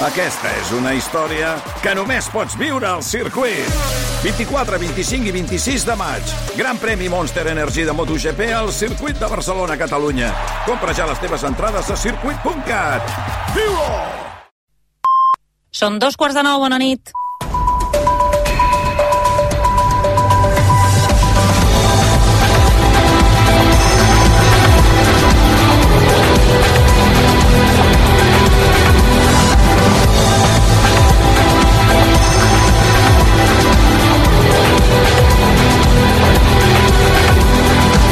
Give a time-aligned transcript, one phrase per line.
[0.00, 1.50] Aquesta és una història
[1.84, 3.68] que només pots viure al circuit.
[4.22, 6.32] 24, 25 i 26 de maig.
[6.56, 10.32] Gran premi Monster Energy de MotoGP al circuit de Barcelona, Catalunya.
[10.64, 13.12] Compra ja les teves entrades a circuit.cat.
[13.52, 13.90] Viu-ho!
[15.68, 17.12] Són dos quarts de nou, bona nit.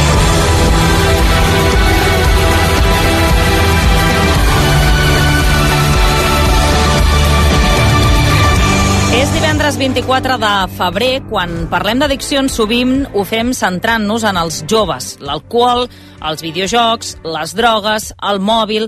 [9.17, 15.15] És divendres 24 de febrer, quan parlem d'addiccions sovint ho fem centrant-nos en els joves,
[15.25, 15.87] l'alcohol,
[16.29, 18.87] els videojocs, les drogues, el mòbil,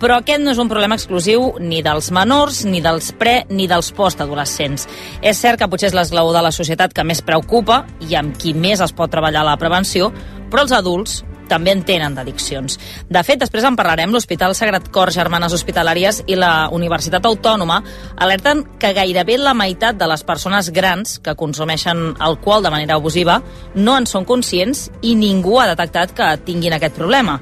[0.00, 3.92] però aquest no és un problema exclusiu ni dels menors, ni dels pre, ni dels
[3.96, 4.88] postadolescents.
[5.20, 8.54] És cert que potser és l'esglaó de la societat que més preocupa i amb qui
[8.56, 10.08] més es pot treballar la prevenció,
[10.50, 11.20] però els adults
[11.50, 12.78] també en tenen d'addiccions.
[13.10, 17.80] De fet, després en parlarem, l'Hospital Sagrat Cor Germanes Hospitalàries i la Universitat Autònoma
[18.22, 23.40] alerten que gairebé la meitat de les persones grans que consumeixen alcohol de manera abusiva
[23.74, 27.40] no en són conscients i ningú ha detectat que tinguin aquest problema.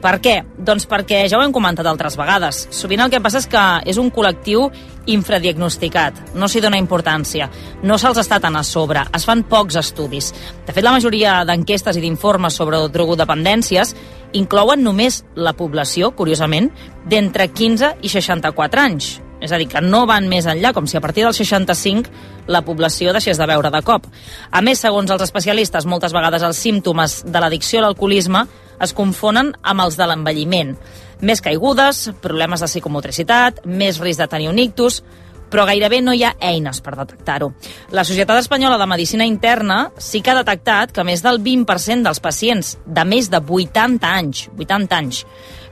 [0.00, 0.38] Per què?
[0.56, 2.62] Doncs perquè ja ho hem comentat altres vegades.
[2.72, 4.70] Sovint el que passa és que és un col·lectiu
[5.10, 7.48] infradiagnosticat, no s'hi dona importància,
[7.82, 10.30] no se'ls està tan a sobre, es fan pocs estudis.
[10.66, 13.94] De fet, la majoria d'enquestes i d'informes sobre drogodependències
[14.38, 16.70] inclouen només la població, curiosament,
[17.08, 19.18] d'entre 15 i 64 anys.
[19.40, 22.12] És a dir, que no van més enllà, com si a partir del 65
[22.52, 24.06] la població deixés de veure de cop.
[24.52, 28.44] A més, segons els especialistes, moltes vegades els símptomes de l'addicció a l'alcoholisme
[28.80, 30.76] es confonen amb els de l'envelliment.
[31.20, 35.02] Més caigudes, problemes de psicomotricitat, més risc de tenir un ictus,
[35.50, 37.50] però gairebé no hi ha eines per detectar-ho.
[37.90, 42.22] La Societat Espanyola de Medicina Interna sí que ha detectat que més del 20% dels
[42.22, 45.24] pacients de més de 80 anys, 80 anys,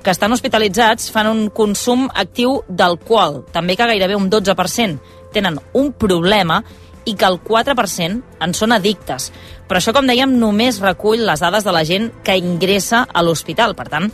[0.03, 5.93] que estan hospitalitzats fan un consum actiu d'alcohol, també que gairebé un 12% tenen un
[5.93, 6.63] problema
[7.09, 9.31] i que el 4% en són addictes.
[9.69, 13.75] Però això, com dèiem, només recull les dades de la gent que ingressa a l'hospital.
[13.79, 14.11] Per tant,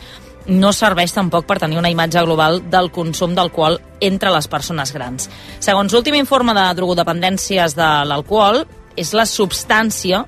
[0.46, 5.28] no serveix tampoc per tenir una imatge global del consum d'alcohol entre les persones grans.
[5.64, 8.64] Segons l'últim informe de drogodependències de l'alcohol,
[8.96, 10.24] és la substància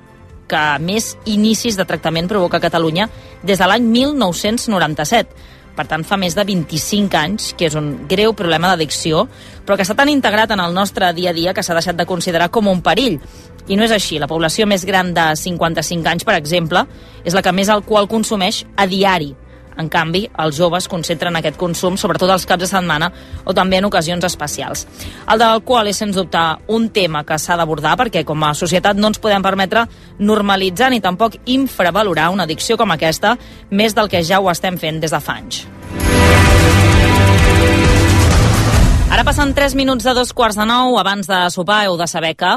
[0.47, 3.09] que més inicis de tractament provoca a Catalunya
[3.43, 5.55] des de l'any 1997.
[5.77, 9.27] Per tant, fa més de 25 anys que és un greu problema d'addicció,
[9.65, 12.07] però que està tan integrat en el nostre dia a dia que s'ha deixat de
[12.09, 13.19] considerar com un perill.
[13.67, 14.17] I no és així.
[14.17, 16.87] La població més gran de 55 anys, per exemple,
[17.23, 19.35] és la que més alcohol consumeix a diari.
[19.77, 23.11] En canvi, els joves concentren aquest consum sobretot els caps de setmana
[23.45, 24.87] o també en ocasions especials.
[25.29, 26.43] El de l'alcohol és, sens dubte,
[26.73, 29.85] un tema que s'ha d'abordar perquè com a societat no ens podem permetre
[30.19, 33.37] normalitzar ni tampoc infravalorar una addicció com aquesta
[33.69, 35.65] més del que ja ho estem fent des de fa anys.
[39.07, 40.97] Ara passen 3 minuts de dos quarts de nou.
[40.99, 42.51] Abans de sopar heu de saber que...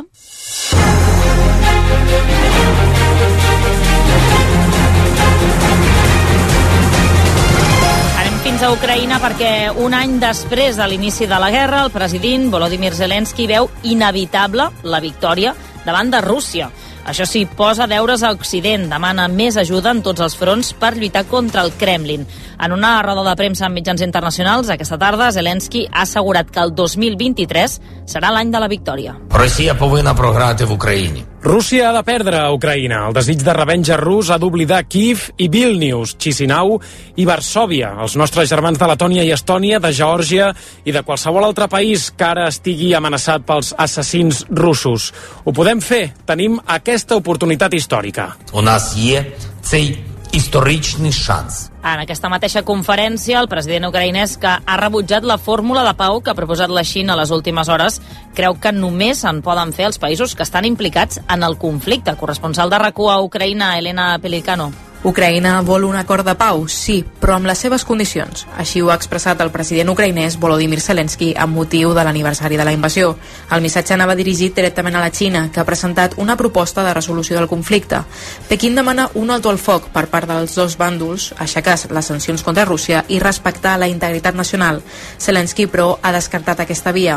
[8.45, 12.93] fins a Ucraïna perquè un any després de l'inici de la guerra, el president Volodymyr
[12.93, 16.69] Zelensky veu inevitable la victòria davant de Rússia.
[17.05, 21.25] Això sí, posa deures a Occident, demana més ajuda en tots els fronts per lluitar
[21.29, 22.23] contra el Kremlin.
[22.61, 26.73] En una roda de premsa amb mitjans internacionals, aquesta tarda, Zelensky ha assegurat que el
[26.77, 27.79] 2023
[28.09, 29.17] serà l'any de la victòria.
[29.29, 31.25] Росія повинна програти в Україні.
[31.45, 33.03] Rússia ha de perdre a Ucraïna.
[33.07, 36.79] El desig de revenja rus ha d'oblidar Kiev i Vilnius, Chisinau
[37.15, 40.49] i Varsòvia, els nostres germans de Letònia i Estònia, de Geòrgia
[40.85, 45.11] i de qualsevol altre país que ara estigui amenaçat pels assassins russos.
[45.45, 46.09] Ho podem fer.
[46.25, 48.35] Tenim aquesta oportunitat històrica.
[48.53, 49.25] У нас є
[49.61, 51.69] цей історичний шанс.
[51.83, 56.33] En aquesta mateixa conferència, el president ucraïnès que ha rebutjat la fórmula de pau que
[56.33, 58.01] ha proposat la Xina a les últimes hores
[58.35, 62.17] creu que només en poden fer els països que estan implicats en el conflicte.
[62.19, 64.71] Corresponsal de rac a Ucraïna, Elena Pelicano.
[65.00, 68.42] Ucraïna vol un acord de pau, sí, però amb les seves condicions.
[68.60, 72.74] Així ho ha expressat el president ucraïnès Volodymyr Zelensky amb motiu de l'aniversari de la
[72.76, 73.14] invasió.
[73.50, 77.38] El missatge anava dirigit directament a la Xina, que ha presentat una proposta de resolució
[77.38, 78.02] del conflicte.
[78.50, 82.68] Pequín demana un alto al foc per part dels dos bàndols, aixecar les sancions contra
[82.68, 84.82] Rússia i respectar la integritat nacional.
[85.16, 87.16] Zelensky, però, ha descartat aquesta via.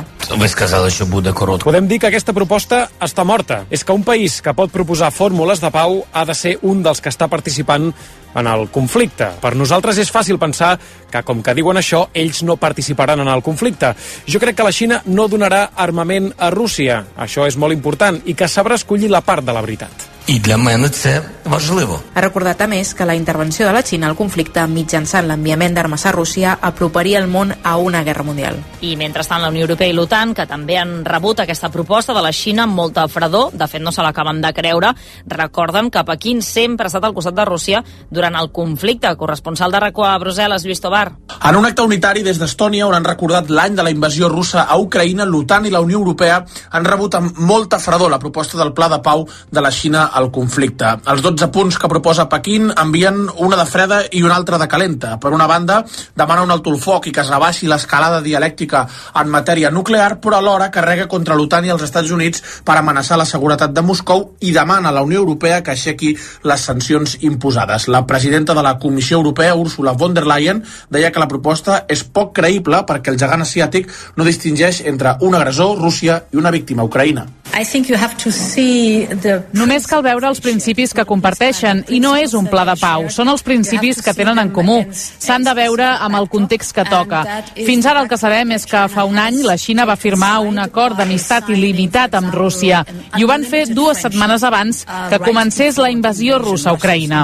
[1.67, 3.65] Podem dir que aquesta proposta està morta.
[3.69, 7.03] És que un país que pot proposar fórmules de pau ha de ser un dels
[7.03, 9.27] que està participant participant en el conflicte.
[9.41, 10.71] Per nosaltres és fàcil pensar
[11.11, 13.93] que, com que diuen això, ells no participaran en el conflicte.
[14.25, 17.03] Jo crec que la Xina no donarà armament a Rússia.
[17.15, 20.56] Això és molt important i que sabrà escollir la part de la veritat І для
[20.56, 22.00] мене це важливо.
[22.14, 26.04] Ha recordat a més que la intervenció de la Xina al conflicte mitjançant l'enviament d'armes
[26.04, 28.58] a Rússia aproparia el món a una guerra mundial.
[28.84, 32.32] I mentrestant la Unió Europea i l'OTAN, que també han rebut aquesta proposta de la
[32.32, 34.92] Xina amb molta fredor, de fet no se l'acaben de creure,
[35.26, 39.14] recorden que Pequín sempre ha estat al costat de Rússia durant el conflicte.
[39.16, 41.06] Corresponsal de RACO a Brussel·les, Lluís Tobar.
[41.40, 44.76] En un acte unitari des d'Estònia, on han recordat l'any de la invasió russa a
[44.76, 48.92] Ucraïna, l'OTAN i la Unió Europea han rebut amb molta fredor la proposta del Pla
[48.92, 50.89] de Pau de la Xina al conflicte.
[51.09, 55.17] Els 12 punts que proposa Pequín envien una de freda i una altra de calenta.
[55.19, 55.81] Per una banda,
[56.15, 58.85] demana un alto el foc i que es rebaixi l'escalada dialèctica
[59.19, 63.27] en matèria nuclear, però alhora carrega contra l'OTAN i els Estats Units per amenaçar la
[63.29, 66.13] seguretat de Moscou i demana a la Unió Europea que aixequi
[66.43, 67.87] les sancions imposades.
[67.87, 72.03] La presidenta de la Comissió Europea, Ursula von der Leyen, deia que la proposta és
[72.03, 76.83] poc creïble perquè el gegant asiàtic no distingeix entre un agressor, Rússia, i una víctima,
[76.83, 77.25] Ucraïna.
[77.53, 79.43] I think you have to see the...
[79.53, 83.31] Només cal veure els principis que comparteixen i no és un pla de pau, són
[83.31, 84.81] els principis que tenen en comú.
[84.93, 87.23] S'han de veure amb el context que toca.
[87.55, 90.59] Fins ara el que sabem és que fa un any la Xina va firmar un
[90.61, 92.83] acord d'amistat il·limitat amb Rússia
[93.17, 97.23] i ho van fer dues setmanes abans que comencés la invasió russa a Ucraïna.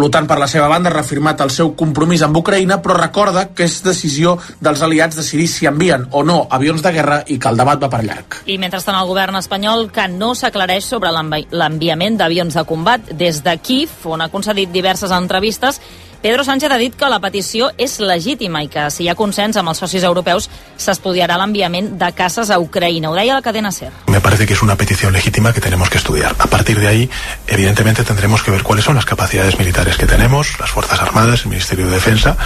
[0.00, 3.66] L'OTAN, per la seva banda, ha reafirmat el seu compromís amb Ucraïna, però recorda que
[3.66, 7.60] és decisió dels aliats decidir si envien o no avions de guerra i que el
[7.60, 8.40] debat va per llarg.
[8.46, 13.42] I mentrestant el govern espanyol que no s'aclareix sobre l'envi- l'enviament d'avions de combat des
[13.42, 15.80] de Kiev, on ha concedit diverses entrevistes,
[16.24, 19.58] Pedro Sánchez ha dit que la petició és legítima i que si hi ha consens
[19.60, 20.46] amb els socis europeus
[20.80, 23.10] s'estudiarà l'enviament de caces a Ucraïna.
[23.10, 23.90] Ho deia la cadena SER.
[24.08, 26.34] Me parece que es una petición legítima que tenemos que estudiar.
[26.38, 27.10] A partir de ahí,
[27.46, 31.48] evidentemente, tendremos que ver cuáles son las capacidades militares que tenemos, las Fuerzas Armadas, el
[31.50, 32.38] Ministerio de Defensa,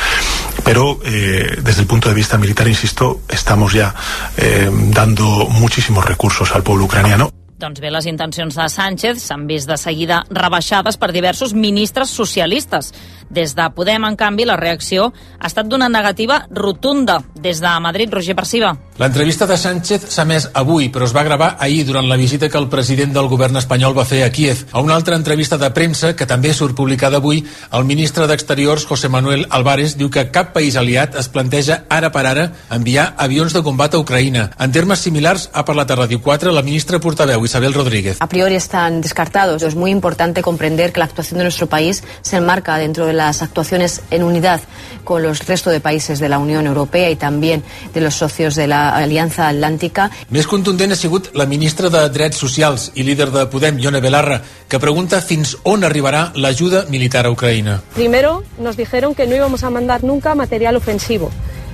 [0.64, 3.94] pero eh, desde el punto de vista militar, insisto, estamos ya
[4.38, 7.30] eh, dando muchísimos recursos al pueblo ucraniano.
[7.58, 12.92] Doncs bé, les intencions de Sánchez s'han vist de seguida rebaixades per diversos ministres socialistes.
[13.34, 17.18] Des de Podem, en canvi, la reacció ha estat d'una negativa rotunda.
[17.34, 18.76] Des de Madrid, Roger Perciba.
[18.98, 22.58] L'entrevista de Sánchez s'ha més avui, però es va gravar ahir durant la visita que
[22.58, 24.64] el president del govern espanyol va fer a Kiev.
[24.72, 29.10] A una altra entrevista de premsa, que també surt publicada avui, el ministre d'Exteriors, José
[29.10, 33.62] Manuel Álvarez, diu que cap país aliat es planteja ara per ara enviar avions de
[33.66, 34.48] combat a Ucraïna.
[34.58, 38.16] En termes similars, ha parlat a Radio 4 la ministra portaveu Isabel Rodríguez.
[38.20, 39.62] a priori están descartados.
[39.62, 43.42] Es muy importante comprender que la actuación de nuestro país se enmarca dentro de las
[43.42, 44.60] actuaciones en unidad
[45.04, 47.62] con los resto de países de la Unión Europea y también
[47.94, 50.10] de los socios de la Alianza Atlántica.
[50.30, 54.42] Més contundent ha sigut la ministra de Drets Socials i líder de Podem, Ione Belarra,
[54.68, 57.80] que pregunta fins on arribarà l'ajuda militar a Ucraïna.
[57.94, 61.30] Primero nos dijeron que no íbamos a mandar nunca material ofensivo.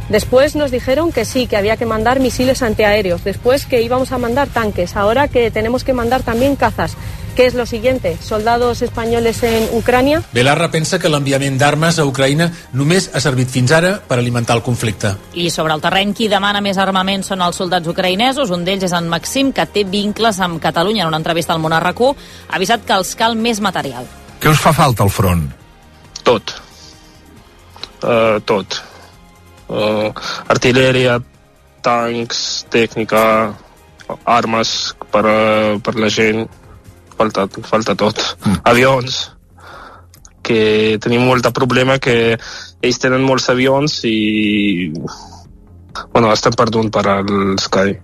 [0.09, 3.25] Después nos dijeron que sí, que había que mandar misiles antiaéreos.
[3.25, 4.97] Después que íbamos a mandar tanques.
[4.97, 6.97] Ahora que tenemos que mandar también cazas.
[7.35, 8.17] ¿Qué es lo siguiente?
[8.21, 10.23] ¿Soldados españoles en Ucrania?
[10.33, 12.47] Belarra pensa que l'enviament d'armes a Ucraïna
[12.79, 15.17] només ha servit fins ara per alimentar el conflicte.
[15.35, 18.55] I sobre el terreny, qui demana més armament són els soldats ucraïnesos.
[18.55, 21.03] Un d'ells és en Maxim, que té vincles amb Catalunya.
[21.03, 24.07] En una entrevista al Món ha avisat que els cal més material.
[24.39, 25.49] Què us fa falta al front?
[26.23, 26.55] Tot.
[28.05, 28.94] Uh, tot.
[29.69, 30.11] Uh,
[30.53, 31.19] artilleria,
[31.85, 33.55] tancs, tècnica,
[34.25, 35.39] armes per, a,
[35.81, 36.45] per la gent,
[37.17, 38.21] falta, falta tot.
[38.45, 38.61] Mm.
[38.73, 39.21] Avions,
[40.45, 42.37] que tenim molt de problema que
[42.85, 44.91] ells tenen molts avions i
[46.13, 47.95] bueno, estan perdut per al Sky.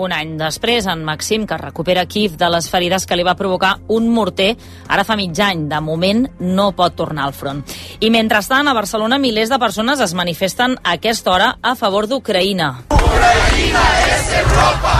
[0.00, 3.74] Un any després, en Maxim, que recupera Kiev de les ferides que li va provocar
[3.92, 4.54] un morter,
[4.88, 5.66] ara fa mig any.
[5.68, 7.60] De moment, no pot tornar al front.
[8.00, 12.70] I mentrestant, a Barcelona, milers de persones es manifesten a aquesta hora a favor d'Ucraïna.
[12.96, 14.94] Ucraïna és Europa!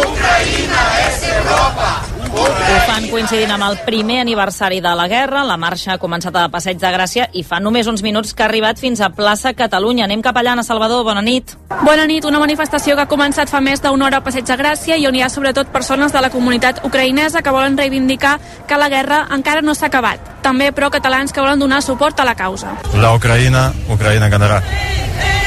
[0.00, 2.11] Ucraïna és Europa!
[2.32, 5.42] Ho fan coincidint amb el primer aniversari de la guerra.
[5.44, 8.48] La marxa ha començat a Passeig de Gràcia i fa només uns minuts que ha
[8.48, 10.06] arribat fins a plaça Catalunya.
[10.08, 11.04] Anem cap allà, Anna Salvador.
[11.04, 11.56] Bona nit.
[11.84, 12.24] Bona nit.
[12.24, 15.14] Una manifestació que ha començat fa més d'una hora a Passeig de Gràcia i on
[15.14, 19.60] hi ha sobretot persones de la comunitat ucraïnesa que volen reivindicar que la guerra encara
[19.60, 20.32] no s'ha acabat.
[20.42, 22.78] També, però, catalans que volen donar suport a la causa.
[22.96, 24.62] La Ucraïna, Ucraïna ganarà.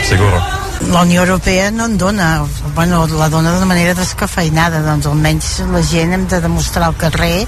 [0.06, 0.65] Seguro.
[0.92, 5.82] La Unió Europea no en dona, bueno, la dona de manera descafeinada, doncs almenys la
[5.84, 7.48] gent hem de demostrar al carrer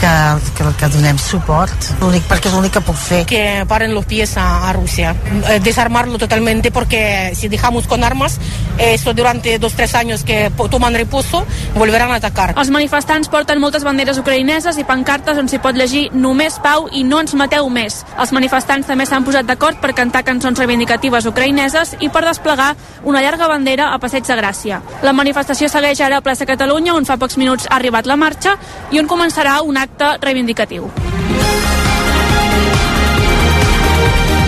[0.00, 0.12] que,
[0.56, 3.20] que, que donem suport, l'únic perquè és l'únic que puc fer.
[3.28, 5.14] Que paren los pies a, a Rusia,
[5.50, 8.38] eh, desarmarlo totalmente porque si dejamos con armas,
[8.78, 12.54] eso durante dos tres años que toman reposo, volverán a atacar.
[12.56, 17.04] Els manifestants porten moltes banderes ucraïneses i pancartes on s'hi pot llegir només pau i
[17.04, 18.02] no ens mateu més.
[18.18, 23.20] Els manifestants també s'han posat d'acord per cantar cançons reivindicatives ucraïneses i per desplegar una
[23.20, 24.80] llarga bandera a Passeig de Gràcia.
[25.02, 28.56] La manifestació segueix ara a plaça Catalunya, on fa pocs minuts ha arribat la marxa
[28.92, 30.90] i on començarà un acte reivindicatiu.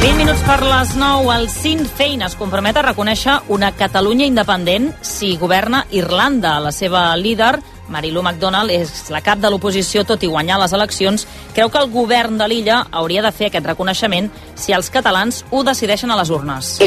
[0.04, 4.92] 20 minuts per les 9, el Sinn Féin es compromet a reconèixer una Catalunya independent
[5.00, 6.58] si governa Irlanda.
[6.60, 7.56] La seva líder,
[7.88, 11.90] Marilu McDonald és la cap de l'oposició, tot i guanyar les eleccions, creu que el
[11.92, 16.30] govern de l'illa hauria de fer aquest reconeixement si els catalans ho decideixen a les
[16.30, 16.78] urnes.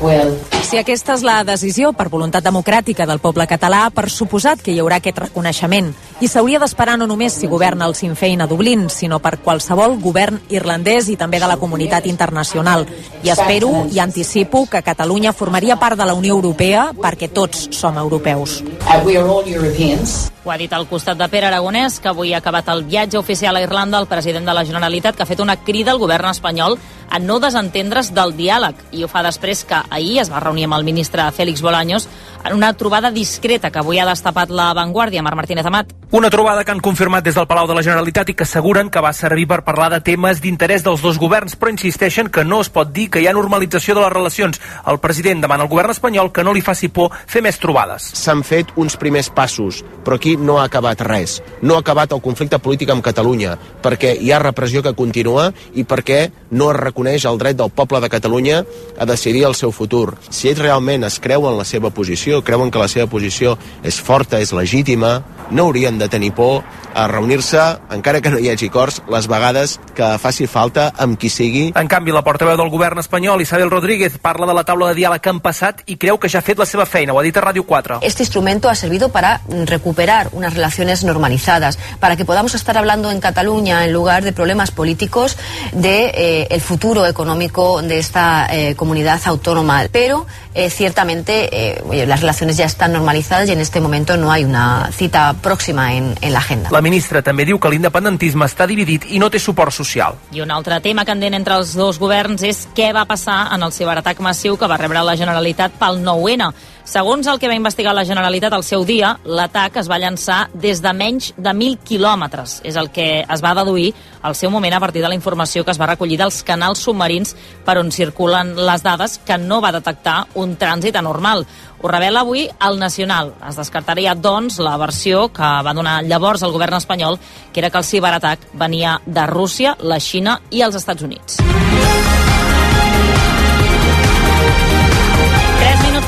[0.00, 0.36] Will...
[0.62, 4.78] Si aquesta és la decisió per voluntat democràtica del poble català, per suposat que hi
[4.78, 5.90] haurà aquest reconeixement.
[6.20, 9.96] I s'hauria d'esperar no només si governa el Sinn Féin a Dublín, sinó per qualsevol
[10.02, 12.86] govern irlandès i també de la comunitat internacional.
[13.24, 17.98] I espero i anticipo que Catalunya formaria part de la Unió Europea perquè tots som
[17.98, 18.59] europeus.
[18.60, 20.30] Uh, we are all Europeans.
[20.44, 23.56] Ho ha dit al costat de Pere Aragonès, que avui ha acabat el viatge oficial
[23.56, 26.78] a Irlanda, el president de la Generalitat, que ha fet una crida al govern espanyol
[27.10, 28.78] a no desentendre's del diàleg.
[28.96, 32.08] I ho fa després que ahir es va reunir amb el ministre Félix Bolaños
[32.44, 35.92] en una trobada discreta que avui ha destapat la Vanguardia, Marc Martínez Amat.
[36.10, 39.02] Una trobada que han confirmat des del Palau de la Generalitat i que asseguren que
[39.04, 42.70] va servir per parlar de temes d'interès dels dos governs, però insisteixen que no es
[42.72, 44.60] pot dir que hi ha normalització de les relacions.
[44.86, 48.08] El president demana al govern espanyol que no li faci por fer més trobades.
[48.16, 51.38] S'han fet uns primers passos, però aquí no ha acabat res.
[51.62, 55.84] No ha acabat el conflicte polític amb Catalunya, perquè hi ha repressió que continua i
[55.86, 58.62] perquè no es reconeix el dret del poble de Catalunya
[58.98, 60.16] a decidir el seu futur.
[60.28, 64.40] Si ells realment es creuen la seva posició, creuen que la seva posició és forta,
[64.40, 66.62] és legítima, no haurien de tenir por
[66.94, 67.60] a reunir-se,
[67.94, 71.70] encara que no hi hagi cors, les vegades que faci falta amb qui sigui.
[71.78, 75.22] En canvi, la portaveu del govern espanyol, Isabel Rodríguez, parla de la taula de diàleg
[75.22, 77.36] que han passat i creu que ja ha fet la seva feina, ho ha dit
[77.36, 78.00] a Ràdio 4.
[78.02, 83.20] Este instrumento ha servido para recuperar unas relaciones normalizadas, para que podamos estar hablando en
[83.20, 85.36] Cataluña en lugar de problemas políticos
[85.72, 89.84] de eh, el futuro económico de esta eh, comunidad autónoma.
[89.92, 94.44] Pero eh, ciertamente eh, las relaciones ya están normalizadas y en este momento no hay
[94.44, 96.70] una cita próxima en, en la agenda.
[96.72, 100.16] La ministra també diu que l'independentisme està dividit i no té suport social.
[100.32, 103.76] I un altre tema candent entre els dos governs és què va passar en el
[103.76, 106.54] ciberatac massiu que va rebre la Generalitat pel 9-N.
[106.90, 110.80] Segons el que va investigar la Generalitat al seu dia, l'atac es va llançar des
[110.82, 112.56] de menys de 1.000 quilòmetres.
[112.66, 113.92] És el que es va deduir
[114.26, 117.36] al seu moment a partir de la informació que es va recollir dels canals submarins
[117.64, 121.46] per on circulen les dades que no va detectar un trànsit anormal.
[121.78, 123.36] Ho revela avui el Nacional.
[123.46, 127.20] Es descartaria, doncs, la versió que va donar llavors el govern espanyol,
[127.52, 131.38] que era que el ciberatac venia de Rússia, la Xina i els Estats Units.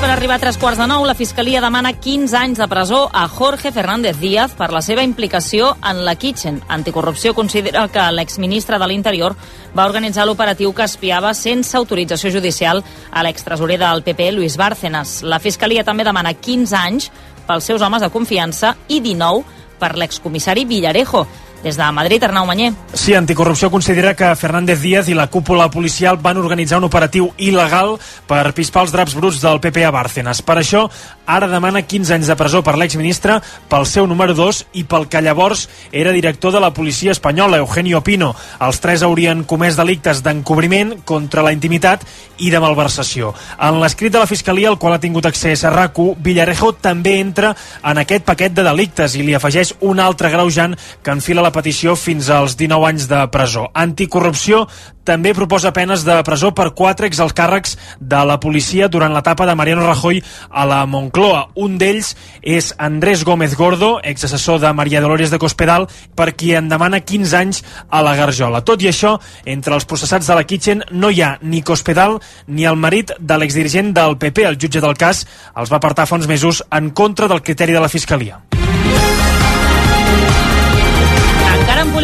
[0.03, 3.29] Per arribar a tres quarts de nou, la Fiscalia demana 15 anys de presó a
[3.31, 6.59] Jorge Fernández Díaz per la seva implicació en la Kitchen.
[6.67, 9.37] Anticorrupció considera que l'exministre de l'Interior
[9.79, 12.83] va organitzar l'operatiu que espiava sense autorització judicial
[13.13, 15.21] a l'extresorer del PP, Luis Bárcenas.
[15.23, 17.13] La Fiscalia també demana 15 anys
[17.47, 19.47] pels seus homes de confiança i 19
[19.79, 21.29] per l'excomissari Villarejo.
[21.63, 22.73] Des de Madrid, Arnau Manyer.
[22.93, 27.95] Sí, Anticorrupció considera que Fernández Díaz i la cúpula policial van organitzar un operatiu il·legal
[28.27, 30.43] per pispar els draps bruts del PP a Bárcenas.
[30.43, 30.89] Per això,
[31.25, 33.39] ara demana 15 anys de presó per l'exministre,
[33.71, 38.03] pel seu número 2 i pel que llavors era director de la policia espanyola, Eugenio
[38.03, 38.35] Pino.
[38.59, 42.03] Els tres haurien comès delictes d'encobriment contra la intimitat
[42.43, 43.31] i de malversació.
[43.63, 47.55] En l'escrit de la Fiscalia, al qual ha tingut accés a RACU, Villarejo també entra
[47.87, 51.97] en aquest paquet de delictes i li afegeix un altre greujant que enfila la petició
[51.97, 53.69] fins als 19 anys de presó.
[53.75, 54.67] Anticorrupció
[55.05, 59.87] també proposa penes de presó per quatre exalcàrrecs de la policia durant l'etapa de Mariano
[59.87, 61.49] Rajoy a la Moncloa.
[61.59, 66.71] Un d'ells és Andrés Gómez Gordo, exassessor de Maria Dolores de Cospedal, per qui en
[66.71, 68.63] demana 15 anys a la Garjola.
[68.63, 72.67] Tot i això, entre els processats de la Kitchen no hi ha ni Cospedal ni
[72.69, 76.31] el marit de l'exdirigent del PP, el jutge del cas, els va apartar fa uns
[76.31, 78.43] mesos en contra del criteri de la Fiscalia.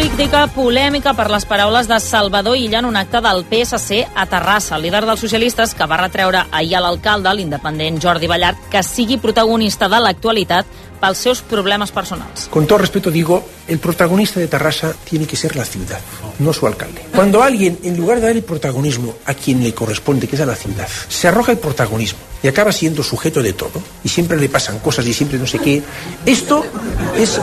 [0.09, 4.77] Política, polèmica per les paraules de Salvador Illa en un acte del PSC a Terrassa,
[4.77, 9.19] el líder dels socialistes que va retreure ahir a l'alcalde, l'independent Jordi Ballart, que sigui
[9.21, 10.65] protagonista de l'actualitat
[10.99, 12.47] pels seus problemes personals.
[12.49, 16.01] Con todo respeto digo, el protagonista de Tarrasa tiene que ser la ciudad,
[16.39, 17.05] no su alcalde.
[17.15, 20.45] Cuando alguien, en lugar de dar el protagonismo a quien le corresponde, que es a
[20.45, 24.49] la ciudad, se arroja el protagonismo y acaba siendo sujeto de todo, y siempre le
[24.49, 25.81] pasan cosas y siempre no sé qué,
[26.25, 26.65] esto
[27.17, 27.39] es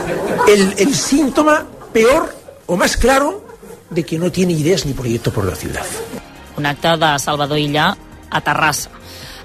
[0.47, 2.36] el, el síntoma peor
[2.67, 3.43] o más claro
[3.89, 5.85] de que no tiene ideas ni proyecto por la ciudad.
[6.57, 7.97] Un acte de Salvador Illa
[8.29, 8.89] a Terrassa.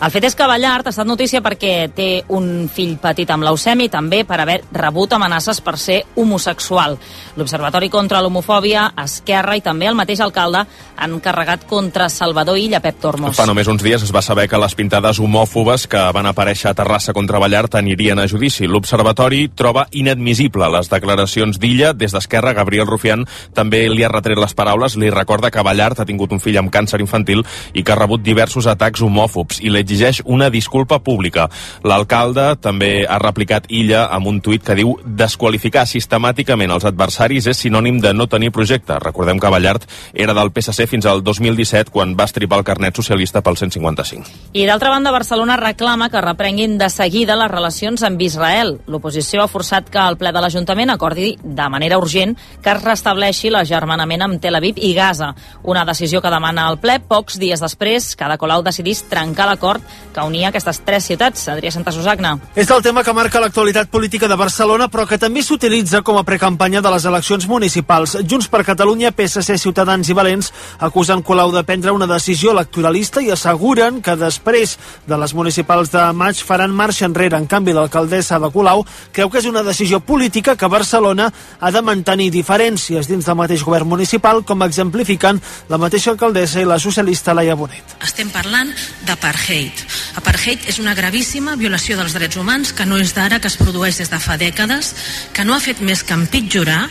[0.02, 3.86] El fet és que Ballart ha estat notícia perquè té un fill petit amb leucèmia
[3.86, 6.96] i també per haver rebut amenaces per ser homosexual.
[7.38, 10.64] L'Observatori contra l'Homofòbia, Esquerra i també el mateix alcalde
[10.98, 13.36] han carregat contra Salvador Illa, Pep Tormos.
[13.38, 16.74] Fa només uns dies es va saber que les pintades homòfobes que van aparèixer a
[16.74, 18.66] Terrassa contra Ballart anirien a judici.
[18.66, 21.92] L'Observatori troba inadmissible les declaracions d'Illa.
[21.94, 23.22] Des d'Esquerra, Gabriel Rufián
[23.54, 24.98] també li ha retret les paraules.
[24.98, 28.26] Li recorda que Ballart ha tingut un fill amb càncer infantil i que ha rebut
[28.26, 31.48] diversos atacs homòfobs i l'exigeix una disculpa pública.
[31.84, 37.60] L'alcalde també ha replicat Illa amb un tuit que diu desqualificar sistemàticament els adversaris és
[37.60, 38.98] sinònim de no tenir projecte.
[39.02, 39.84] Recordem que Ballart
[40.14, 44.52] era del PSC fins al 2017 quan va estripar el carnet socialista pel 155.
[44.52, 48.78] I d'altra banda, Barcelona reclama que reprenguin de seguida les relacions amb Israel.
[48.86, 53.52] L'oposició ha forçat que el ple de l'Ajuntament acordi de manera urgent que es restableixi
[53.52, 55.32] l'agermanament amb Tel Aviv i Gaza.
[55.62, 59.81] Una decisió que demana el ple pocs dies després que Ada Colau decidís trencar l'acord
[60.12, 61.48] que unia aquestes tres ciutats.
[61.48, 62.36] Adrià Santa Susagna.
[62.54, 66.24] És el tema que marca l'actualitat política de Barcelona, però que també s'utilitza com a
[66.24, 68.18] precampanya de les eleccions municipals.
[68.28, 73.30] Junts per Catalunya, PSC, Ciutadans i Valents acusen Colau de prendre una decisió electoralista i
[73.32, 77.36] asseguren que després de les municipals de maig faran marxa enrere.
[77.36, 81.82] En canvi, l'alcaldessa de Colau creu que és una decisió política que Barcelona ha de
[81.82, 87.34] mantenir diferències dins del mateix govern municipal, com exemplifiquen la mateixa alcaldessa i la socialista
[87.34, 87.96] Laia Bonet.
[88.02, 88.72] Estem parlant
[89.06, 89.71] d'apartheid.
[90.18, 93.98] Apartheid és una gravíssima violació dels drets humans que no és d'ara, que es produeix
[94.02, 94.94] des de fa dècades,
[95.32, 96.82] que no ha fet més que empitjorar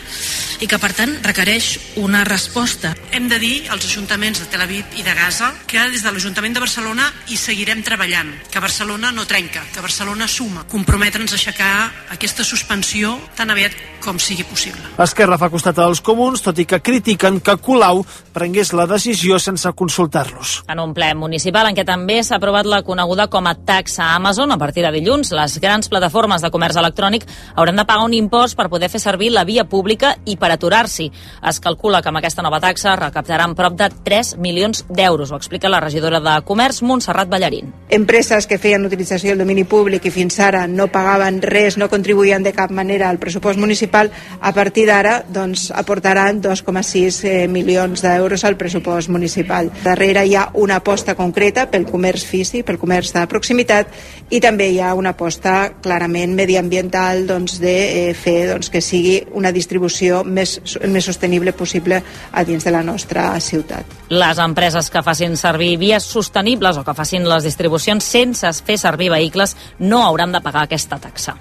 [0.62, 2.92] i que, per tant, requereix una resposta.
[3.10, 6.54] Hem de dir als ajuntaments de Tel Aviv i de Gaza que des de l'Ajuntament
[6.54, 10.66] de Barcelona hi seguirem treballant, que Barcelona no trenca, que Barcelona suma.
[10.70, 11.72] Comprometre'ns a aixecar
[12.14, 14.82] aquesta suspensió tan aviat com sigui possible.
[15.02, 18.02] Esquerra fa costat als comuns, tot i que critiquen que Colau
[18.34, 20.62] prengués la decisió sense consultar-los.
[20.70, 24.52] En un ple municipal en què també s'ha aprovat la coneguda com a taxa Amazon,
[24.52, 28.56] a partir de dilluns, les grans plataformes de comerç electrònic hauran de pagar un impost
[28.58, 31.08] per poder fer servir la via pública i per aturar-s'hi.
[31.48, 35.70] Es calcula que amb aquesta nova taxa recaptaran prop de 3 milions d'euros, ho explica
[35.72, 37.72] la regidora de Comerç, Montserrat Ballarín.
[37.88, 42.44] Empreses que feien utilització del domini públic i fins ara no pagaven res, no contribuïen
[42.44, 44.10] de cap manera al pressupost municipal,
[44.40, 49.70] a partir d'ara doncs, aportaran 2,6 eh, milions d'euros al pressupost municipal.
[49.82, 53.88] Darrere hi ha una aposta concreta pel comerç físic, pel comerç de proximitat
[54.28, 57.74] i també hi ha una aposta clarament mediambiental doncs, de
[58.10, 62.84] eh, fer doncs, que sigui una distribució més, més sostenible possible a dins de la
[62.84, 63.96] nostra ciutat.
[64.12, 69.08] Les empreses que facin servir vies sostenibles o que facin les distribucions sense fer servir
[69.12, 71.38] vehicles no hauran de pagar aquesta taxa.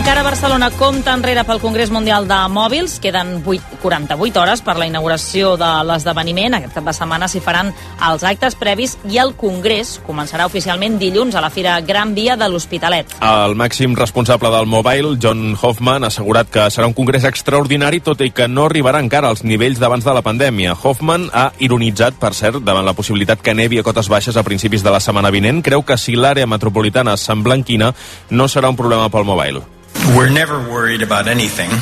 [0.00, 2.94] Encara Barcelona compta enrere pel Congrés Mundial de Mòbils.
[3.04, 6.54] Queden 8, 48 hores per la inauguració de l'esdeveniment.
[6.56, 7.68] Aquest cap de setmana s'hi faran
[8.08, 12.48] els actes previs i el Congrés començarà oficialment dilluns a la Fira Gran Via de
[12.48, 13.12] l'Hospitalet.
[13.20, 18.24] El màxim responsable del Mobile, John Hoffman, ha assegurat que serà un congrés extraordinari, tot
[18.24, 20.78] i que no arribarà encara als nivells d'abans de la pandèmia.
[20.80, 24.80] Hoffman ha ironitzat, per cert, davant la possibilitat que nevi a cotes baixes a principis
[24.80, 25.60] de la setmana vinent.
[25.60, 27.92] Creu que si l'àrea metropolitana s'emblanquina,
[28.30, 29.79] no serà un problema pel Mobile.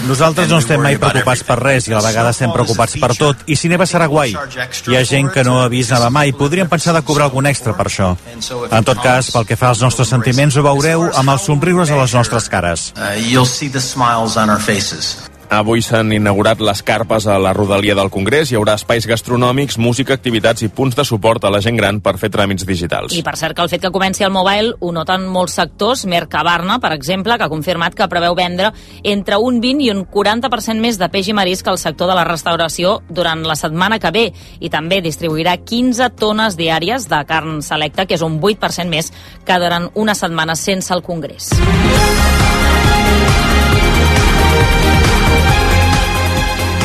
[0.09, 3.45] Nosaltres no estem mai preocupats per res i a la vegada estem preocupats per tot.
[3.47, 4.35] I si neva serà guai.
[4.35, 6.33] Hi ha gent que no nevar mai.
[6.33, 8.15] Podríem pensar de cobrar algun extra per això.
[8.71, 12.01] En tot cas, pel que fa als nostres sentiments, ho veureu amb els somriures a
[12.03, 12.93] les nostres cares.
[15.49, 18.51] Avui s'han inaugurat les carpes a la rodalia del Congrés.
[18.53, 22.19] Hi haurà espais gastronòmics, música, activitats i punts de suport a la gent gran per
[22.21, 23.15] fer tràmits digitals.
[23.17, 26.05] I per cert que el fet que comenci el mobile ho noten molts sectors.
[26.05, 30.85] Mercabarna, per exemple, que ha confirmat que preveu vendre entre un 20 i un 40%
[30.85, 34.27] més de peix i marisc al sector de la restauració durant la setmana que ve
[34.61, 39.15] i també distribuirà 15 tones diàries de carn selecta, que és un 8% més
[39.49, 41.55] que durant una setmana sense el Congrés.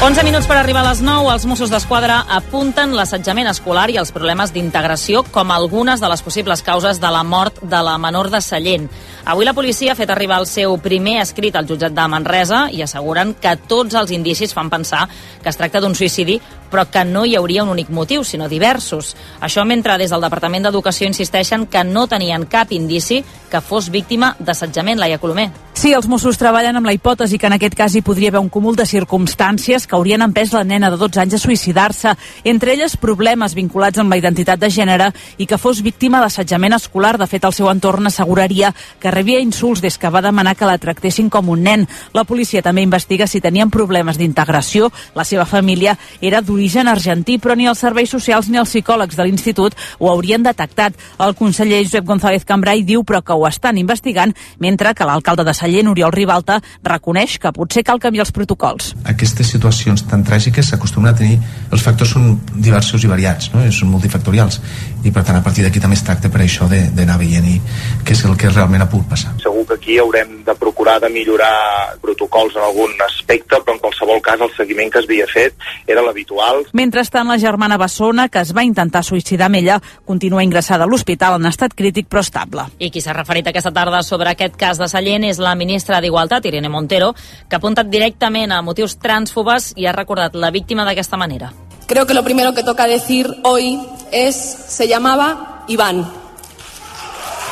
[0.03, 4.09] 11 minuts per arribar a les 9, els Mossos d'Esquadra apunten l'assetjament escolar i els
[4.11, 8.41] problemes d'integració com algunes de les possibles causes de la mort de la menor de
[8.43, 8.89] Sallent.
[9.23, 12.83] Avui la policia ha fet arribar el seu primer escrit al jutjat de Manresa i
[12.83, 15.05] asseguren que tots els indicis fan pensar
[15.39, 16.35] que es tracta d'un suïcidi,
[16.73, 19.15] però que no hi hauria un únic motiu, sinó diversos.
[19.39, 24.33] Això mentre des del Departament d'Educació insisteixen que no tenien cap indici que fos víctima
[24.39, 25.51] d'assetjament, Laia Colomer.
[25.77, 28.49] Sí, els Mossos treballen amb la hipòtesi que en aquest cas hi podria haver un
[28.49, 33.55] cúmul de circumstàncies haurien empès la nena de 12 anys a suïcidar-se, entre elles problemes
[33.55, 37.17] vinculats amb la identitat de gènere i que fos víctima d'assetjament escolar.
[37.17, 40.77] De fet, el seu entorn asseguraria que rebia insults des que va demanar que la
[40.77, 41.87] tractessin com un nen.
[42.13, 44.91] La policia també investiga si tenien problemes d'integració.
[45.15, 49.27] La seva família era d'origen argentí, però ni els serveis socials ni els psicòlegs de
[49.27, 50.93] l'institut ho haurien detectat.
[51.19, 55.53] El conseller Josep González Cambrai diu però que ho estan investigant, mentre que l'alcalde de
[55.53, 58.93] Sallent, Oriol Ribalta, reconeix que potser cal canviar els protocols.
[59.09, 61.39] Aquestes situacions tan tràgiques s'acostumen a tenir...
[61.73, 63.63] Els factors són diversos i variats, no?
[63.71, 64.59] són multifactorials,
[65.03, 67.57] i per tant a partir d'aquí també es tracta per això d'anar veient i
[68.03, 69.33] què és el que realment ha pogut passar.
[69.43, 74.21] Segur que aquí haurem de procurar de millorar protocols en algun aspecte, però en qualsevol
[74.23, 76.63] cas el seguiment que es havia fet era l'habitual.
[76.73, 81.39] Mentrestant, la germana Bessona, que es va intentar suïcidar amb ella, continua ingressada a l'hospital
[81.39, 82.67] en estat crític però estable.
[82.79, 86.45] I qui s'ha referit aquesta tarda sobre aquest cas de Sallent és la ministra d'Igualtat,
[86.47, 91.19] Irene Montero, que ha apuntat directament a motius transfobes i ha recordat la víctima d'aquesta
[91.19, 91.51] manera.
[91.85, 93.79] Creo que lo primero que toca decir hoy
[94.11, 96.05] es, se llamaba Iván.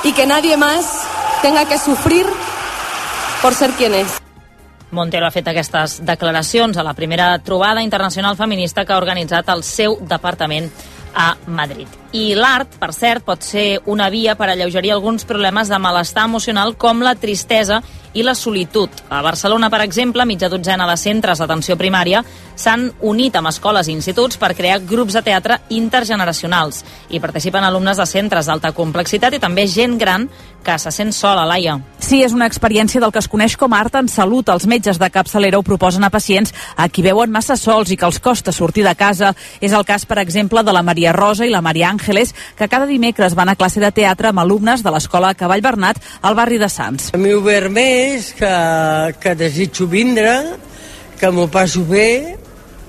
[0.04, 1.06] Y que nadie más
[1.42, 2.26] tenga que sufrir
[3.42, 4.22] por ser quien es.
[4.92, 9.64] Montero ha fet aquestes declaracions a la primera trobada internacional feminista que ha organitzat el
[9.64, 10.68] seu departament
[11.16, 12.01] a Madrid.
[12.12, 16.76] I l'art, per cert, pot ser una via per alleugerir alguns problemes de malestar emocional
[16.76, 17.80] com la tristesa
[18.14, 18.90] i la solitud.
[19.10, 22.24] A Barcelona, per exemple, mitja dotzena de centres d'atenció primària
[22.60, 26.84] s'han unit amb escoles i instituts per crear grups de teatre intergeneracionals.
[27.10, 30.28] Hi participen alumnes de centres d'alta complexitat i també gent gran
[30.62, 31.80] que se sent sola, Laia.
[31.98, 34.50] Sí, és una experiència del que es coneix com art en salut.
[34.50, 38.06] Els metges de capçalera ho proposen a pacients a qui veuen massa sols i que
[38.06, 39.34] els costa sortir de casa.
[39.62, 42.90] És el cas, per exemple, de la Maria Rosa i la Maria Àngeles, que cada
[42.90, 46.70] dimecres van a classe de teatre amb alumnes de l'escola Cavall Bernat al barri de
[46.70, 47.12] Sants.
[47.14, 48.54] A mi obert més, que,
[49.22, 50.34] que desitjo vindre,
[51.20, 52.38] que m'ho passo bé,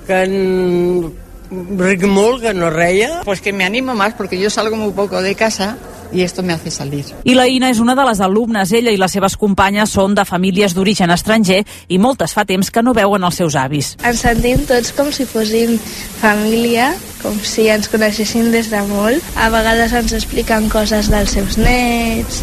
[0.07, 1.12] que en...
[1.53, 3.20] ric molt, que no reia.
[3.29, 5.77] Pues que me animo más porque yo salgo muy poco de casa
[6.12, 7.05] y esto me hace salir.
[7.25, 8.72] I la Ina és una de les alumnes.
[8.72, 12.83] Ella i les seves companyes són de famílies d'origen estranger i moltes fa temps que
[12.83, 13.96] no veuen els seus avis.
[14.05, 15.79] Ens sentim tots com si fóssim
[16.20, 19.22] família, com si ens coneixessin des de molt.
[19.37, 22.42] A vegades ens expliquen coses dels seus nets,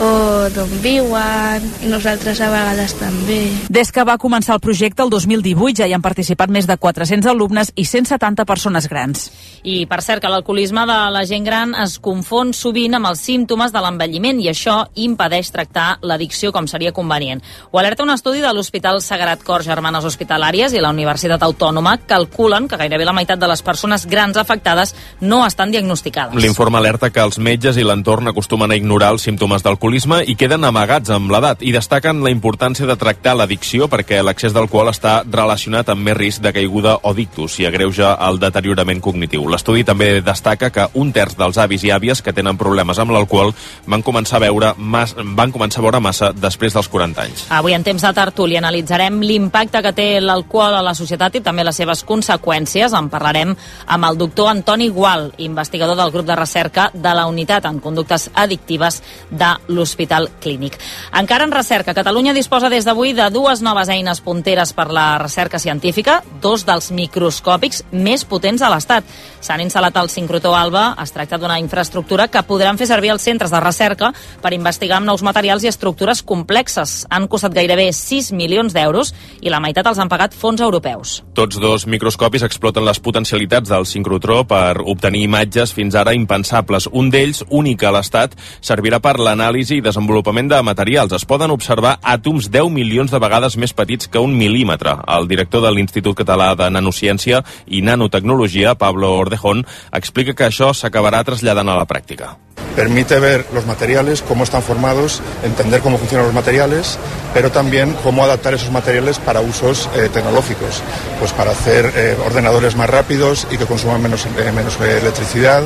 [0.00, 3.40] o d'on viuen, i nosaltres a vegades també.
[3.68, 7.28] Des que va començar el projecte el 2018 ja hi han participat més de 400
[7.28, 9.28] alumnes i 170 persones grans.
[9.62, 13.74] I per cert que l'alcoholisme de la gent gran es confon sovint amb els símptomes
[13.74, 17.44] de l'envelliment i això impedeix tractar l'addicció com seria convenient.
[17.70, 22.70] Ho alerta un estudi de l'Hospital Sagrat Cor Germanes Hospitalàries i la Universitat Autònoma calculen
[22.70, 26.40] que gairebé la meitat de les persones grans afectades no estan diagnosticades.
[26.40, 30.62] L'informe alerta que els metges i l'entorn acostumen a ignorar els símptomes d'alcoholisme i queden
[30.64, 35.88] amagats amb l'edat i destaquen la importància de tractar l'addicció perquè l'accés d'alcohol està relacionat
[35.90, 39.48] amb més risc de caiguda o dictus i agreuja el deteriorament cognitiu.
[39.50, 43.50] L'estudi també destaca que un terç dels avis i àvies que tenen problemes amb l'alcohol
[43.86, 47.44] van començar a veure mas, van començar a veure massa després dels 40 anys.
[47.50, 51.64] Avui en temps de tertúlia analitzarem l'impacte que té l'alcohol a la societat i també
[51.66, 52.94] les seves conseqüències.
[52.94, 57.66] En parlarem amb el doctor Antoni Gual, investigador del grup de recerca de la Unitat
[57.66, 60.76] en Conductes Addictives de l'Hospital Clínic.
[61.16, 65.58] Encara en recerca, Catalunya disposa des d'avui de dues noves eines punteres per la recerca
[65.58, 69.08] científica, dos dels microscòpics més potents de l'Estat.
[69.40, 73.52] S'han instal·lat al sincrotor ALBA, es tracta d'una infraestructura que podran fer servir els centres
[73.52, 74.12] de recerca
[74.42, 77.06] per investigar amb nous materials i estructures complexes.
[77.10, 81.20] Han costat gairebé 6 milions d'euros i la meitat els han pagat fons europeus.
[81.38, 86.88] Tots dos microscopis exploten les potencialitats del sincrotró per obtenir imatges fins ara impensables.
[86.92, 91.14] Un d'ells, únic a l'Estat, servirà per l'anàlisi i desenvolupament de materials.
[91.16, 94.98] Es poden observar àtoms 10 milions de vegades més petits que un mil·límetre.
[95.16, 101.24] El director de l'Institut Català de Nanociència i Nanotecnologia, Pablo Ordejón, explica que això s'acabarà
[101.24, 102.36] traslladant a la pràctica.
[102.76, 106.98] permite ver los materiales, cómo están formados, entender cómo funcionan los materiales,
[107.34, 110.82] pero también cómo adaptar esos materiales para usos eh, tecnológicos,
[111.18, 115.62] pues para hacer eh, ordenadores más rápidos y que consuman menos, eh, menos electricidad,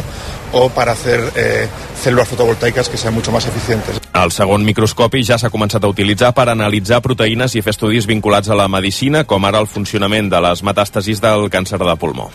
[0.54, 1.68] o para hacer eh,
[2.00, 4.00] células fotovoltaicas que sean mucho más eficientes.
[4.14, 8.48] El segon microscopi ja s'ha començat a utilitzar per analitzar proteïnes i fer estudis vinculats
[8.48, 12.30] a la medicina, com ara el funcionament de les metàstasis del càncer de pulmó.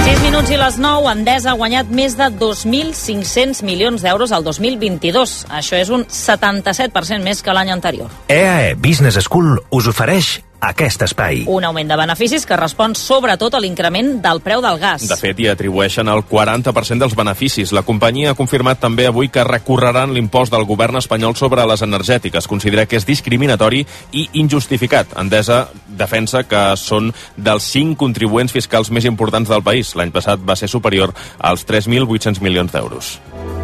[0.00, 5.34] 6 minuts i les 9, Endesa ha guanyat més de 2.500 milions d'euros al 2022.
[5.60, 8.08] Això és un 77% més que l'any anterior.
[8.32, 11.44] EAE Business School us ofereix aquest espai.
[11.48, 15.06] Un augment de beneficis que respon sobretot a l'increment del preu del gas.
[15.08, 17.72] De fet, hi atribueixen el 40% dels beneficis.
[17.72, 22.48] La companyia ha confirmat també avui que recorreran l'impost del govern espanyol sobre les energètiques.
[22.50, 25.16] Considera que és discriminatori i injustificat.
[25.20, 29.94] Endesa defensa que són dels cinc contribuents fiscals més importants del país.
[29.96, 33.18] L'any passat va ser superior als 3.800 milions d'euros.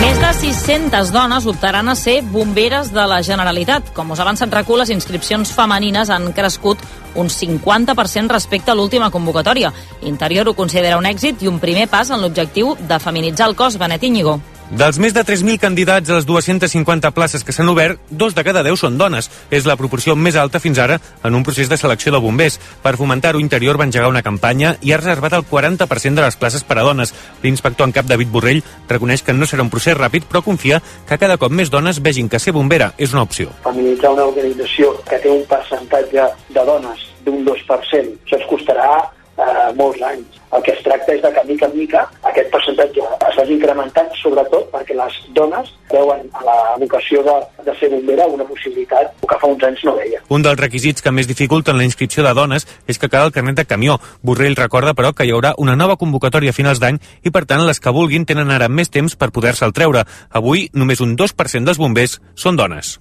[0.00, 3.92] Més de 600 dones optaran a ser bomberes de la Generalitat.
[3.96, 6.82] Com us avançat RAC1, les inscripcions femenines han crescut
[7.16, 9.72] un 50% respecte a l'última convocatòria.
[10.02, 13.80] Interior ho considera un èxit i un primer pas en l'objectiu de feminitzar el cos.
[13.80, 14.40] Benet Íñigo.
[14.66, 18.64] Dels més de 3.000 candidats a les 250 places que s'han obert, dos de cada
[18.66, 19.28] 10 són dones.
[19.54, 22.58] És la proporció més alta fins ara en un procés de selecció de bombers.
[22.82, 26.66] Per fomentar-ho, Interior va engegar una campanya i ha reservat el 40% de les places
[26.66, 27.14] per a dones.
[27.44, 31.18] L'inspector en cap David Borrell reconeix que no serà un procés ràpid, però confia que
[31.22, 33.54] cada cop més dones vegin que ser bombera és una opció.
[33.62, 38.90] Feminitzar una organització que té un percentatge de dones d'un 2%, això ens costarà
[39.36, 40.40] eh, molts anys.
[40.56, 44.08] El que es tracta és de que mica en mica aquest percentatge es vagi incrementant,
[44.20, 49.38] sobretot perquè les dones veuen a la vocació de, de ser bombera una possibilitat que
[49.40, 50.22] fa uns anys no veia.
[50.32, 53.60] Un dels requisits que més dificulten la inscripció de dones és que cal el carnet
[53.60, 53.98] de camió.
[54.22, 57.66] Borrell recorda, però, que hi haurà una nova convocatòria a finals d'any i, per tant,
[57.66, 60.06] les que vulguin tenen ara més temps per poder-se'l treure.
[60.30, 62.96] Avui, només un 2% dels bombers són dones.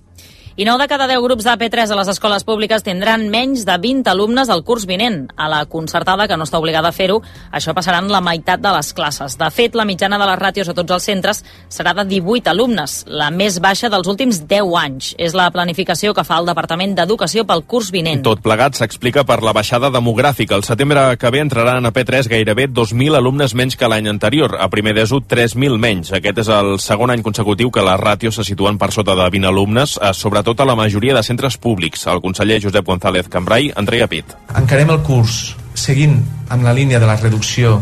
[0.58, 4.08] I 9 de cada 10 grups d'AP3 a les escoles públiques tindran menys de 20
[4.08, 5.26] alumnes el curs vinent.
[5.36, 7.18] A la concertada, que no està obligada a fer-ho,
[7.52, 9.36] això passaran la meitat de les classes.
[9.36, 12.94] De fet, la mitjana de les ràtios a tots els centres serà de 18 alumnes,
[13.06, 15.10] la més baixa dels últims 10 anys.
[15.20, 18.24] És la planificació que fa el Departament d'Educació pel curs vinent.
[18.24, 20.56] Tot plegat s'explica per la baixada demogràfica.
[20.56, 24.56] El setembre que ve entraran a P3 gairebé 2.000 alumnes menys que l'any anterior.
[24.56, 26.16] A primer d'ESO, 3.000 menys.
[26.16, 29.52] Aquest és el segon any consecutiu que les ràtios se situen per sota de 20
[29.52, 32.06] alumnes, sobretot sobretot a la majoria de centres públics.
[32.06, 34.36] El conseller Josep González Cambrai en treia pit.
[34.54, 36.20] Encarem el curs seguint
[36.54, 37.80] amb la línia de la reducció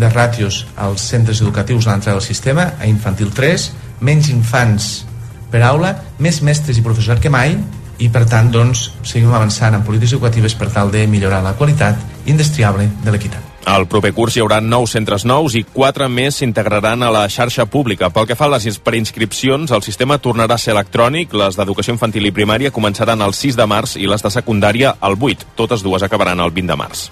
[0.00, 3.68] de ràtios als centres educatius a l'entrada del sistema, a infantil 3,
[4.00, 4.88] menys infants
[5.52, 7.58] per aula, més mestres i professorat que mai,
[8.00, 12.00] i per tant doncs, seguim avançant en polítiques educatives per tal de millorar la qualitat
[12.24, 13.49] indestriable de l'equitat.
[13.68, 17.66] El proper curs hi haurà nou centres nous i quatre més s'integraran a la xarxa
[17.66, 18.08] pública.
[18.10, 21.36] Pel que fa a les preinscripcions, el sistema tornarà a ser electrònic.
[21.36, 25.18] Les d'educació infantil i primària començaran el 6 de març i les de secundària el
[25.20, 25.54] 8.
[25.60, 27.08] Totes dues acabaran el 20 de març.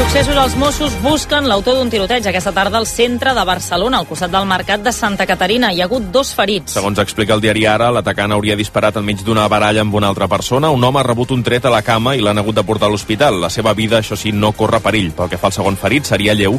[0.00, 4.32] Successos, els Mossos busquen l'autor d'un tiroteig aquesta tarda al centre de Barcelona, al costat
[4.32, 5.74] del mercat de Santa Caterina.
[5.76, 6.72] Hi ha hagut dos ferits.
[6.78, 10.70] Segons explica el diari Ara, l'atacant hauria disparat enmig d'una baralla amb una altra persona.
[10.72, 12.94] Un home ha rebut un tret a la cama i l'han hagut de portar a
[12.94, 13.42] l'hospital.
[13.44, 15.12] La seva vida, això sí, no corre perill.
[15.12, 16.56] Pel que fa al segon ferit, seria lleu,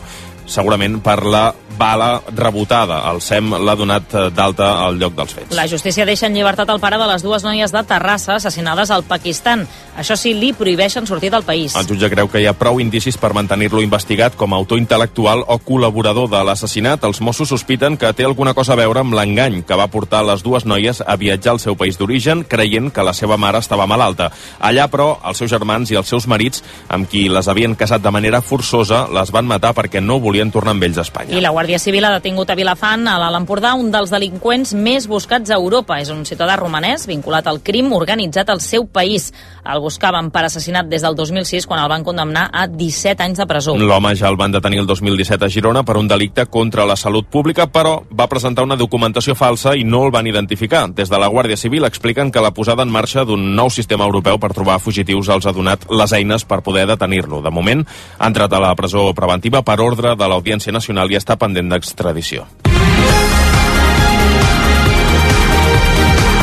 [0.51, 1.49] segurament per la
[1.81, 2.99] bala rebotada.
[3.11, 5.55] El SEM l'ha donat eh, d'alta al lloc dels fets.
[5.57, 9.03] La justícia deixa en llibertat el pare de les dues noies de Terrassa assassinades al
[9.07, 9.65] Pakistan.
[9.97, 11.75] Això sí, li prohibeixen sortir del país.
[11.75, 15.43] El jutge creu que hi ha prou indicis per mantenir-lo investigat com a autor intel·lectual
[15.47, 17.03] o col·laborador de l'assassinat.
[17.07, 20.45] Els Mossos sospiten que té alguna cosa a veure amb l'engany que va portar les
[20.45, 24.31] dues noies a viatjar al seu país d'origen creient que la seva mare estava malalta.
[24.59, 28.13] Allà, però, els seus germans i els seus marits, amb qui les havien casat de
[28.13, 31.35] manera forçosa, les van matar perquè no volien tornar amb ells a Espanya.
[31.37, 35.05] I la Guàrdia Civil ha detingut a Vilafant, a l'Alt Empordà, un dels delinqüents més
[35.11, 35.99] buscats a Europa.
[36.01, 39.29] És un ciutadà romanès vinculat al crim organitzat al seu país.
[39.61, 43.45] El buscaven per assassinat des del 2006, quan el van condemnar a 17 anys de
[43.45, 43.75] presó.
[43.77, 47.27] L'home ja el van detenir el 2017 a Girona per un delicte contra la salut
[47.27, 50.87] pública, però va presentar una documentació falsa i no el van identificar.
[50.95, 54.39] Des de la Guàrdia Civil expliquen que la posada en marxa d'un nou sistema europeu
[54.39, 57.41] per trobar fugitius els ha donat les eines per poder detenir-lo.
[57.41, 57.83] De moment,
[58.17, 62.47] ha entrat a la presó preventiva per ordre de l'Audiència Nacional i està pendent d'extradició.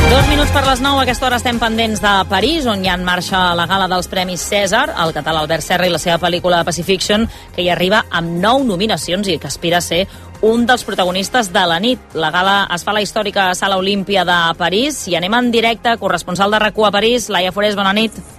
[0.09, 2.95] Dos minuts per les 9, a aquesta hora estem pendents de París, on hi ha
[2.97, 6.63] en marxa la gala dels Premis Cèsar, el català Albert Serra i la seva pel·lícula
[6.65, 10.07] Pacifiction, que hi arriba amb nou nominacions i que aspira a ser
[10.41, 12.01] un dels protagonistes de la nit.
[12.17, 15.97] La gala es fa a la històrica Sala Olímpia de París i anem en directe,
[16.01, 18.17] corresponsal de rac a París, Laia Forés, bona nit.
[18.17, 18.38] Bona nit.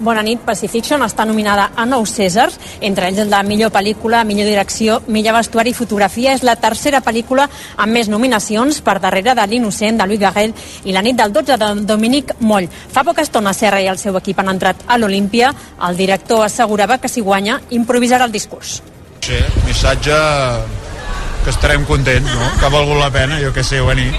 [0.00, 5.36] Pacifiction està nominada a nou Cèsars, entre ells el de millor pel·lícula, millor direcció, millor
[5.36, 6.32] vestuari i fotografia.
[6.32, 10.92] És la tercera pel·lícula amb més nominacions per darrere de L'Innocent, de Louis Garrel i
[10.92, 12.68] La nit del 12 de Dominic Moll.
[12.70, 15.52] Fa poca estona Serra i el seu equip han entrat a l'Olímpia.
[15.88, 18.80] El director assegurava que si guanya improvisarà el discurs.
[19.20, 19.36] Sí,
[19.66, 20.16] missatge
[21.44, 22.48] que estarem contents, no?
[22.58, 24.14] Que ha valgut la pena, jo que sé, venir.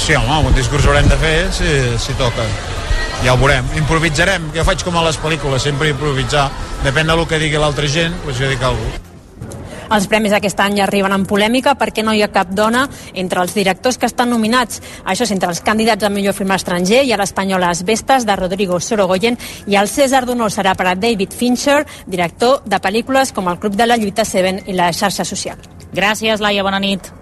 [0.00, 2.44] Sí, home, un discurs haurem de fer si, si toca
[3.24, 3.66] ja ho veurem.
[3.76, 6.48] Improvisarem, jo faig com a les pel·lícules, sempre improvisar.
[6.84, 9.06] Depèn del que digui l'altra gent, doncs jo dic alguna cosa.
[9.90, 12.84] Els premis aquest any arriben en polèmica perquè no hi ha cap dona
[13.18, 14.78] entre els directors que estan nominats.
[15.02, 18.38] Això és entre els candidats a millor film estranger i a l'espanyol Les Vestes de
[18.38, 23.50] Rodrigo Sorogoyen i el César d'Honor serà per a David Fincher, director de pel·lícules com
[23.50, 25.58] El Club de la Lluita Seven i La xarxa social.
[25.90, 27.19] Gràcies, Laia, bona nit.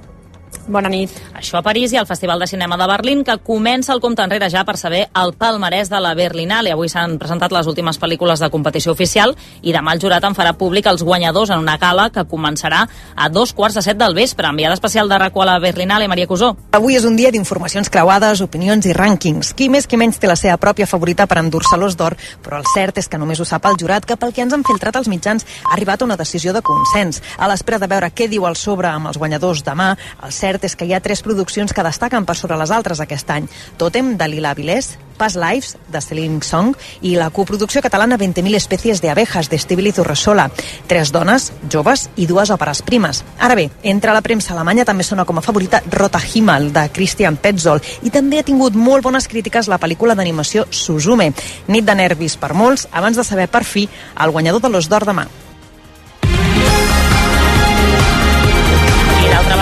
[0.68, 1.12] Bona nit.
[1.32, 4.50] Això a París i al Festival de Cinema de Berlín, que comença el compte enrere
[4.52, 6.72] ja per saber el palmarès de la Berlinale.
[6.74, 10.52] Avui s'han presentat les últimes pel·lícules de competició oficial i demà el jurat en farà
[10.60, 12.82] públic els guanyadors en una gala que començarà
[13.16, 14.48] a dos quarts de set del vespre.
[14.48, 16.54] Enviada especial de RACU a la Berlinale, Maria Cusó.
[16.72, 19.54] Avui és un dia d'informacions creuades, opinions i rànquings.
[19.56, 22.68] Qui més qui menys té la seva pròpia favorita per endur-se l'os d'or, però el
[22.74, 25.08] cert és que només ho sap el jurat, que pel que ens han filtrat els
[25.08, 27.22] mitjans ha arribat a una decisió de consens.
[27.38, 30.76] A l'espera de veure què diu el sobre amb els guanyadors demà, el cert és
[30.78, 33.48] que hi ha tres produccions que destaquen per sobre les altres aquest any.
[33.76, 39.02] Totem, de Lila Vilés, Past Lives, de Celine Song, i la coproducció catalana 20.000 especies
[39.02, 40.46] de abejas, de Stibili Urresola.
[40.86, 43.24] Tres dones, joves i dues òperes primes.
[43.38, 47.36] Ara bé, entre la premsa alemanya també sona com a favorita Rota Himmel, de Christian
[47.36, 51.32] Petzold, i també ha tingut molt bones crítiques la pel·lícula d'animació Suzume.
[51.68, 55.08] Nit de nervis per molts, abans de saber per fi el guanyador de l'Os d'Or
[55.08, 55.26] demà.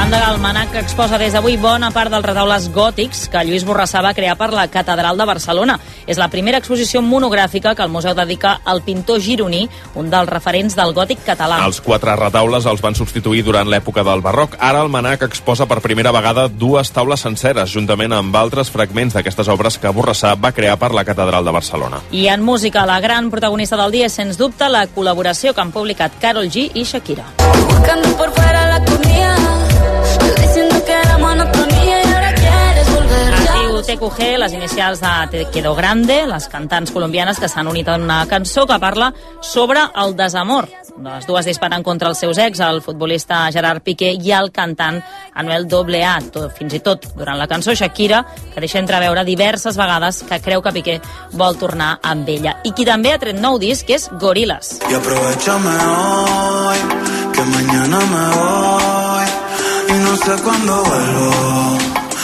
[0.06, 4.36] Banda, l'Almanac exposa des d'avui bona part dels retaules gòtics que Lluís Borrassà va crear
[4.38, 5.78] per la Catedral de Barcelona.
[6.06, 9.64] És la primera exposició monogràfica que el museu dedica al pintor gironí,
[9.98, 11.58] un dels referents del gòtic català.
[11.66, 14.54] Els quatre retaules els van substituir durant l'època del barroc.
[14.60, 19.50] Ara el Manac exposa per primera vegada dues taules senceres, juntament amb altres fragments d'aquestes
[19.50, 22.02] obres que Borrassà va crear per la Catedral de Barcelona.
[22.12, 25.74] I en música, la gran protagonista del dia és, sens dubte, la col·laboració que han
[25.74, 27.32] publicat Carol G i Shakira.
[27.66, 29.65] Buscando por fuera la comida,
[31.26, 33.34] monotonía y ahora quieres volver.
[33.34, 37.88] Es diu TQG, les inicials de Te Quedo Grande, les cantants colombianes que s'han unit
[37.88, 40.68] en una cançó que parla sobre el desamor.
[41.02, 45.02] Les dues disparen contra els seus ex, el futbolista Gerard Piqué i el cantant
[45.34, 46.14] Anuel AA.
[46.32, 50.62] Tot, fins i tot durant la cançó Shakira, que deixa entreveure diverses vegades que creu
[50.62, 51.00] que Piqué
[51.32, 52.60] vol tornar amb ella.
[52.64, 54.78] I qui també ha tret nou disc és Gorillaz.
[54.88, 56.78] Y aprovechame hoy,
[57.34, 59.45] que mañana me voy
[60.16, 61.78] no sé cuándo vuelvo.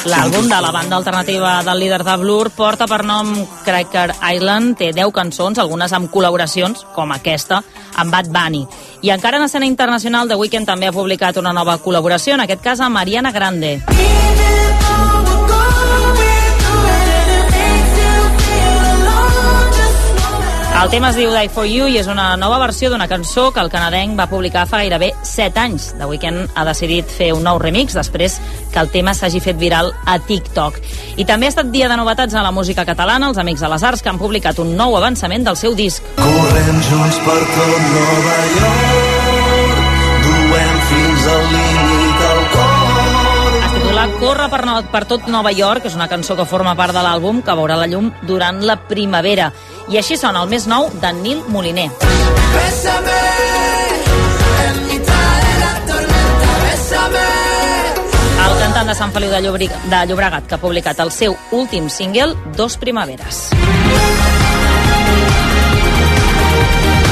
[0.04, 3.28] L'àlbum de la banda alternativa del líder de Blur porta per nom
[3.64, 7.62] Cracker Island, té 10 cançons, algunes amb col·laboracions, com aquesta,
[7.94, 8.66] amb Bad Bunny.
[9.02, 12.64] I encara en escena internacional, The Weeknd també ha publicat una nova col·laboració, en aquest
[12.64, 13.78] cas amb Mariana Grande.
[20.82, 23.62] El tema es diu Die For You i és una nova versió d'una cançó que
[23.62, 25.84] el canadenc va publicar fa gairebé 7 anys.
[25.94, 28.40] The Weeknd ha decidit fer un nou remix després
[28.72, 30.80] que el tema s'hagi fet viral a TikTok.
[31.22, 33.86] I també ha estat dia de novetats a la música catalana, els Amics de les
[33.92, 36.02] Arts, que han publicat un nou avançament del seu disc.
[36.18, 39.80] Correm junts per tot Nova York,
[40.26, 41.11] duem fins
[44.06, 47.02] titula Corre per, no, per tot Nova York, és una cançó que forma part de
[47.02, 49.52] l'àlbum que veurà la llum durant la primavera.
[49.90, 51.88] I així sona el més nou d'en Nil Moliner.
[52.54, 53.20] Bésame,
[54.66, 57.24] en mitad de la tormenta, bésame.
[58.42, 61.90] El cantant de Sant Feliu de, Llobrig, de Llobregat, que ha publicat el seu últim
[61.90, 63.48] single, Dos Primaveres.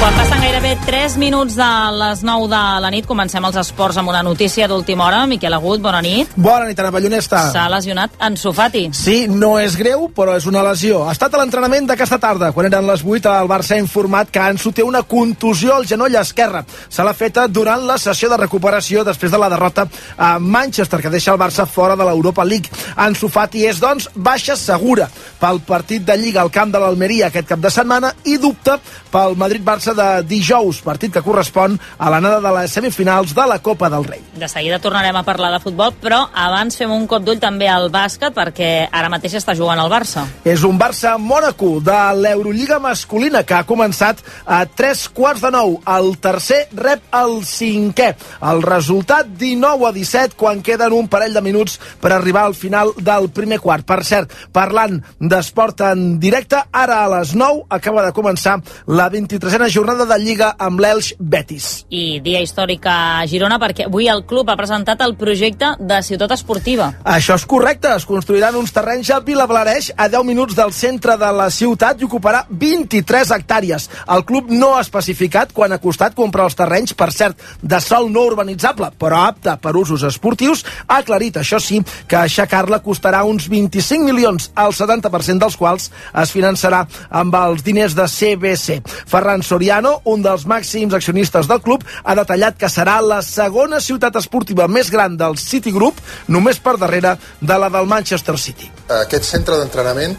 [0.01, 4.09] Quan passen gairebé 3 minuts de les 9 de la nit, comencem els esports amb
[4.09, 5.19] una notícia d'última hora.
[5.29, 6.31] Miquel Agut, bona nit.
[6.33, 7.43] Bona nit, Ana Ballonesta.
[7.53, 8.87] S'ha lesionat en Sofati.
[8.97, 11.03] Sí, no és greu, però és una lesió.
[11.05, 12.49] Ha estat a l'entrenament d'aquesta tarda.
[12.55, 16.17] Quan eren les 8, el Barça ha informat que Ansu té una contusió al genoll
[16.17, 16.63] esquerre.
[16.89, 19.85] Se l'ha feta durant la sessió de recuperació després de la derrota
[20.17, 22.73] a Manchester, que deixa el Barça fora de l'Europa League.
[22.95, 27.49] Ansu Fati és, doncs, baixa segura pel partit de Lliga al camp de l'Almeria aquest
[27.49, 28.77] cap de setmana i dubta
[29.11, 33.89] pel Madrid-Barça de dijous, partit que correspon a l'anada de les semifinals de la Copa
[33.91, 34.21] del Rei.
[34.37, 37.89] De seguida tornarem a parlar de futbol, però abans fem un cop d'ull també al
[37.91, 40.23] bàsquet, perquè ara mateix està jugant el Barça.
[40.45, 45.79] És un Barça-Mònaco de l'Eurolliga masculina que ha començat a tres quarts de nou.
[45.89, 48.11] El tercer rep el cinquè.
[48.51, 52.93] El resultat 19 a 17 quan queden un parell de minuts per arribar al final
[52.97, 53.85] del primer quart.
[53.87, 55.01] Per cert, parlant
[55.31, 60.51] d'esport en directe, ara a les 9 acaba de començar la 23a jornada de Lliga
[60.59, 61.85] amb l'Elx Betis.
[61.89, 66.33] I dia històric a Girona, perquè avui el club ha presentat el projecte de ciutat
[66.35, 66.89] esportiva.
[67.07, 71.31] Això és correcte, es construiran uns terrenys a Vilablareix a 10 minuts del centre de
[71.37, 73.87] la ciutat i ocuparà 23 hectàrees.
[74.11, 78.11] El club no ha especificat quan ha costat comprar els terrenys, per cert, de sol
[78.11, 83.47] no urbanitzable, però apte per usos esportius, ha aclarit, això sí, que aixecar-la costarà uns
[83.47, 85.89] 25 milions, el 70% dels quals
[86.23, 88.81] es finançarà amb els diners de CBC.
[89.07, 94.15] Ferran Soriano, un dels màxims accionistes del club, ha detallat que serà la segona ciutat
[94.19, 98.71] esportiva més gran del City Group, només per darrere de la del Manchester City.
[99.01, 100.15] Aquest centre d'entrenament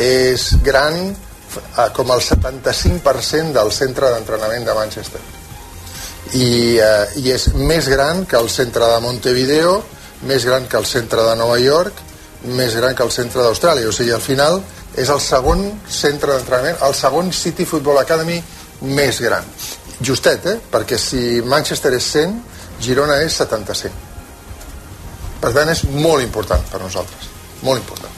[0.00, 5.20] és gran eh, com el 75% del centre d'entrenament de Manchester.
[6.34, 9.76] I, eh, I és més gran que el centre de Montevideo,
[10.28, 12.00] més gran que el centre de Nova York,
[12.44, 13.88] més gran que el centre d'Austràlia.
[13.88, 14.60] O sigui, al final
[14.96, 18.40] és el segon centre d'entrenament, el segon City Football Academy
[18.84, 19.46] més gran.
[20.04, 20.58] Justet, eh?
[20.70, 22.34] Perquè si Manchester és 100,
[22.82, 23.94] Girona és 75.
[25.40, 27.30] Per tant, és molt important per nosaltres.
[27.62, 28.10] Molt important.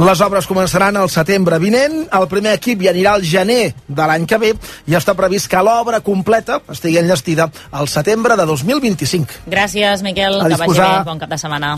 [0.00, 4.24] Les obres començaran al setembre vinent, el primer equip hi anirà al gener de l'any
[4.30, 4.52] que ve
[4.88, 9.50] i està previst que l'obra completa estigui enllestida al setembre de 2025.
[9.50, 11.74] Gràcies, Miquel, A que vagi bé, bon cap de setmana.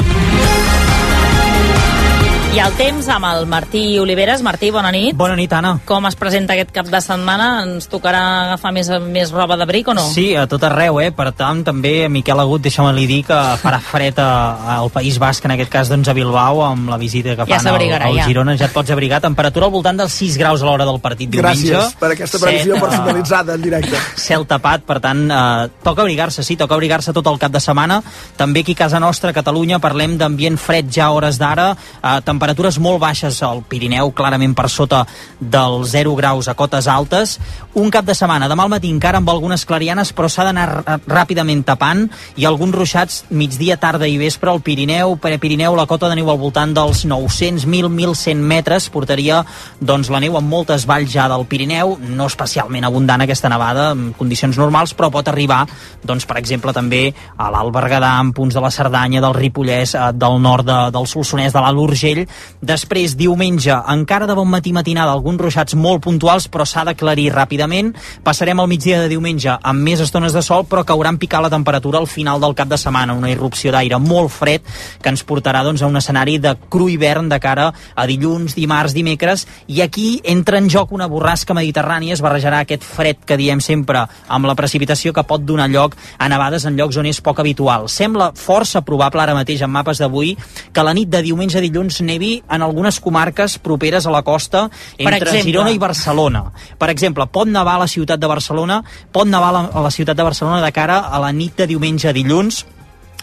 [2.53, 4.43] I el temps amb el Martí Oliveres.
[4.45, 5.15] Martí, bona nit.
[5.17, 5.71] Bona nit, Anna.
[5.89, 7.63] Com es presenta aquest cap de setmana?
[7.65, 10.03] Ens tocarà agafar més, més roba d'abric o no?
[10.13, 11.07] Sí, a tot arreu, eh?
[11.17, 15.55] Per tant, també, Miquel Agut, deixa'm-li dir que farà fred a- al País Basc, en
[15.57, 18.27] aquest cas, doncs, a Bilbao, amb la visita que Ja fan al, al ja.
[18.29, 18.57] Girona.
[18.59, 19.23] Ja et pots abrigar.
[19.25, 21.73] Temperatura al voltant dels 6 graus a l'hora del partit diumenge.
[21.73, 23.97] Gràcies per aquesta previsió Set, eh, personalitzada en directe.
[24.17, 28.03] cel tapat, per tant, eh, toca abrigar-se, sí, toca abrigar-se tot el cap de setmana.
[28.37, 31.71] També aquí a casa nostra, a Catalunya, parlem d'ambient fred ja a hores d'ara,
[32.03, 35.05] eh, temperatures molt baixes al Pirineu, clarament per sota
[35.39, 37.37] dels 0 graus a cotes altes.
[37.79, 41.63] Un cap de setmana, demà al matí encara amb algunes clarianes, però s'ha d'anar ràpidament
[41.63, 46.17] tapant i alguns ruixats migdia, tarda i vespre al Pirineu, per Pirineu la cota de
[46.19, 49.45] neu al voltant dels 900, 1.000, 1.100 metres portaria
[49.79, 54.11] doncs, la neu en moltes valls ja del Pirineu, no especialment abundant aquesta nevada, en
[54.19, 55.63] condicions normals, però pot arribar,
[56.03, 57.05] doncs, per exemple, també
[57.39, 61.07] a l'Alt Berguedà, en punts de la Cerdanya, del Ripollès, eh, del nord de, del
[61.07, 62.27] Solsonès, de l'Alt Urgell.
[62.63, 67.93] Després, diumenge, encara de bon matí matinada, alguns ruixats molt puntuals, però s'ha d'aclarir ràpidament.
[68.23, 71.99] Passarem al migdia de diumenge amb més estones de sol, però cauran picar la temperatura
[71.99, 74.63] al final del cap de setmana, una irrupció d'aire molt fred
[75.03, 78.95] que ens portarà doncs, a un escenari de cru hivern de cara a dilluns, dimarts,
[78.95, 83.61] dimecres, i aquí entra en joc una borrasca mediterrània, es barrejarà aquest fred que diem
[83.61, 87.43] sempre amb la precipitació que pot donar lloc a nevades en llocs on és poc
[87.43, 87.89] habitual.
[87.91, 90.37] Sembla força probable ara mateix en mapes d'avui
[90.73, 94.69] que la nit de diumenge a dilluns nevi en algunes comarques properes a la costa
[94.97, 95.43] entre exemple?
[95.49, 96.45] Girona i Barcelona.
[96.79, 100.27] Per exemple, pot nevar a la ciutat de Barcelona, pot nevar a la, ciutat de
[100.27, 102.65] Barcelona de cara a la nit de diumenge a dilluns,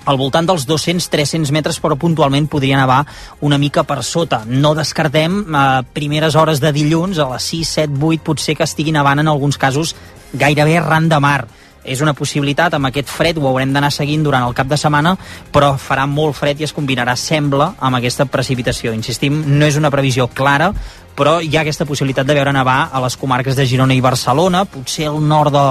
[0.10, 3.04] al voltant dels 200-300 metres, però puntualment podria nevar
[3.45, 4.41] una mica per sota.
[4.47, 8.95] No descartem a primeres hores de dilluns, a les 6, 7, 8, potser que estigui
[8.95, 9.95] nevant en alguns casos
[10.34, 11.47] gairebé arran de mar.
[11.84, 15.16] És una possibilitat, amb aquest fred ho haurem d'anar seguint durant el cap de setmana,
[15.54, 18.94] però farà molt fred i es combinarà, sembla, amb aquesta precipitació.
[18.94, 20.74] Insistim, no és una previsió clara,
[21.20, 24.64] però hi ha aquesta possibilitat de veure nevar a les comarques de Girona i Barcelona,
[24.64, 25.64] potser al nord de,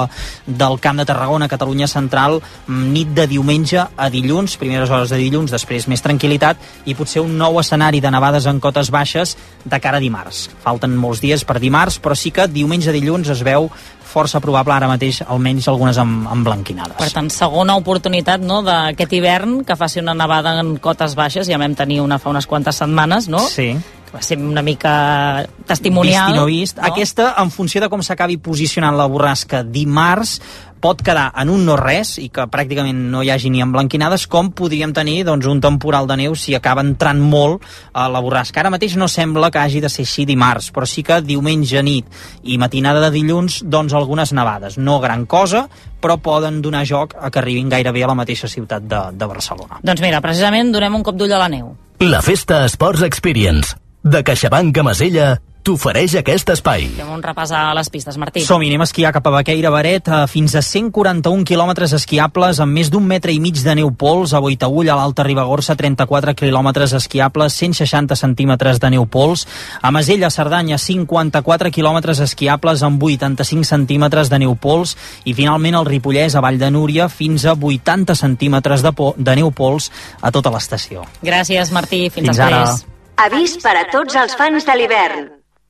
[0.60, 2.36] del Camp de Tarragona, Catalunya Central,
[2.66, 7.24] mm, nit de diumenge a dilluns, primeres hores de dilluns, després més tranquil·litat, i potser
[7.24, 10.50] un nou escenari de nevades en cotes baixes de cara a dimarts.
[10.64, 13.70] Falten molts dies per dimarts, però sí que diumenge a dilluns es veu
[14.08, 16.96] força probable ara mateix, almenys algunes amb, amb blanquinades.
[17.00, 21.60] Per tant, segona oportunitat no, d'aquest hivern que faci una nevada en cotes baixes, ja
[21.60, 23.44] vam tenir una fa unes quantes setmanes, no?
[23.52, 23.72] Sí.
[24.08, 26.30] Que va ser una mica testimonial.
[26.30, 26.80] Vist i no vist.
[26.80, 26.88] No?
[26.88, 30.38] Aquesta, en funció de com s'acabi posicionant la borrasca dimarts,
[30.80, 34.50] pot quedar en un no res i que pràcticament no hi hagi ni emblanquinades com
[34.54, 38.62] podríem tenir doncs, un temporal de neu si acaba entrant molt a la borrasca.
[38.62, 42.06] Ara mateix no sembla que hagi de ser així dimarts, però sí que diumenge nit
[42.44, 44.78] i matinada de dilluns doncs algunes nevades.
[44.78, 45.66] No gran cosa,
[46.00, 49.82] però poden donar joc a que arribin gairebé a la mateixa ciutat de, de Barcelona.
[49.82, 51.74] Doncs mira, precisament donem un cop d'ull a la neu.
[51.98, 55.28] La Festa Sports Experience, de CaixaBank a Masella,
[55.68, 56.86] t'ofereix aquest espai.
[56.96, 58.40] Fem un repàs a les pistes, Martí.
[58.46, 62.88] Som-hi, anem a esquiar cap a Baqueira Baret, fins a 141 quilòmetres esquiables amb més
[62.92, 67.58] d'un metre i mig de neu pols, a Boitagull, a l'Alta Ribagorça, 34 quilòmetres esquiables,
[67.60, 69.44] 160 centímetres de neu pols,
[69.82, 74.96] a Masella, Cerdanya, 54 quilòmetres esquiables amb 85 centímetres de neu pols,
[75.28, 79.36] i finalment al Ripollès, a Vall de Núria, fins a 80 centímetres de, po de
[79.36, 79.92] neu pols
[80.22, 81.04] a tota l'estació.
[81.20, 82.06] Gràcies, Martí.
[82.08, 82.78] Fins, Fins després.
[82.78, 82.96] ara.
[83.18, 85.24] Avís per a tots els fans de l'hivern.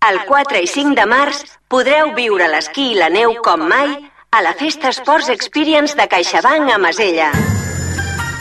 [0.05, 1.39] El 4 i 5 de març
[1.73, 3.95] podreu viure l'esquí i la neu com mai
[4.37, 7.31] a la Festa Sports Experience de CaixaBank a Masella.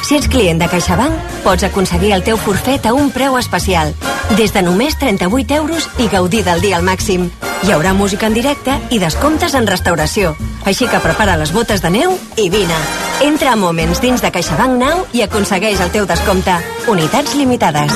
[0.04, 3.96] Si ets client de CaixaBank, pots aconseguir el teu forfet a un preu especial.
[4.36, 7.30] Des de només 38 euros i gaudir del dia al màxim.
[7.64, 10.36] Hi haurà música en directe i descomptes en restauració.
[10.68, 12.86] Així que prepara les botes de neu i vine.
[13.24, 16.60] Entra a Moments dins de CaixaBank Now i aconsegueix el teu descompte.
[16.92, 17.96] Unitats limitades.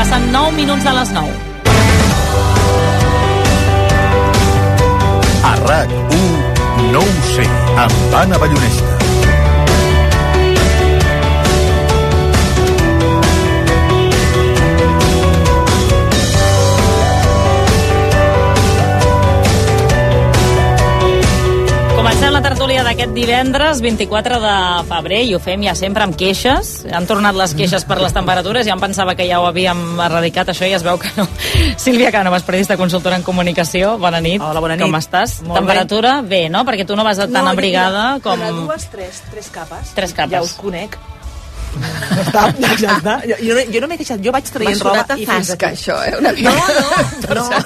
[0.00, 1.28] Passen 9 minuts de les 9.
[5.44, 7.44] A RAC1, no ho sé,
[7.84, 8.89] amb Anna Ballonesta.
[22.90, 24.54] D'aquest divendres, 24 de
[24.88, 26.80] febrer, i ho fem ja sempre amb queixes.
[26.90, 30.50] Han tornat les queixes per les temperatures, ja em pensava que ja ho havíem erradicat,
[30.50, 31.28] això i es veu que no.
[31.84, 34.42] Sílvia Cànovas, periodista consultora en comunicació, bona nit.
[34.42, 34.82] Hola, bona nit.
[34.88, 35.38] Com estàs?
[35.46, 36.28] Molt Temperatura, bé.
[36.28, 36.64] bé, no?
[36.66, 38.42] Perquè tu no vas tan No, jo- abrigada com...
[38.42, 39.94] De dues, tres, tres capes.
[39.94, 40.34] Tres capes.
[40.34, 40.98] Ja us conec.
[41.70, 43.14] Ja està, ja, ja està.
[43.28, 45.66] Jo, jo, no- jo no m'he queixat, jo vaig traient roba a i fins aquí.
[45.70, 46.50] això, eh, una mica.
[46.50, 47.64] No, no, no.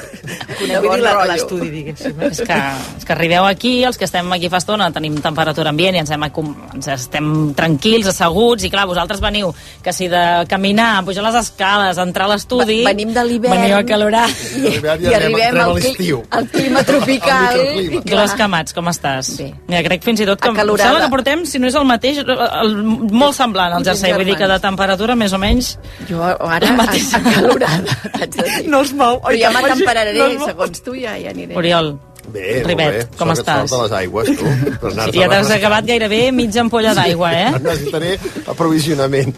[0.59, 2.21] Conec bon l'estudi, diguéssim.
[2.21, 2.29] eh?
[2.31, 2.59] És que,
[2.99, 6.11] és que arribeu aquí, els que estem aquí fa estona, tenim temperatura ambient i ens,
[6.15, 7.27] hem, acom- ens estem
[7.57, 9.53] tranquils, asseguts, i clar, vosaltres veniu
[9.83, 12.79] que si de caminar, pujar les escales, entrar a l'estudi...
[12.85, 13.57] Ve- venim de l'hivern.
[13.59, 14.29] Veniu acalorar.
[14.57, 14.75] I,
[15.11, 17.61] i arribem al, cli al clima tropical.
[17.61, 18.05] i clar.
[18.15, 19.35] Dolors Camats, com estàs?
[19.41, 19.51] Bé.
[19.69, 20.53] Mira, crec fins i tot que...
[20.55, 20.89] Acalorada.
[20.89, 22.75] Sembla que portem, si no és el mateix, el,
[23.13, 24.17] molt semblant al jersei.
[24.19, 25.75] Vull dir que de temperatura, més o menys...
[26.09, 28.67] Jo ara t'haig de dir.
[28.73, 29.21] No els mou.
[29.25, 31.57] Però ja m'atemperaré, no segons tu ja, ja aniré.
[31.59, 31.95] Oriol,
[32.33, 33.17] Bé, Ribet, molt bé.
[33.19, 33.69] com Sort- estàs?
[33.69, 34.47] Sort de les aigües, tu.
[34.89, 37.51] Anar-te ja t'has acabat gairebé mitja ampolla d'aigua, eh?
[37.67, 38.15] Necessitaré
[38.49, 39.35] aprovisionament.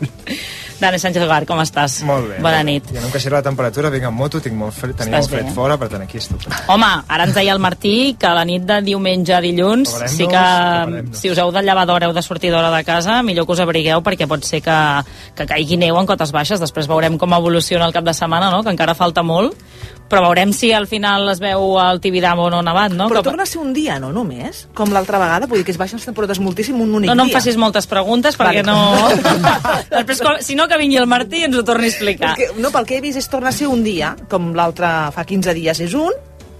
[0.80, 2.02] Dani Sánchez Gar, com estàs?
[2.04, 2.38] Molt bé.
[2.44, 2.84] Bona nit.
[2.92, 5.32] Jo no em queixaré la temperatura, vinc amb moto, tinc molt fred, tenia Estàs molt
[5.32, 5.54] fred bé.
[5.56, 6.44] fora, per tant aquí estic.
[6.68, 10.44] Home, ara ens deia el Martí que la nit de diumenge a dilluns sí que
[11.16, 13.60] si us heu de llevar d'hora heu de sortir d'hora de casa, millor que us
[13.64, 14.76] abrigueu perquè pot ser que,
[15.34, 16.60] que caigui neu en cotes baixes.
[16.60, 18.62] Després veurem com evoluciona el cap de setmana, no?
[18.62, 19.56] que encara falta molt.
[20.08, 23.08] Però veurem si al final es veu el Tibidabo o no nevat, no?
[23.10, 24.68] Però Que- torna a ser un dia, no només?
[24.72, 27.24] Com l'altra vegada, vull dir que es baixen les temperatures moltíssim un únic No, no
[27.24, 27.38] em dia.
[27.40, 28.70] facis moltes preguntes perquè Vale.
[28.70, 29.08] no...
[29.90, 32.36] Després, quan- si no, que vingui el Martí i ens ho torni a explicar.
[32.38, 35.24] Que, no, pel que he vist és torna a ser un dia, com l'altre fa
[35.26, 36.12] 15 dies és un,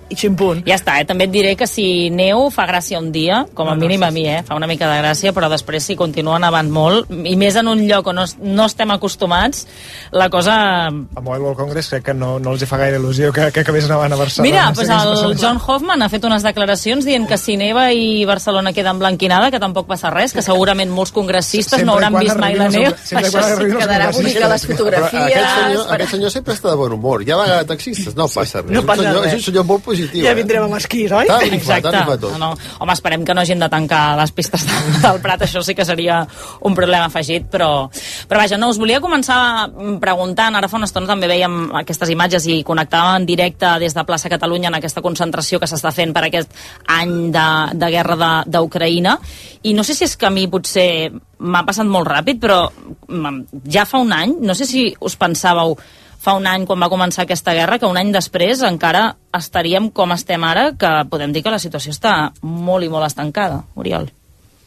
[0.08, 0.62] i ximpunt.
[0.66, 1.04] Ja està, eh?
[1.08, 4.00] també et diré que si neu fa gràcia un dia, com a No, no, mínim
[4.00, 4.42] sí, a mi, eh?
[4.46, 7.82] fa una mica de gràcia, però després si continua nevant molt, i més en un
[7.88, 9.66] lloc on no, no estem acostumats,
[10.12, 10.54] la cosa...
[10.86, 13.60] A Mobile World Congress crec que no, no els hi fa gaire il·lusió que, que
[13.64, 14.46] acabés nevant a Barcelona.
[14.50, 15.36] Mira, No sé pues el.
[15.42, 19.60] John Hoffman ha fet unes declaracions dient que si neva i Barcelona queda emblanquinada, que
[19.60, 22.92] tampoc passa res, que segurament molts congressistes no hauran vist mai la neu.
[23.04, 25.12] Sempre arribin els quedarà bonica les fotografies.
[25.12, 27.24] Però aquest senyor, per- aquest senyor sempre està de bon humor.
[27.26, 28.70] Ja va taxistes, no passa res.
[28.70, 29.32] No És un passa senyor, res.
[29.32, 30.24] És un senyor molt positiu.
[30.26, 30.38] Ja eh?
[30.38, 31.26] vindrem amb esquís, oi?
[31.30, 32.36] Tant li fa, tant li fa tot.
[32.36, 32.76] No, no.
[32.84, 35.84] Home, esperem que no hagin de tancar les pistes de, del Prat, això sí que
[35.88, 36.20] seria
[36.66, 37.70] un problema afegit, però,
[38.28, 39.38] però vaja, no, us volia començar
[40.02, 44.04] preguntant, ara fa una estona també veiem aquestes imatges i connectàvem en directe des de
[44.08, 46.52] plaça Catalunya en aquesta concentració que s'està fent per aquest
[46.92, 47.46] any de,
[47.78, 49.16] de guerra de- d'Ucraïna,
[49.66, 52.62] i no sé si és que a mi potser m'ha passat molt ràpid, però
[53.08, 55.76] mm, ja fa un any, no sé si us pensàveu
[56.20, 60.14] fa un any quan va començar aquesta guerra, que un any després encara estaríem com
[60.14, 64.08] estem ara, que podem dir que la situació està molt i molt estancada, Oriol.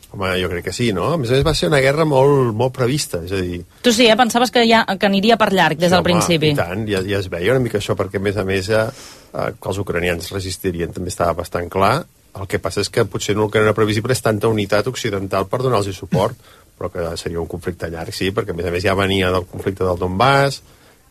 [0.10, 1.12] Home, jo crec que sí, no?
[1.14, 3.60] A més a més va ser una guerra molt, molt prevista, és a dir...
[3.86, 4.16] Tu sí, eh?
[4.18, 6.56] Pensaves que, ja, que aniria per llarg des del home, principi.
[6.56, 8.88] I tant, ja, ja es veia una mica això, perquè a més a més eh,
[8.90, 12.00] eh, que els ucranians resistirien també estava bastant clar.
[12.40, 14.90] El que passa és que potser no el que no era previsible és tanta unitat
[14.90, 16.42] occidental per donar-los suport,
[16.80, 19.46] però que seria un conflicte llarg, sí, perquè a més a més ja venia del
[19.52, 20.64] conflicte del Donbass,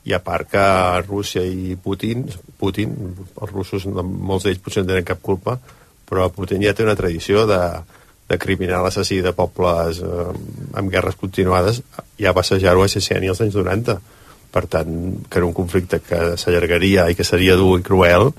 [0.05, 0.65] i a part que
[1.07, 2.25] Rússia i Putin,
[2.59, 5.59] Putin els russos, molts d'ells potser no tenen cap culpa,
[6.09, 7.61] però Putin ja té una tradició de,
[8.29, 10.29] de criminal assassí de pobles eh,
[10.79, 11.83] amb guerres continuades,
[12.21, 13.99] ja va assajar-ho a Chechenia als anys 90.
[14.49, 14.93] Per tant,
[15.29, 18.31] que era un conflicte que s'allargaria i que seria dur i cruel,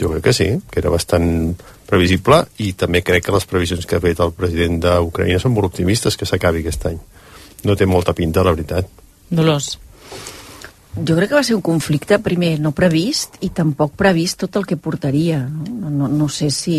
[0.00, 1.54] jo crec que sí, que era bastant
[1.88, 5.70] previsible i també crec que les previsions que ha fet el president d'Ucraïna són molt
[5.70, 7.00] optimistes que s'acabi aquest any.
[7.64, 8.90] No té molta pinta, la veritat.
[9.30, 9.78] Dolors.
[10.96, 14.66] Jo crec que va ser un conflicte, primer, no previst i tampoc previst tot el
[14.68, 15.40] que portaria.
[15.48, 16.78] No, no, no sé si...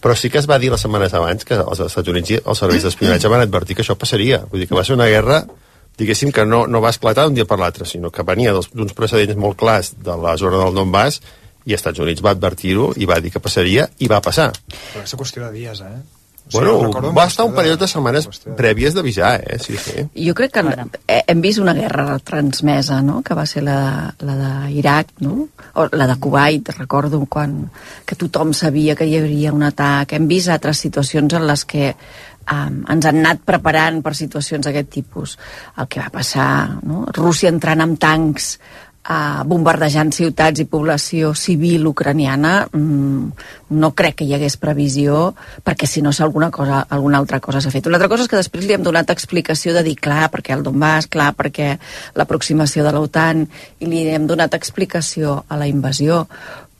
[0.00, 2.62] Però sí que es va dir les setmanes abans que els Estats Units i els
[2.62, 4.44] serveis d'espionatge van advertir que això passaria.
[4.50, 5.42] Vull dir que va ser una guerra
[6.00, 9.36] diguéssim que no, no va esclatar d'un dia per l'altre, sinó que venia d'uns precedents
[9.36, 11.20] molt clars de la zona del Donbass
[11.66, 14.48] i els Estats Units va advertir-ho i va dir que passaria i va passar.
[14.94, 16.19] Però és qüestió de dies, eh?
[16.52, 19.58] Bueno, recordo va estar un qüestió de- període de setmanes prèvies d'avisar, eh?
[19.62, 20.06] Sí, sí.
[20.26, 20.62] Jo crec que
[21.06, 25.48] eh, hem vist una guerra transmesa, no?, que va ser la, de- la d'Iraq, no?,
[25.74, 27.70] o la de Kuwait, recordo, quan
[28.04, 30.12] que tothom sabia que hi hauria un atac.
[30.12, 31.94] Hem vist altres situacions en les que
[32.50, 35.38] um, ens han anat preparant per situacions d'aquest tipus.
[35.78, 38.56] El que va passar, no?, Rússia entrant amb tancs
[39.08, 45.30] uh, bombardejant ciutats i població civil ucraniana mm, no crec que hi hagués previsió
[45.64, 47.86] perquè si no alguna, cosa, alguna altra cosa s'ha fet.
[47.86, 50.64] Una altra cosa és que després li hem donat explicació de dir clar perquè el
[50.66, 51.76] Donbass, clar perquè
[52.18, 53.46] l'aproximació de l'OTAN
[53.80, 56.26] i li hem donat explicació a la invasió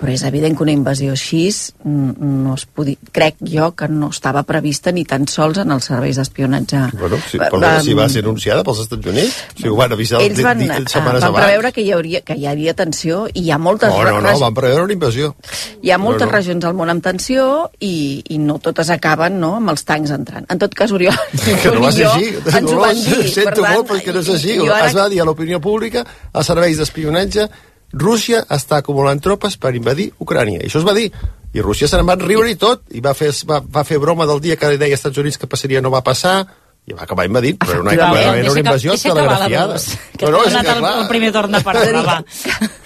[0.00, 1.42] però és evident que una invasió així
[1.84, 2.12] mm,
[2.44, 6.16] no es podia, crec jo que no estava prevista ni tan sols en els serveis
[6.16, 9.76] d'espionatge Bueno, sí, Va- però va- si va ser anunciada pels Estats Units, si ho
[9.76, 11.44] van avisar ells van, eh, setmanes van abans.
[11.44, 14.38] preveure que hi, hauria, que hi havia tensió i hi ha moltes No, no, no,
[14.40, 15.34] van preveure una invasió.
[15.82, 16.36] hi ha moltes No, no.
[16.38, 20.46] regions al món amb tensió i, i no totes acaben no, amb els tancs entrant.
[20.48, 21.14] En tot cas, Oriol,
[21.62, 22.32] que no va ser així.
[22.56, 23.28] ens ho van dir.
[23.36, 24.56] Sento per tant, molt perquè no és així.
[24.56, 27.48] jo ara- Es va dir a l'opinió pública, als serveis d'espionatge,
[27.92, 30.60] Rússia està acumulant tropes per invadir Ucrània.
[30.62, 31.10] I això es va dir.
[31.52, 34.40] I Rússia se'n va riure i tot, i va fer, va, va fer broma del
[34.40, 36.46] dia que deia als Estats Units que passaria no va passar,
[36.86, 38.38] i va acabar invadint, però era una, Efectivament.
[38.38, 39.80] era una que- invasió deixa acabar la telegrafiada.
[40.16, 42.24] Que No, no, t'ha és donat que, el, clar, el primer torn de paraula, va.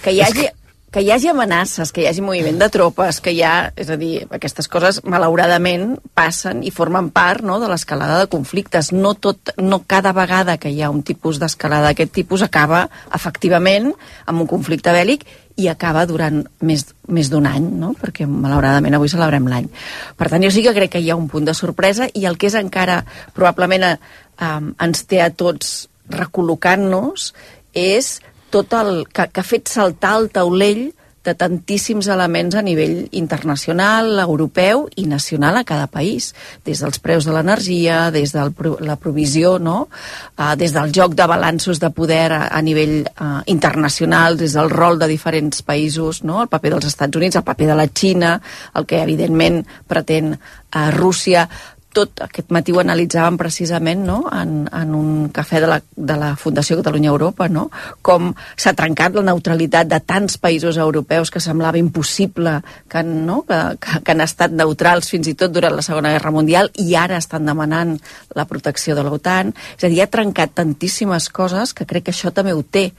[0.02, 0.48] que hi hagi
[0.94, 3.96] que hi hagi amenaces, que hi hagi moviment de tropes, que hi ha, és a
[3.98, 8.92] dir, aquestes coses malauradament passen i formen part no, de l'escalada de conflictes.
[8.94, 13.88] No, tot, no cada vegada que hi ha un tipus d'escalada d'aquest tipus acaba efectivament
[14.30, 15.24] amb un conflicte bèl·lic
[15.58, 17.90] i acaba durant més, més d'un any, no?
[17.98, 19.66] perquè malauradament avui celebrem l'any.
[20.14, 22.38] Per tant, jo sí que crec que hi ha un punt de sorpresa i el
[22.38, 23.00] que és encara
[23.34, 23.98] probablement eh,
[24.46, 27.32] ens té a tots recol·locant-nos
[27.74, 28.20] és
[28.54, 30.92] tot el que, que ha fet saltar el taulell
[31.24, 36.34] de tantíssims elements a nivell internacional, europeu i nacional a cada país,
[36.68, 38.44] des dels preus de l'energia, des de
[38.84, 39.88] la provisió, no?
[40.36, 44.68] uh, des del joc de balanços de poder a, a nivell uh, internacional, des del
[44.70, 46.42] rol de diferents països, no?
[46.44, 48.36] el paper dels Estats Units, el paper de la Xina,
[48.76, 51.48] el que evidentment pretén uh, Rússia,
[51.94, 54.18] tot aquest matí ho analitzàvem precisament no?
[54.34, 57.68] en, en un cafè de la, de la Fundació Catalunya Europa, no?
[58.02, 62.58] com s'ha trencat la neutralitat de tants països europeus que semblava impossible
[62.90, 63.42] que, no?
[63.48, 66.96] que, que, que han estat neutrals fins i tot durant la Segona Guerra Mundial i
[66.98, 67.96] ara estan demanant
[68.34, 69.54] la protecció de l'OTAN.
[69.78, 72.90] És a dir, ha trencat tantíssimes coses que crec que això també ho té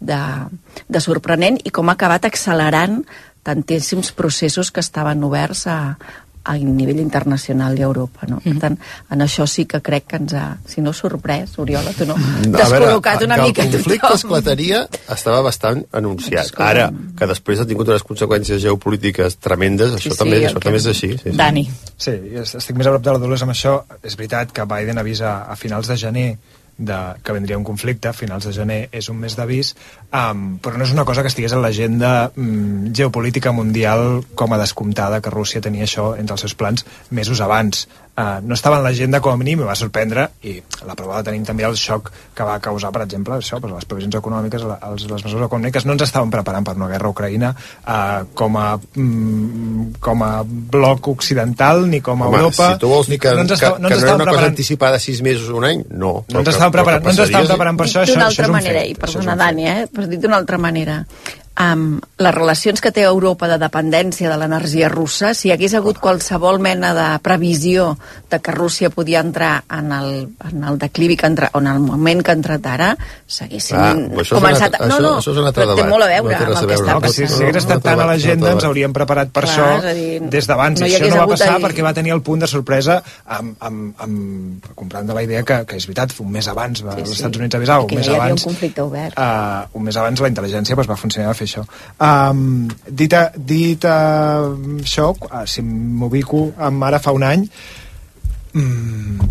[0.00, 0.20] de,
[0.88, 3.02] de sorprenent i com ha acabat accelerant
[3.46, 5.96] tantíssims processos que estaven oberts a,
[6.44, 8.26] a nivell internacional i a Europa.
[8.28, 8.38] No?
[8.44, 8.78] Per tant,
[9.10, 12.14] en això sí que crec que ens ha, si no sorprès, Oriola, tu no,
[12.54, 14.16] t'has col·locat una mica el conflicte tothom.
[14.16, 14.82] esclataria
[15.12, 16.46] estava bastant anunciat.
[16.46, 16.70] Escolta.
[16.70, 16.86] Ara,
[17.18, 20.78] que després ha tingut unes conseqüències geopolítiques tremendes, això, Sí, sí, també, això que- també
[20.78, 21.12] és així.
[21.12, 21.36] Sí, sí.
[21.36, 21.66] Dani.
[21.96, 23.82] Sí, estic més a prop de la Dolors amb això.
[24.02, 26.28] És veritat que Biden avisa a finals de gener
[26.80, 29.74] de, que vendria un conflicte, a finals de gener és un mes d'avís,
[30.16, 34.60] um, però no és una cosa que estigués en l'agenda um, geopolítica mundial com a
[34.60, 37.86] descomptada que Rússia tenia això entre els seus plans mesos abans.
[38.20, 41.24] Uh, no estava en l'agenda com a mínim i va sorprendre i la prova la
[41.24, 45.06] tenim també el xoc que va causar, per exemple, això, doncs les previsions econòmiques, els,
[45.08, 48.66] les mesures econòmiques no ens estaven preparant per una guerra a Ucraïna uh, com, a,
[48.76, 53.32] mm, com a bloc occidental ni com a Home, Europa si tu vols dir que,
[53.32, 55.48] no ens que, estava- que no no, ens era estàvem una cosa anticipada sis mesos
[55.48, 56.12] o un any, no.
[56.28, 58.82] no ens estàvem preparant, no ens estàvem preparant per això, això, això és un manera,
[58.82, 58.90] fet.
[58.90, 61.04] i això és perdona Dani, eh, però dit d'una altra manera,
[61.60, 65.98] um, les relacions que té Europa de dependència de l'energia russa, si hi hagués hagut
[66.00, 67.98] qualsevol mena de previsió
[68.30, 71.80] de que Rússia podia entrar en el, en el declivi que entra, o en el
[71.80, 72.90] moment que ha entrat ara,
[73.26, 74.38] s'haguessin Ah, començat...
[74.38, 76.46] un altre- no, això- no, això és un altre però té molt a veure No
[76.46, 77.36] amb el que està No, que si, passant.
[77.38, 80.80] si hagués estat tan a l'agenda ens hauríem preparat per Clar, això dir, des d'abans
[80.80, 83.94] no això no va passar ahir- perquè va tenir el punt de sorpresa amb, amb,
[84.00, 87.10] amb comprant de la idea que, que és veritat, un mes abans va, Sí, els
[87.10, 87.16] sí.
[87.20, 89.18] Estats Units avisava, un mes ja hi havia abans un conflicte obert.
[89.18, 91.66] uh, un mes abans la intel·ligència pues, va funcionar a fer això
[92.06, 93.98] um, dit, a, dit a,
[94.80, 97.46] això uh, si m'ubico amb ara fa un any
[98.54, 99.30] mm,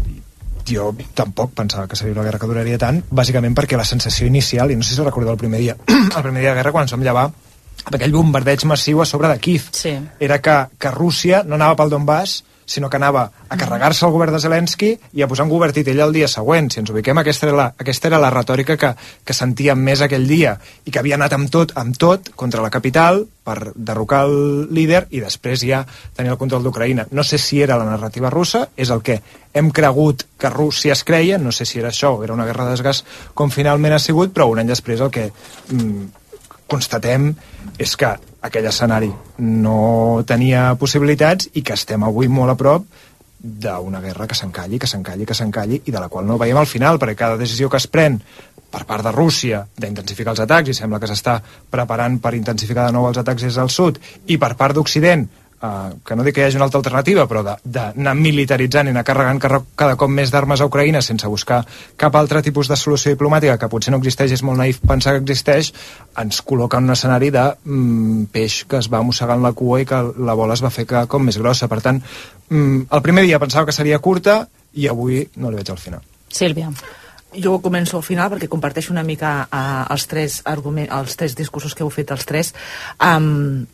[0.70, 4.72] jo tampoc pensava que seria una guerra que duraria tant, bàsicament perquè la sensació inicial,
[4.72, 6.94] i no sé si recordeu el primer dia, el primer dia de guerra quan ens
[6.94, 7.30] vam llevar
[7.80, 9.96] amb aquell bombardeig massiu a sobre de Kiev, sí.
[10.20, 14.36] era que, que Rússia no anava pel Donbass, sinó que anava a carregar-se el govern
[14.36, 16.70] de Zelensky i a posar un govern titella el dia següent.
[16.70, 18.92] Si ens ubiquem, aquesta era la, aquesta era la retòrica que,
[19.26, 20.54] que sentíem més aquell dia
[20.86, 25.08] i que havia anat amb tot, amb tot contra la capital per derrocar el líder
[25.10, 25.82] i després ja
[26.16, 27.08] tenir el control d'Ucraïna.
[27.10, 29.18] No sé si era la narrativa russa, és el que
[29.58, 32.78] hem cregut que Rússia es creia, no sé si era això era una guerra de
[32.78, 36.06] desgast com finalment ha sigut, però un any després el que mm,
[36.70, 37.34] constatem
[37.80, 38.12] és que
[38.44, 39.10] aquell escenari
[39.40, 42.86] no tenia possibilitats i que estem avui molt a prop
[43.40, 46.68] d'una guerra que s'encalli, que s'encalli, que s'encalli i de la qual no veiem al
[46.68, 48.20] final, perquè cada decisió que es pren
[48.70, 51.40] per part de Rússia d'intensificar els atacs i sembla que s'està
[51.72, 55.26] preparant per intensificar de nou els atacs des del sud i per part d'Occident
[55.60, 59.04] Uh, que no dic que hi hagi una altra alternativa, però d'anar militaritzant i anar
[59.04, 61.58] carregant cada cop més d'armes a Ucraïna sense buscar
[62.00, 65.22] cap altre tipus de solució diplomàtica que potser no existeix, és molt naïf pensar que
[65.26, 65.74] existeix,
[66.24, 69.90] ens col·loca en un escenari de mm, peix que es va mossegant la cua i
[69.90, 70.00] que
[70.30, 71.68] la bola es va fer cada cop més grossa.
[71.68, 72.00] Per tant,
[72.48, 74.46] mm, el primer dia pensava que seria curta
[74.80, 76.06] i avui no li veig al final.
[76.32, 76.72] Sílvia.
[77.36, 81.76] Jo començo al final perquè comparteixo una mica uh, els, tres arguments, els tres discursos
[81.76, 82.54] que heu fet els tres.
[82.98, 83.68] Um,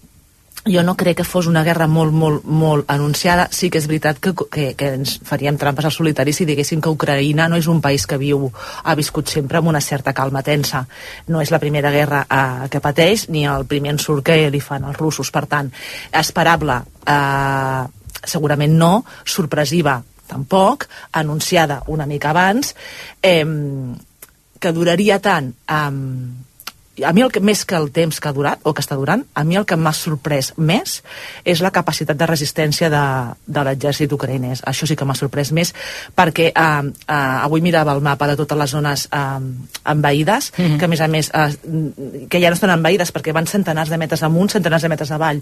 [0.65, 3.47] jo no crec que fos una guerra molt, molt, molt anunciada.
[3.53, 6.89] Sí que és veritat que, que, que ens faríem trampes al solitari si diguéssim que
[6.89, 8.47] Ucraïna no és un país que viu,
[8.83, 10.85] ha viscut sempre amb una certa calma tensa.
[11.29, 14.89] No és la primera guerra eh, que pateix, ni el primer ensurt que li fan
[14.89, 15.29] els russos.
[15.31, 15.69] Per tant,
[16.11, 17.85] esperable, eh,
[18.25, 18.91] segurament no,
[19.23, 22.73] sorpresiva tampoc, anunciada una mica abans,
[23.21, 23.45] eh,
[24.59, 26.44] que duraria tant eh,
[27.03, 29.25] a mi el que, més que el temps que ha durat, o que està durant,
[29.35, 31.01] a mi el que m'ha sorprès més
[31.43, 33.03] és la capacitat de resistència de,
[33.47, 34.63] de l'exèrcit ucraïnès.
[34.67, 35.73] Això sí que m'ha sorprès més,
[36.15, 39.21] perquè eh, eh, avui mirava el mapa de totes les zones eh,
[39.91, 40.77] envaïdes, mm -hmm.
[40.79, 43.97] que a més a més, eh, que ja no estan envaïdes perquè van centenars de
[43.97, 45.41] metres amunt, centenars de metres avall.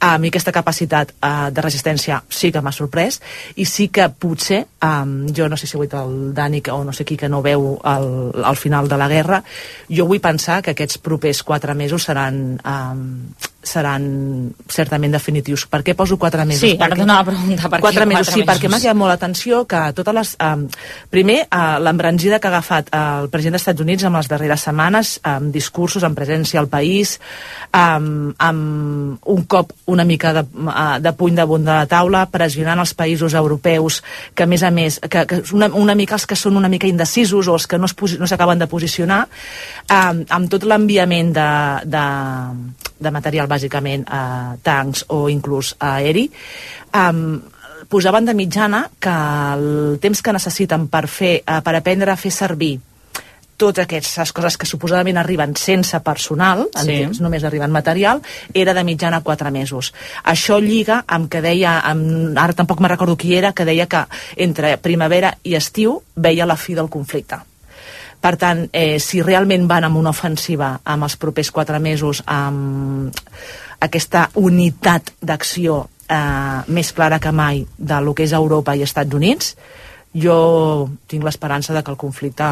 [0.00, 3.20] A mi aquesta capacitat eh, de resistència sí que m'ha sorprès,
[3.54, 6.84] i sí que potser, eh, jo no sé si ho ha dit el Dani o
[6.84, 9.44] no sé qui que no veu el, el final de la guerra,
[9.88, 13.28] jo vull pensar que aquest aquests propers quatre mesos seran um,
[13.62, 15.64] seran certament definitius.
[15.66, 16.62] Per què poso quatre mesos?
[16.62, 18.30] Sí, ara t'anava a preguntar per quatre mesos.
[18.32, 20.34] sí, perquè m'ha cridat molt l'atenció que totes les...
[20.42, 20.66] Um,
[21.10, 24.64] primer, uh, l'embranzida que ha agafat uh, el president dels Estats Units amb les darreres
[24.68, 27.16] setmanes, amb discursos, amb presència al país,
[27.74, 32.78] um, amb un cop una mica de, uh, de puny damunt de la taula, pressionant
[32.78, 34.02] els països europeus,
[34.34, 36.86] que a més a més, que, que una, una mica els que són una mica
[36.86, 39.24] indecisos o els que no s'acaben no de posicionar,
[39.90, 41.50] um, amb tot l'enviament de,
[41.90, 42.06] de,
[42.98, 47.12] de material bàsicament eh, tancs o inclús aeri, eh,
[47.88, 49.14] posaven de mitjana que
[49.54, 52.76] el temps que necessiten per, fer, eh, per aprendre a fer servir
[53.58, 56.94] totes aquestes coses que suposadament arriben sense personal, en sí.
[57.02, 58.22] temps només arriben material,
[58.54, 59.90] era de mitjana 4 mesos.
[60.22, 64.06] Això lliga amb que deia, amb, ara tampoc me recordo qui era, que deia que
[64.46, 67.42] entre primavera i estiu veia la fi del conflicte.
[68.20, 73.14] Per tant, eh, si realment van amb una ofensiva amb els propers quatre mesos, amb
[73.80, 79.14] aquesta unitat d'acció eh, més clara que mai de lo que és Europa i Estats
[79.14, 79.54] Units,
[80.14, 82.48] jo tinc l'esperança de que el conflicte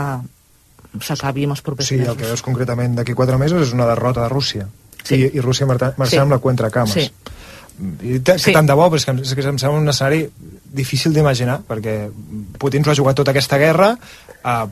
[1.02, 2.06] s'acabi amb els propers sí, mesos.
[2.06, 4.68] Sí, el que veus concretament d'aquí quatre mesos és una derrota de Rússia.
[5.02, 5.18] Sí.
[5.18, 6.22] I, i Rússia marxant sí.
[6.22, 6.94] amb la cuenta cames.
[6.94, 7.34] Sí.
[7.76, 8.54] I que sí.
[8.56, 10.22] tant de bo, però és que, és que em sembla un escenari
[10.76, 12.06] difícil d'imaginar, perquè
[12.60, 13.90] Putin s'ho ha jugat tota aquesta guerra,
[14.40, 14.64] eh,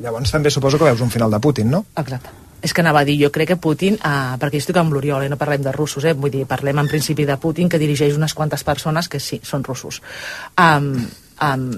[0.00, 1.84] llavors també suposo que veus un final de Putin, no?
[1.96, 2.32] Exacte.
[2.64, 5.26] És que anava a dir, jo crec que Putin, eh, perquè jo estic amb l'Oriol,
[5.26, 8.16] i no parlem de russos, eh, vull dir, parlem en principi de Putin, que dirigeix
[8.16, 10.00] unes quantes persones que sí, són russos.
[10.56, 11.04] Um,
[11.44, 11.70] um,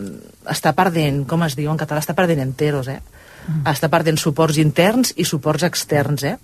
[0.46, 3.00] està perdent, com es diu en català, està perdent enteros, eh?
[3.46, 3.64] Mm.
[3.72, 6.36] Està perdent suports interns i suports externs, eh?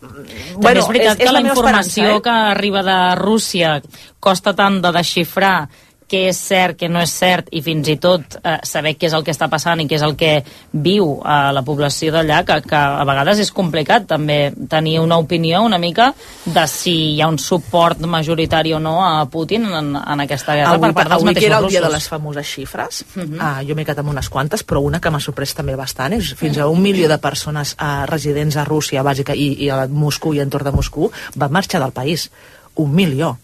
[0.00, 2.20] També bueno, és veritat és, que és la, la informació eh?
[2.24, 3.74] que arriba de Rússia
[4.20, 5.68] costa tant de desxifrar
[6.10, 9.14] què és cert, què no és cert i fins i tot eh, saber què és
[9.16, 10.32] el que està passant i què és el que
[10.72, 14.38] viu a eh, la població d'allà, que, que a vegades és complicat també
[14.70, 16.10] tenir una opinió una mica
[16.44, 20.74] de si hi ha un suport majoritari o no a Putin en, en aquesta guerra
[20.74, 21.78] avui, per part dels avui mateixos que era el russos.
[21.78, 23.22] dia de les famoses xifres, uh.
[23.22, 23.38] -huh.
[23.38, 26.34] uh, jo m'he quedat amb unes quantes, però una que m'ha sorprès també bastant és
[26.34, 30.34] fins a un milió de persones uh, residents a Rússia bàsica i, i a Moscou
[30.34, 32.30] i entorn de Moscou van marxar del país.
[32.74, 33.38] Un milió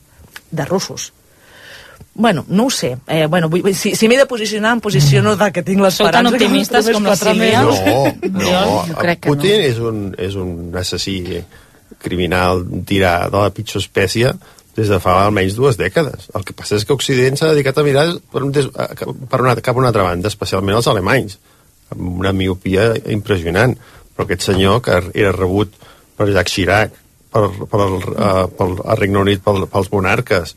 [0.51, 1.13] de russos
[2.15, 2.97] Bueno, no ho sé.
[3.07, 6.17] Eh, bueno, vull, si, si m'he de posicionar, em posiciono de que tinc l'esperança.
[6.17, 7.63] Sou tan optimistes com la Sílvia?
[7.63, 7.75] No,
[8.39, 8.45] no.
[8.45, 9.71] Jo, jo crec que Putin no.
[9.71, 11.19] és, un, és un assassí
[12.03, 14.33] criminal tirà de la pitjor espècie
[14.77, 16.29] des de fa almenys dues dècades.
[16.37, 19.57] El que passa és que Occident s'ha dedicat a mirar per, un des, per una,
[19.57, 21.39] cap a una altra banda, especialment els alemanys,
[21.95, 23.77] amb una miopia impressionant.
[24.17, 25.73] Però aquest senyor, que era rebut
[26.17, 26.97] per Jacques Chirac,
[27.33, 30.57] per, per, el, uh, pel el Regne Unit, pel, pels monarques,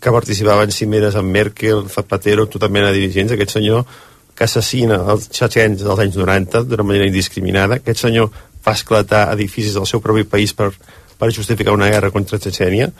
[0.00, 3.84] que participava en cimeres amb Merkel, Zapatero, tota mena de dirigents, aquest senyor
[4.38, 8.30] que assassina els txetxens dels anys 90 d'una manera indiscriminada, aquest senyor
[8.62, 10.70] fa esclatar edificis del seu propi país per,
[11.18, 12.90] per justificar una guerra contra Txetxènia,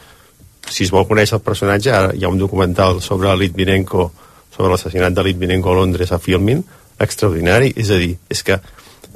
[0.69, 4.11] si es vol conèixer el personatge, ara hi ha un documental sobre Litvinenko,
[4.55, 6.65] sobre l'assassinat de Litvinenko a Londres a Filmin,
[6.99, 8.59] extraordinari, és a dir, és que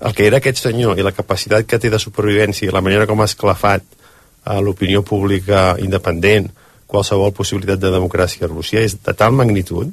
[0.03, 3.07] el que era aquest senyor i la capacitat que té de supervivència i la manera
[3.11, 3.85] com ha esclafat
[4.47, 6.49] a l'opinió pública independent
[6.93, 9.91] qualsevol possibilitat de democràcia a Rússia és de tal magnitud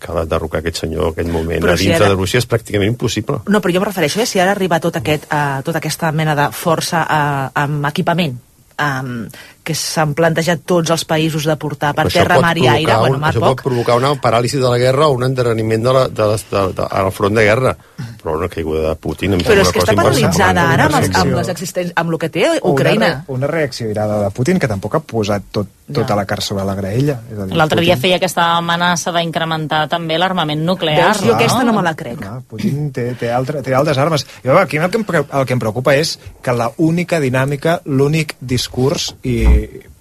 [0.00, 2.40] que la derrocar aquest senyor en aquell moment Però a si dintre ara- de Rússia
[2.40, 3.42] és pràcticament impossible.
[3.52, 6.34] No, però jo em refereixo, eh, si ara arriba tot aquest, uh, tota aquesta mena
[6.38, 8.38] de força uh, amb equipament
[8.80, 9.26] um,
[9.70, 13.00] que s'han plantejat tots els països de portar per Això terra, mar i aire, provocar
[13.06, 15.86] bueno, un, mar això poc, pot provocar una paràlisi de la guerra o un endarreriment
[15.86, 17.76] de la, de, les- de, de, al front de guerra
[18.20, 21.36] però una caiguda de Putin em però és que està paralitzada ara amb, els, amb
[21.38, 23.08] les existències, amb el que té Ucraïna.
[23.24, 26.64] Una, una reacció irada de Putin que tampoc ha posat tot, tota la carn sobre
[26.68, 27.16] la graella.
[27.32, 31.08] És a dir, L'altre dia feia aquesta amenaça d'incrementar també l'armament nuclear.
[31.14, 31.22] Veus?
[31.24, 31.38] Jo no?
[31.38, 32.18] aquesta no me la crec.
[32.20, 34.26] Clar, Putin té, té, altre, té altres armes.
[34.44, 35.06] I veure, aquí el que, em,
[35.40, 39.59] el que em preocupa és que la única dinàmica, l'únic discurs, i,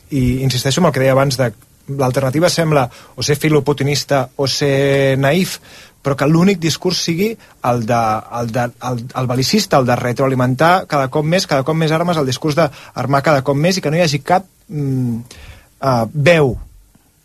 [0.10, 1.52] i insisteixo en el que deia abans de
[1.98, 5.58] l'alternativa sembla o ser filoputinista o ser naïf,
[6.04, 8.00] però que l'únic discurs sigui el, de,
[8.40, 12.18] el, de, el, el belicista, el de retroalimentar cada cop més, cada cop més armes,
[12.18, 15.40] el discurs d'armar cada cop més i que no hi hagi cap mm,
[15.82, 16.56] uh, veu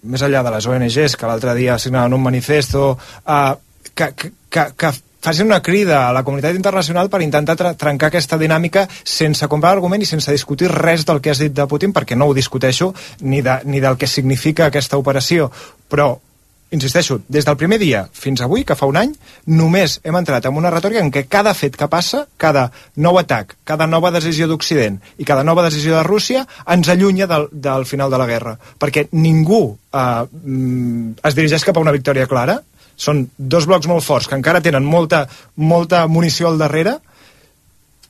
[0.05, 3.55] més enllà de les ONGs que l'altre dia signaven un manifesto uh,
[3.95, 4.93] que, que, que, que
[5.25, 10.05] facin una crida a la comunitat internacional per intentar trencar aquesta dinàmica sense comprar argument
[10.05, 13.41] i sense discutir res del que has dit de Putin, perquè no ho discuteixo ni,
[13.41, 15.49] de, ni del que significa aquesta operació,
[15.89, 16.13] però
[16.75, 19.15] insisteixo, des del primer dia fins avui, que fa un any,
[19.47, 22.67] només hem entrat en una retòrica en què cada fet que passa, cada
[22.97, 26.45] nou atac, cada nova decisió d'Occident i cada nova decisió de Rússia
[26.75, 28.57] ens allunya del, del final de la guerra.
[28.81, 32.61] Perquè ningú eh, mm, es dirigeix cap a una victòria clara,
[32.97, 35.25] són dos blocs molt forts que encara tenen molta,
[35.57, 36.99] molta munició al darrere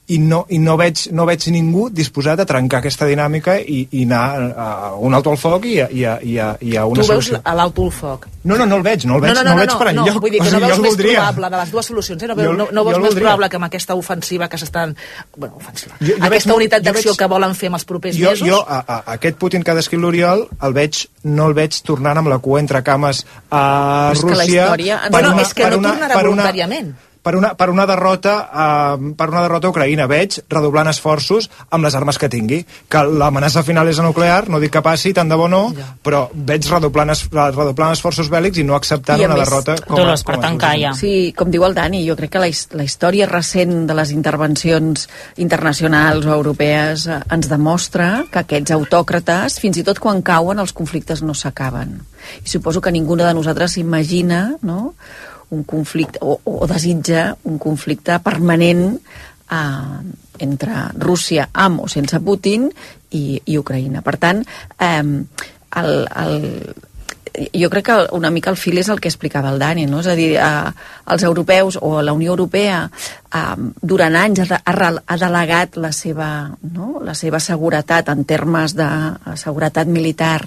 [0.06, 4.02] i no, i no, veig, no veig ningú disposat a trencar aquesta dinàmica i, i
[4.04, 4.66] anar a,
[5.00, 7.24] un alto al foc i a, i a, i a, i a una tu veus
[7.30, 7.40] solució.
[7.42, 8.26] a l'auto al foc.
[8.44, 10.18] No, no, no el veig, no el veig, no, no, no, el veig per enlloc.
[10.20, 11.14] vull dir que O sigui, no veus més voldria.
[11.22, 12.28] probable de les dues solucions, eh?
[12.28, 14.92] no, veus, Jo- no, no veus més probable que amb aquesta ofensiva que s'estan...
[15.38, 15.96] Bueno, ofensiva.
[16.02, 18.28] Jo- jo veig aquesta molt- unitat d'acció veig- que volen fer amb els propers jo,
[18.34, 18.46] mesos...
[18.48, 22.20] jo a, a, aquest Putin que ha descrit l'Oriol el veig, no el veig tornant
[22.20, 25.54] amb la cua entre cames a Però és que la Rússia història Bueno, una- és
[25.56, 26.92] que no una- tornarà voluntàriament.
[27.24, 31.86] Per una, per una derrota uh, per una derrota a Ucraïna veig redoblant esforços amb
[31.88, 32.60] les armes que tingui
[32.92, 35.62] que l'amenaça final és a nuclear no dic que passi, tant de bo no
[36.04, 39.96] però veig redoblant, es, redoblant esforços bèl·lics i no acceptant I una més- derrota com,
[39.96, 40.90] Dolors, per com a tancar solució.
[40.90, 40.94] ja.
[41.00, 45.08] Sí, com diu el Dani, jo crec que la, la història recent de les intervencions
[45.40, 50.72] internacionals o europees eh, ens demostra que aquests autòcrates, fins i tot quan cauen, els
[50.76, 51.96] conflictes no s'acaben.
[52.44, 54.94] I suposo que ninguna de nosaltres s'imagina no?
[55.50, 60.00] Un conflicte, o, o desitja un conflicte permanent eh,
[60.44, 62.68] entre Rússia amb o sense Putin
[63.12, 64.02] i, i Ucraïna.
[64.06, 64.42] Per tant,
[64.78, 65.02] eh,
[65.82, 65.92] el,
[66.24, 66.38] el,
[67.52, 70.00] jo crec que una mica el fil és el que explicava el Dani, no?
[70.00, 70.70] és a dir, eh,
[71.10, 73.40] els europeus o la Unió Europea eh,
[73.82, 76.28] durant anys ha, ha, ha delegat la seva,
[76.62, 77.00] no?
[77.02, 80.46] la seva seguretat en termes de eh, seguretat militar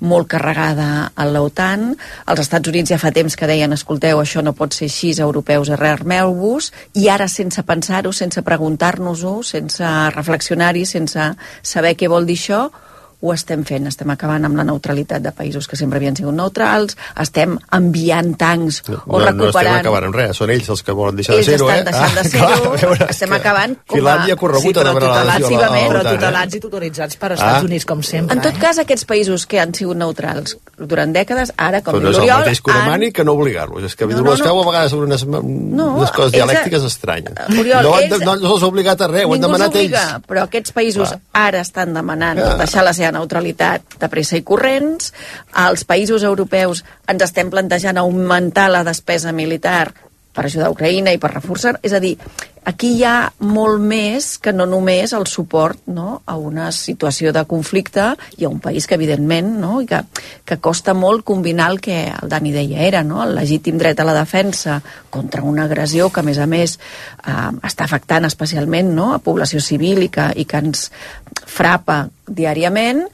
[0.00, 1.92] molt carregada a l'OTAN.
[2.26, 5.70] Els Estats Units ja fa temps que deien escolteu, això no pot ser així, europeus,
[5.70, 9.84] arreu-vos, i ara sense pensar-ho, sense preguntar-nos-ho, sense
[10.16, 12.66] reflexionar-hi, sense saber què vol dir això,
[13.24, 16.96] ho estem fent, estem acabant amb la neutralitat de països que sempre havien sigut neutrals,
[17.22, 19.78] estem enviant tancs o no, no estem recuperant...
[19.80, 21.78] acabant amb res, són ells els que volen deixar ells de ser-ho, eh?
[21.80, 23.98] estan deixant de clar, ser-ho, estem que acabant com a...
[24.00, 26.14] Finlàndia ha corregut a però tutelats, l'adhesió a la- a però eh?
[26.18, 27.64] tutelats i tutoritzats per Estats Ah.
[27.64, 28.36] Units, com sempre.
[28.36, 28.60] En tot eh?
[28.60, 32.18] cas, aquests països que han sigut neutrals durant dècades, ara, com Però diu no és
[32.18, 33.84] el l'Oriol, mateix demani que no obligar-los.
[33.88, 34.44] És que No, no, no, no, no.
[34.44, 37.32] feu a vegades sobre unes, unes coses ells- dialèctiques estranyes.
[37.58, 39.46] Oriol, no, han de, ells- no, no se'ls ha obligat a res, ho han Ningú
[39.46, 40.26] demanat s'obliga, ells.
[40.28, 42.54] però aquests països ara estan demanant Ah.
[42.58, 45.12] deixar la seva neutralitat de pressa i corrents.
[45.52, 49.92] Als països europeus ens estem plantejant augmentar la despesa militar
[50.34, 51.76] per ajudar a Ucraïna i per reforçar...
[51.84, 52.16] És a dir,
[52.64, 57.44] aquí hi ha molt més que no només el suport no, a una situació de
[57.48, 60.00] conflicte i a un país que, evidentment, no, i que,
[60.44, 64.08] que costa molt combinar el que el Dani deia era, no, el legítim dret a
[64.08, 64.80] la defensa
[65.10, 66.78] contra una agressió que, a més a més,
[67.26, 70.88] eh, està afectant especialment no, a població civil i que, i que ens
[71.44, 73.06] frapa diàriament,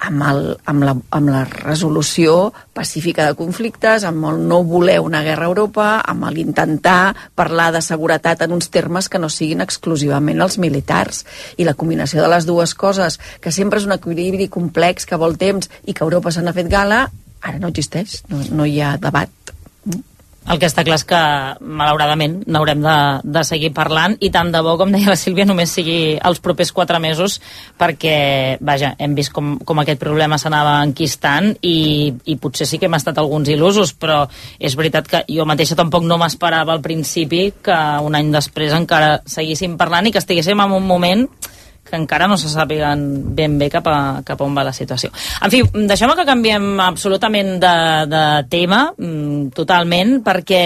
[0.00, 5.22] amb, el, amb, la, amb la resolució pacífica de conflictes, amb el no voler una
[5.26, 10.40] guerra a Europa, amb l'intentar parlar de seguretat en uns termes que no siguin exclusivament
[10.40, 11.24] els militars.
[11.60, 15.36] I la combinació de les dues coses, que sempre és un equilibri complex que vol
[15.40, 17.04] temps i que Europa se n'ha fet gala,
[17.40, 19.30] ara no existeix, no, no hi ha debat.
[20.48, 21.18] El que està clar és que,
[21.60, 22.94] malauradament, n'haurem de,
[23.36, 26.72] de seguir parlant i tant de bo, com deia la Sílvia, només sigui els propers
[26.72, 27.36] quatre mesos
[27.78, 31.76] perquè, vaja, hem vist com, com aquest problema s'anava enquistant i,
[32.24, 34.22] i potser sí que hem estat alguns il·lusos, però
[34.58, 39.18] és veritat que jo mateixa tampoc no m'esperava al principi que un any després encara
[39.28, 41.28] seguíssim parlant i que estiguéssim en un moment
[41.90, 43.02] que encara no se sàpiguen
[43.36, 45.10] ben bé cap a, cap a on va la situació.
[45.42, 47.74] En fi, deixem que canviem absolutament de,
[48.10, 50.62] de tema, mm, totalment, perquè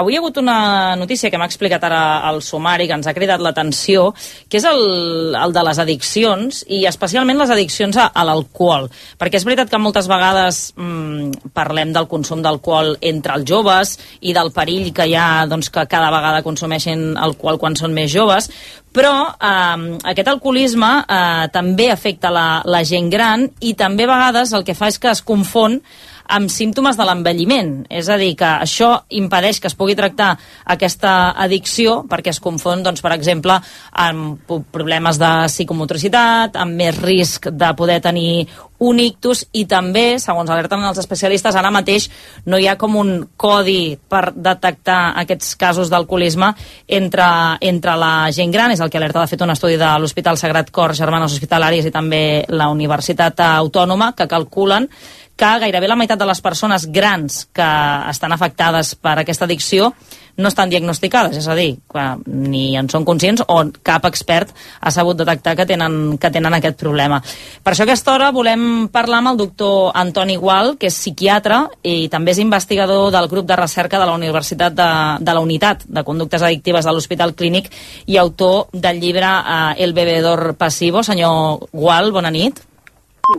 [0.00, 0.58] avui hi ha hagut una
[0.98, 4.10] notícia que m'ha explicat ara el sumari, que ens ha cridat l'atenció,
[4.48, 8.88] que és el, el de les addiccions, i especialment les addiccions a, a l'alcohol.
[9.18, 14.34] Perquè és veritat que moltes vegades mm, parlem del consum d'alcohol entre els joves i
[14.36, 18.50] del perill que hi ha doncs, que cada vegada consumeixin alcohol quan són més joves,
[18.94, 24.54] però eh, aquest alcoholisme eh, també afecta la, la gent gran i també a vegades
[24.54, 25.80] el que fa és que es confon
[26.28, 27.72] amb símptomes de l'envelliment.
[27.90, 32.82] És a dir, que això impedeix que es pugui tractar aquesta addicció perquè es confon,
[32.84, 33.58] doncs, per exemple,
[33.92, 38.46] amb problemes de psicomotricitat, amb més risc de poder tenir
[38.84, 42.08] un ictus i també, segons alerten els especialistes, ara mateix
[42.50, 46.50] no hi ha com un codi per detectar aquests casos d'alcoholisme
[46.98, 47.26] entre,
[47.64, 50.72] entre la gent gran, és el que alerta de fet un estudi de l'Hospital Sagrat
[50.74, 54.90] Cor, Germanes Hospitalàries i també la Universitat Autònoma, que calculen
[55.36, 57.70] que gairebé la meitat de les persones grans que
[58.10, 59.92] estan afectades per aquesta addicció
[60.36, 64.90] no estan diagnosticades, és a dir, que ni en són conscients o cap expert ha
[64.90, 67.20] sabut detectar que tenen, que tenen aquest problema.
[67.62, 72.08] Per això aquesta hora volem parlar amb el doctor Antoni Gual, que és psiquiatre i
[72.10, 74.90] també és investigador del grup de recerca de la Universitat de,
[75.22, 77.70] de la Unitat de Conductes Addictives de l'Hospital Clínic
[78.06, 81.02] i autor del llibre eh, El bebedor passivo.
[81.06, 82.64] Senyor Gual, bona nit.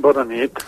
[0.01, 0.61] Bona nit.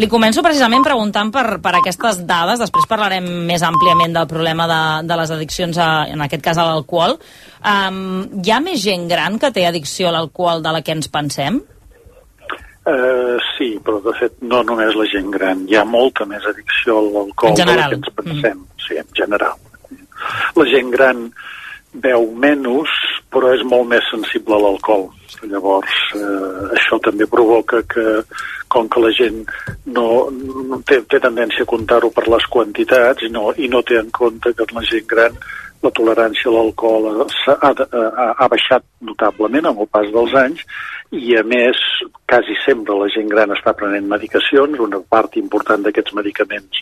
[0.00, 4.80] Li començo precisament preguntant per, per aquestes dades, després parlarem més àmpliament del problema de,
[5.06, 7.16] de les addiccions, a, en aquest cas a l'alcohol.
[7.62, 11.10] Um, hi ha més gent gran que té addicció a l'alcohol de la que ens
[11.12, 11.62] pensem?
[12.84, 15.64] Uh, sí, però de fet no només la gent gran.
[15.70, 18.58] Hi ha molta més addicció a l'alcohol de la que ens pensem.
[18.58, 18.82] Mm.
[18.84, 19.54] Sí, en general.
[20.58, 21.28] La gent gran
[22.02, 22.90] veu menys,
[23.30, 25.08] però és molt més sensible a l'alcohol.
[25.50, 28.22] Llavors, eh, això també provoca que,
[28.68, 29.42] com que la gent
[29.86, 33.98] no, no té, té tendència a comptar-ho per les quantitats i no, i no té
[34.00, 35.38] en compte que la gent gran
[35.84, 40.64] la tolerància a l'alcohol ha, ha, ha baixat notablement amb el pas dels anys
[41.14, 41.78] i a més
[42.30, 46.80] quasi sempre la gent gran està prenent medicacions, una part important d'aquests medicaments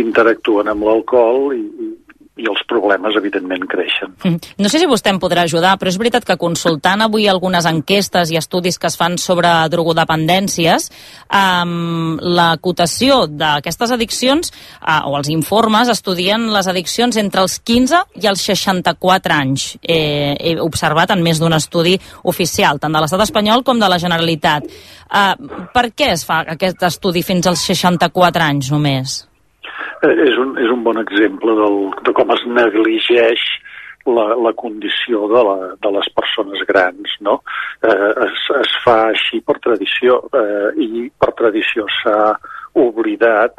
[0.00, 1.90] interactuen amb l'alcohol i, i,
[2.38, 4.14] i els problemes, evidentment, creixen.
[4.22, 4.52] Mm.
[4.62, 8.30] No sé si vostè em podrà ajudar, però és veritat que consultant avui algunes enquestes
[8.32, 10.88] i estudis que es fan sobre drogodependències,
[11.34, 18.04] um, la cotació d'aquestes addiccions, uh, o els informes, estudien les addiccions entre els 15
[18.22, 19.68] i els 64 anys.
[19.82, 21.96] Eh, he observat en més d'un estudi
[22.30, 24.68] oficial, tant de l'estat espanyol com de la Generalitat.
[25.08, 29.22] Uh, per què es fa aquest estudi fins als 64 anys només?
[30.06, 33.44] És, un, és un bon exemple del, de com es negligeix
[34.08, 37.40] la, la condició de, la, de les persones grans, no?
[37.82, 42.32] Eh, es, es fa així per tradició eh, i per tradició s'ha
[42.78, 43.58] oblidat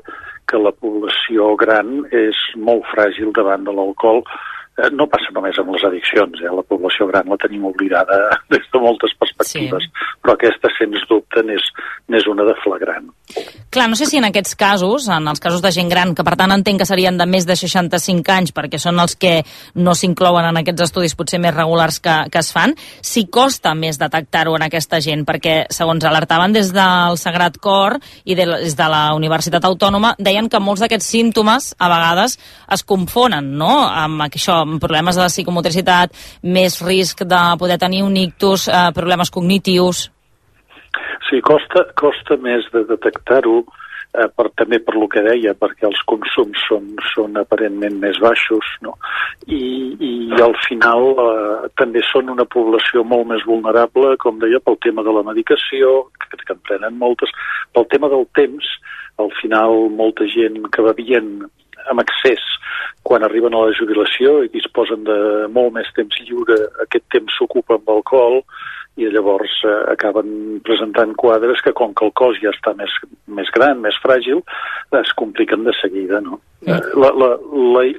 [0.49, 5.75] que la població gran és molt fràgil davant de l'alcohol eh, no passa només amb
[5.75, 6.53] les addiccions, eh?
[6.55, 8.21] la població gran la tenim oblidada
[8.53, 10.11] des de moltes perspectives, sí.
[10.23, 13.11] però aquesta, sens dubte, n'és una de flagrant.
[13.69, 16.33] Clar, no sé si en aquests casos, en els casos de gent gran, que per
[16.39, 19.43] tant entenc que serien de més de 65 anys, perquè són els que
[19.77, 22.73] no s'inclouen en aquests estudis potser més regulars que, que es fan,
[23.05, 28.33] si costa més detectar-ho en aquesta gent, perquè, segons alertaven des del Sagrat Cor i
[28.33, 32.39] de, des de la Universitat Autònoma, deien que molts d'aquests símptomes a vegades
[32.73, 38.17] es confonen, no?, amb això, amb problemes de psicomotricitat, més risc de poder tenir un
[38.17, 40.09] ictus, eh, problemes cognitius...
[41.29, 43.59] Sí, costa, costa més de detectar-ho,
[44.17, 48.65] eh, per, també per lo que deia, perquè els consums són, són aparentment més baixos,
[48.85, 48.95] no?
[49.45, 49.61] I,
[49.99, 50.11] i
[50.41, 55.13] al final eh, també són una població molt més vulnerable, com deia, pel tema de
[55.13, 57.33] la medicació, que, que en prenen moltes,
[57.77, 58.73] pel tema del temps,
[59.19, 61.39] al final molta gent que bevien
[61.89, 62.41] amb accés
[63.03, 65.19] quan arriben a la jubilació i disposen de
[65.53, 68.41] molt més temps lliure, aquest temps s'ocupa amb alcohol
[68.99, 72.93] i llavors eh, acaben presentant quadres que com que el cos ja està més,
[73.27, 74.43] més gran, més fràgil,
[74.99, 76.21] es compliquen de seguida.
[76.25, 76.41] No?
[76.67, 76.99] Mm.
[76.99, 77.31] La,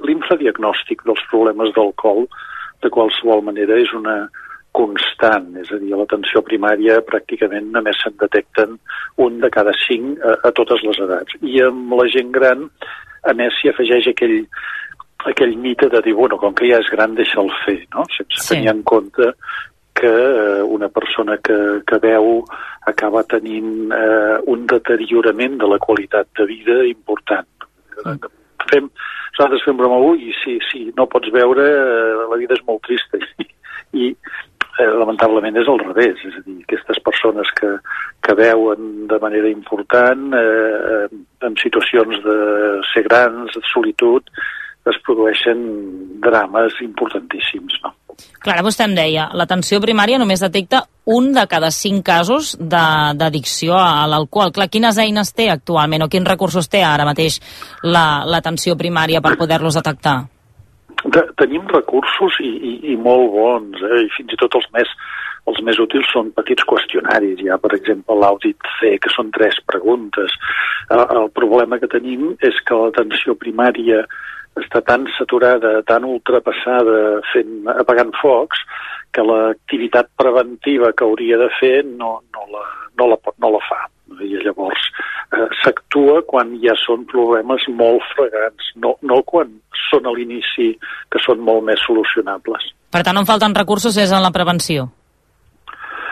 [0.07, 2.27] l'infradiagnòstic dels problemes del col
[2.81, 4.23] de qualsevol manera és una
[4.71, 8.77] constant, és a dir, a l'atenció primària pràcticament només se'n detecten
[9.19, 11.35] un de cada cinc a, a totes les edats.
[11.43, 12.69] I amb la gent gran,
[13.27, 14.37] a més, s'hi afegeix aquell,
[15.27, 18.07] aquell mite de dir, bueno, com que ja és gran, deixa'l fer, no?
[18.15, 18.55] sense sí.
[18.55, 19.33] tenir en compte
[20.01, 22.41] que eh, una persona que, que veu
[22.89, 27.47] acaba tenint eh, un deteriorament de la qualitat de vida important.
[28.01, 28.31] Mm.
[28.71, 28.87] Fem,
[29.35, 33.21] nosaltres fem broma, ui, si, si no pots veure, eh, la vida és molt trista.
[33.41, 33.49] I,
[33.91, 34.09] i
[34.79, 37.75] eh, lamentablement és al revés, és a dir, aquestes persones que,
[38.25, 41.05] que veuen de manera important eh,
[41.45, 42.37] en situacions de
[42.93, 44.33] ser grans, de solitud,
[44.89, 45.59] es produeixen
[46.23, 47.77] drames importantíssims.
[47.83, 47.93] No?
[48.41, 54.07] Clara, vostè em deia, l'atenció primària només detecta un de cada cinc casos d'addicció a
[54.09, 54.53] l'alcohol.
[54.55, 57.39] Clar, quines eines té actualment o quins recursos té ara mateix
[57.83, 60.19] l'atenció la, primària per poder-los detectar?
[61.01, 64.03] De, tenim recursos i, i, i molt bons, eh?
[64.05, 64.89] i fins i tot els més,
[65.49, 67.41] els més útils són petits qüestionaris.
[67.41, 70.37] Hi ha, per exemple, l'àudit C, que són tres preguntes.
[70.89, 74.03] El, el problema que tenim és que l'atenció primària
[74.59, 78.59] està tan saturada, tan ultrapassada fent, apagant focs,
[79.15, 82.63] que l'activitat preventiva que hauria de fer no, no, la,
[82.99, 83.81] no, la, no la fa.
[84.21, 84.87] I llavors
[85.35, 89.53] eh, s'actua quan ja són problemes molt fregants, no, no quan
[89.89, 90.73] són a l'inici,
[91.11, 92.71] que són molt més solucionables.
[92.91, 94.89] Per tant, on falten recursos és en la prevenció.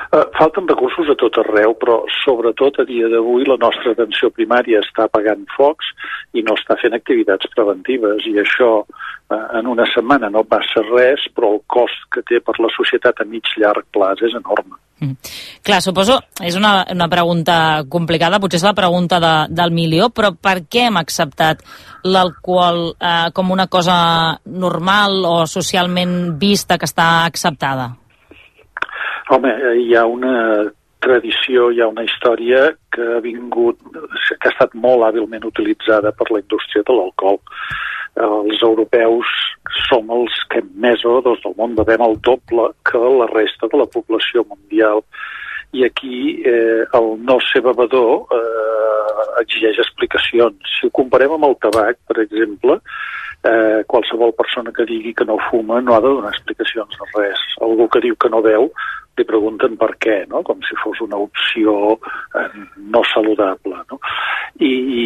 [0.10, 4.82] Uh, falten recursos a tot arreu, però sobretot a dia d'avui la nostra atenció primària
[4.82, 5.92] està apagant focs
[6.34, 11.28] i no està fent activitats preventives i això uh, en una setmana no passa res,
[11.38, 14.82] però el cost que té per la societat a mig llarg plaç és enorme.
[15.00, 15.30] Mm.
[15.62, 20.34] Clar, suposo, és una, una pregunta complicada, potser és la pregunta de, del milió, però
[20.34, 21.62] per què hem acceptat
[22.10, 24.02] l'alcohol eh, com una cosa
[24.50, 27.92] normal o socialment vista que està acceptada?
[29.30, 30.36] Home, hi ha una
[31.06, 32.64] tradició, hi ha una història
[32.96, 37.38] que ha vingut, que ha estat molt hàbilment utilitzada per la indústria de l'alcohol.
[38.20, 39.30] Els europeus
[39.86, 43.88] som els que més dos del món bevem el doble que la resta de la
[43.94, 45.06] població mundial
[45.78, 50.58] i aquí eh, el no ser bevedor eh, exigeix explicacions.
[50.74, 52.80] Si ho comparem amb el tabac, per exemple,
[53.44, 57.44] eh, qualsevol persona que digui que no fuma no ha de donar explicacions de res.
[57.62, 58.70] Algú que diu que no veu
[59.20, 60.44] li pregunten per què, no?
[60.48, 61.96] com si fos una opció
[62.40, 62.50] eh,
[62.92, 63.82] no saludable.
[63.92, 64.00] No?
[64.60, 65.06] I, i,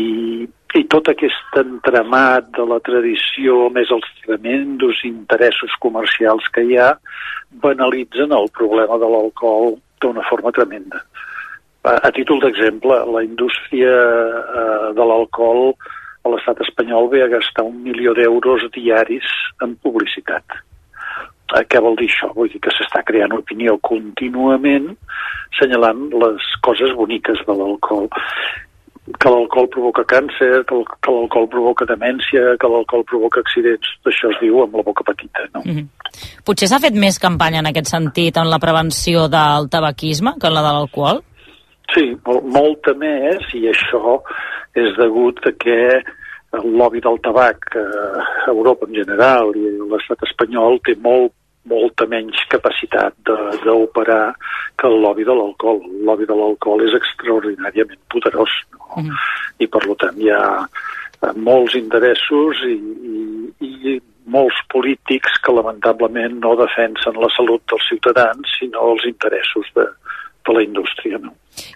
[0.77, 6.93] I tot aquest entremat de la tradició, més els tremendos interessos comercials que hi ha,
[7.63, 11.03] banalitzen el problema de l'alcohol d'una forma tremenda.
[11.83, 15.73] A, a títol d'exemple, la indústria eh, de l'alcohol
[16.29, 19.27] l'estat espanyol ve a gastar un milió d'euros diaris
[19.61, 20.45] en publicitat
[21.53, 22.31] Eh, què vol dir això?
[22.33, 24.93] Vull dir que s'està creant opinió contínuament
[25.59, 28.09] senyalant les coses boniques de l'alcohol
[29.19, 30.77] que l'alcohol provoca càncer, que
[31.11, 33.89] l'alcohol provoca demència, que l'alcohol provoca accidents.
[34.07, 35.61] Això es diu amb la boca petita, no?
[35.65, 35.87] Mm -hmm.
[36.45, 40.53] Potser s'ha fet més campanya en aquest sentit en la prevenció del tabaquisme que en
[40.53, 41.21] la de l'alcohol?
[41.93, 44.23] Sí, molta més, i això
[44.79, 45.79] és degut a que
[46.53, 47.85] el lobby del tabac eh,
[48.45, 51.33] a Europa en general i l'estat espanyol té molt
[51.69, 53.15] molta menys capacitat
[53.63, 54.33] d'operar
[54.75, 55.79] que el lobby de l'alcohol.
[55.87, 59.03] El lobby de l'alcohol és extraordinàriament poderós no?
[59.03, 59.21] Mm.
[59.63, 63.95] i per tant hi ha eh, molts interessos i, i, i
[64.33, 69.87] molts polítics que lamentablement no defensen la salut dels ciutadans sinó els interessos de,
[70.47, 71.19] de la indústria.
[71.23, 71.33] No?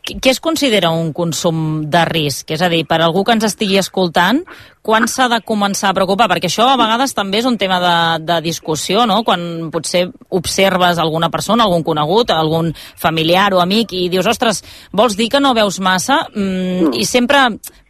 [0.07, 2.51] Què es considera un consum de risc?
[2.55, 4.43] És a dir, per algú que ens estigui escoltant,
[4.87, 6.29] quan s'ha de començar a preocupar?
[6.31, 9.19] Perquè això a vegades també és un tema de, de discussió, no?
[9.27, 14.63] Quan potser observes alguna persona, algun conegut, algun familiar o amic i dius, ostres,
[14.95, 16.21] vols dir que no veus massa?
[16.31, 17.41] Mm, I sempre,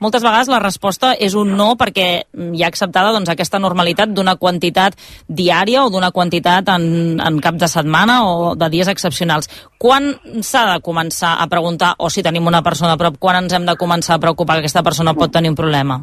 [0.02, 4.34] moltes vegades la resposta és un no perquè hi ha acceptada doncs, aquesta normalitat d'una
[4.42, 4.98] quantitat
[5.30, 9.52] diària o d'una quantitat en, en cap de setmana o de dies excepcionals.
[9.78, 13.54] Quan s'ha de començar a preguntar, o si tenim una persona a prop, quan ens
[13.54, 16.02] hem de començar a preocupar que aquesta persona pot tenir un problema?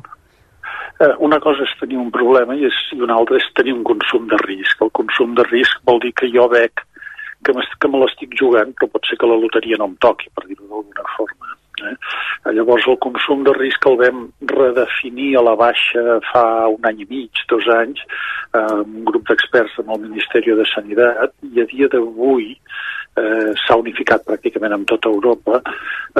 [1.00, 3.82] Eh, una cosa és tenir un problema i, és, i una altra és tenir un
[3.86, 4.82] consum de risc.
[4.82, 6.84] El consum de risc vol dir que jo veig
[7.44, 10.46] que, que me l'estic jugant, però pot ser que la loteria no em toqui, per
[10.46, 11.50] dir-ho d'alguna forma.
[11.82, 11.94] Eh?
[12.54, 14.20] Llavors el consum de risc el vam
[14.52, 18.04] redefinir a la baixa fa un any i mig, dos anys,
[18.54, 22.54] eh, un grup d'experts amb el Ministeri de Sanitat, i a dia d'avui
[23.16, 25.62] eh, s'ha unificat pràcticament amb tota Europa,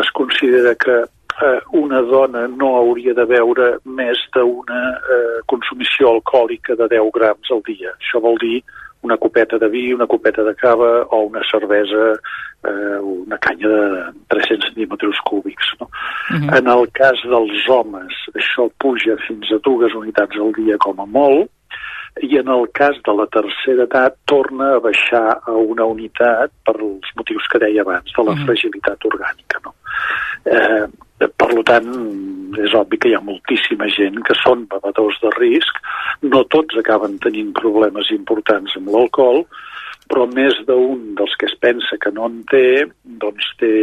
[0.01, 0.97] es considera que
[1.42, 7.51] eh, una dona no hauria de beure més d'una eh, consumició alcohòlica de 10 grams
[7.51, 7.95] al dia.
[7.99, 8.62] Això vol dir
[9.05, 12.14] una copeta de vi, una copeta de cava o una cervesa,
[12.64, 15.74] eh, una canya de 300 centímetres cúbics.
[15.80, 15.86] No?
[15.86, 16.59] Uh -huh.
[16.59, 21.07] En el cas dels homes, això puja fins a dues unitats al dia com a
[21.07, 21.51] molt,
[22.23, 26.77] i en el cas de la tercera edat torna a baixar a una unitat per
[26.78, 29.61] els motius que deia abans, de la fragilitat orgànica.
[29.65, 29.74] No?
[30.45, 30.86] Eh,
[31.24, 31.91] per tant,
[32.61, 35.78] és obvi que hi ha moltíssima gent que són bevedors de risc,
[36.23, 39.45] no tots acaben tenint problemes importants amb l'alcohol,
[40.11, 42.85] però més d'un dels que es pensa que no en té,
[43.23, 43.74] doncs té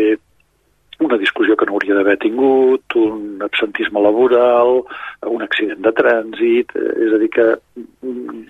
[1.02, 4.82] una discussió que no hauria d'haver tingut, un absentisme laboral,
[5.28, 7.48] un accident de trànsit, és a dir que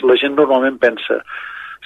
[0.07, 1.21] la gent normalment pensa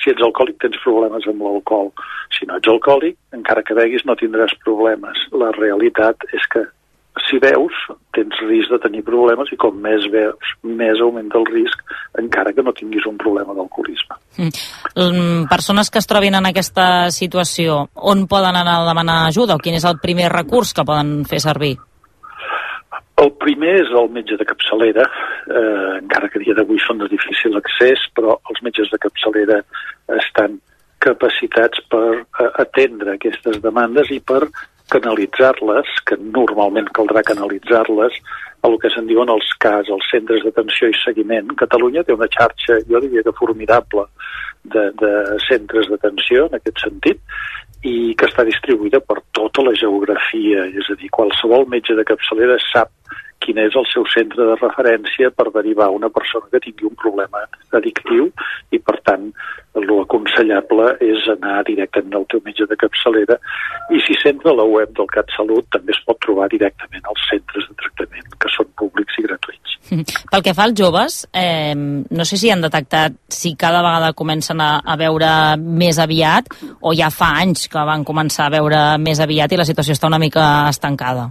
[0.02, 1.92] si ets alcohòlic tens problemes amb l'alcohol.
[2.36, 5.22] Si no ets alcohòlic, encara que beguis no tindràs problemes.
[5.32, 6.66] La realitat és que
[7.24, 7.74] si veus,
[8.16, 11.82] tens risc de tenir problemes i com més veus, més augmenta el risc,
[12.20, 14.18] encara que no tinguis un problema d'alcoholisme.
[14.38, 15.48] Mm.
[15.52, 19.80] Persones que es trobin en aquesta situació, on poden anar a demanar ajuda o quin
[19.80, 21.76] és el primer recurs que poden fer servir?
[23.24, 25.08] El primer és el metge de capçalera,
[25.48, 29.62] eh, encara que dia d'avui són de difícil accés, però els metges de capçalera
[30.20, 30.60] estan
[31.00, 34.50] capacitats per eh, atendre aquestes demandes i per
[34.94, 38.18] canalitzar-les, que normalment caldrà canalitzar-les,
[38.62, 41.52] a el que se'n diuen els CAS, els centres d'atenció i seguiment.
[41.60, 44.08] Catalunya té una xarxa, jo diria que formidable,
[44.66, 45.12] de, de
[45.46, 47.22] centres d'atenció en aquest sentit,
[47.86, 52.58] i que està distribuïda per tota la geografia, és a dir, qualsevol metge de capçalera
[52.72, 52.90] sap
[53.46, 57.44] quin és el seu centre de referència per derivar una persona que tingui un problema
[57.78, 58.32] addictiu
[58.74, 59.30] i, per tant,
[59.76, 63.38] el aconsellable és anar directament al teu metge de capçalera
[63.94, 67.68] i si s'entra a la web del CatSalut també es pot trobar directament als centres
[67.70, 69.78] de tractament, que són públics i gratuïts.
[70.32, 74.62] Pel que fa als joves, eh, no sé si han detectat si cada vegada comencen
[74.64, 76.50] a, a veure més aviat
[76.82, 80.10] o ja fa anys que van començar a veure més aviat i la situació està
[80.10, 81.30] una mica estancada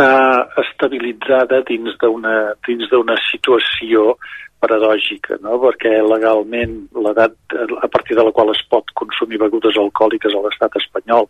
[0.00, 4.16] està estabilitzada dins d'una dins d'una situació
[4.60, 5.56] paradògica, no?
[5.60, 7.36] perquè legalment l'edat
[7.80, 11.28] a partir de la qual es pot consumir begudes alcohòliques a l'estat espanyol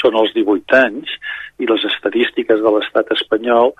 [0.00, 1.12] són els 18 anys
[1.60, 3.72] i les estadístiques de l'estat espanyol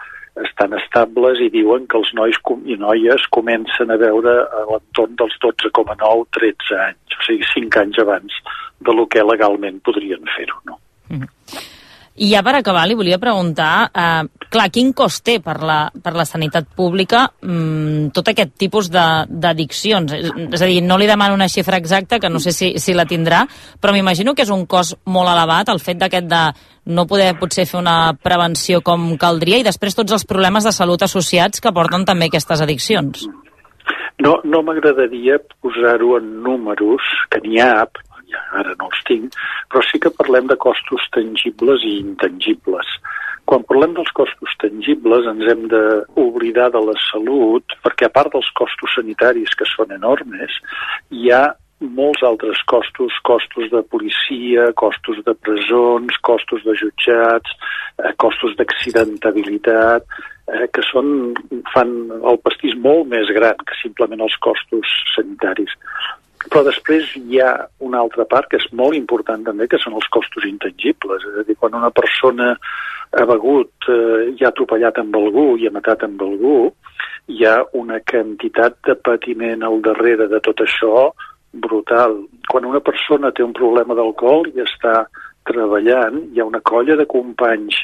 [0.44, 5.36] estan estables i diuen que els nois i noies comencen a veure a l'entorn dels
[5.44, 8.36] 12,9-13 anys, o sigui, 5 anys abans
[8.84, 10.60] de lo que legalment podrien fer-ho.
[10.68, 10.76] No?
[11.08, 11.75] Mm -hmm.
[12.16, 16.14] I ja per acabar, li volia preguntar, eh, clar, quin cost té per la, per
[16.16, 20.14] la sanitat pública mm, tot aquest tipus d'addiccions?
[20.16, 23.04] És a dir, no li demano una xifra exacta, que no sé si, si la
[23.04, 23.44] tindrà,
[23.80, 26.42] però m'imagino que és un cost molt elevat el fet d'aquest de
[26.96, 31.02] no poder potser fer una prevenció com caldria i després tots els problemes de salut
[31.02, 33.26] associats que porten també aquestes addiccions.
[34.22, 37.84] No, no m'agradaria posar-ho en números, que n'hi ha,
[38.36, 39.36] ja ara no els tinc,
[39.72, 42.96] però sí que parlem de costos tangibles i intangibles.
[43.46, 48.48] Quan parlem dels costos tangibles ens hem d'oblidar de la salut, perquè a part dels
[48.58, 50.58] costos sanitaris, que són enormes,
[51.14, 51.44] hi ha
[51.78, 57.52] molts altres costos, costos de policia, costos de presons, costos de jutjats,
[58.02, 60.02] eh, costos d'accidentabilitat,
[60.48, 61.34] eh, que són,
[61.74, 65.70] fan el pastís molt més gran que simplement els costos sanitaris.
[66.50, 67.52] Però després hi ha
[67.82, 71.24] una altra part que és molt important també, que són els costos intangibles.
[71.26, 72.52] És a dir, quan una persona
[73.16, 76.58] ha begut eh, i ha atropellat amb algú i ha matat amb algú,
[77.32, 81.08] hi ha una quantitat de patiment al darrere de tot això
[81.66, 82.18] brutal.
[82.50, 85.06] Quan una persona té un problema d'alcohol i està
[85.46, 87.78] treballant, hi ha una colla de companys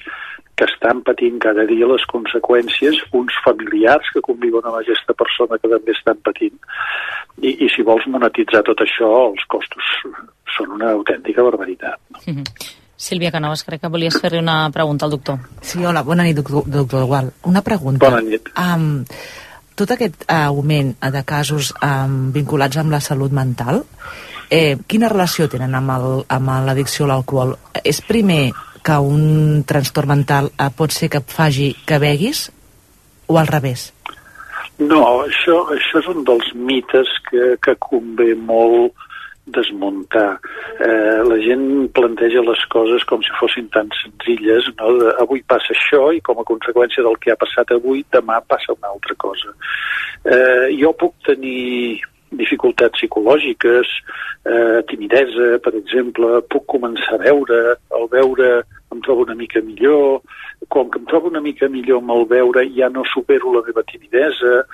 [0.57, 5.71] que estan patint cada dia les conseqüències, uns familiars que conviuen amb aquesta persona que
[5.73, 6.59] també estan patint.
[7.41, 9.91] I, i si vols monetitzar tot això, els costos
[10.53, 11.99] són una autèntica barbaritat.
[12.11, 12.21] No?
[12.27, 12.79] Mm -hmm.
[13.03, 15.39] Sílvia Canovas, crec que volies fer-li una pregunta al doctor.
[15.61, 17.33] Sí, hola, bona nit, doctor, doctor Gual.
[17.51, 18.11] Una pregunta.
[18.11, 18.49] Bona nit.
[18.55, 19.05] Um,
[19.75, 23.83] tot aquest augment de casos um, vinculats amb la salut mental,
[24.49, 27.57] eh, quina relació tenen amb l'addicció a l'alcohol?
[27.83, 28.53] És primer
[28.85, 32.49] que un trastorn mental eh, pot ser que faci que beguis
[33.29, 33.91] o al revés?
[34.83, 38.97] No, això, això és un dels mites que, que convé molt
[39.53, 40.39] desmuntar.
[40.79, 44.93] Eh, la gent planteja les coses com si fossin tan senzilles, no?
[45.01, 48.75] De, avui passa això i com a conseqüència del que ha passat avui, demà passa
[48.77, 49.55] una altra cosa.
[50.25, 52.01] Eh, jo puc tenir
[52.39, 53.89] dificultats psicològiques,
[54.45, 57.61] eh, timidesa, per exemple, puc començar a veure,
[57.93, 60.21] al veure em trobo una mica millor,
[60.69, 63.83] com que em trobo una mica millor amb el veure ja no supero la meva
[63.89, 64.65] timidesa,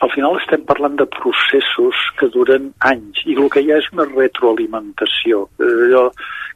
[0.00, 3.88] al final estem parlant de processos que duren anys i el que hi ha és
[3.92, 5.48] una retroalimentació.
[5.58, 6.04] Eh, allò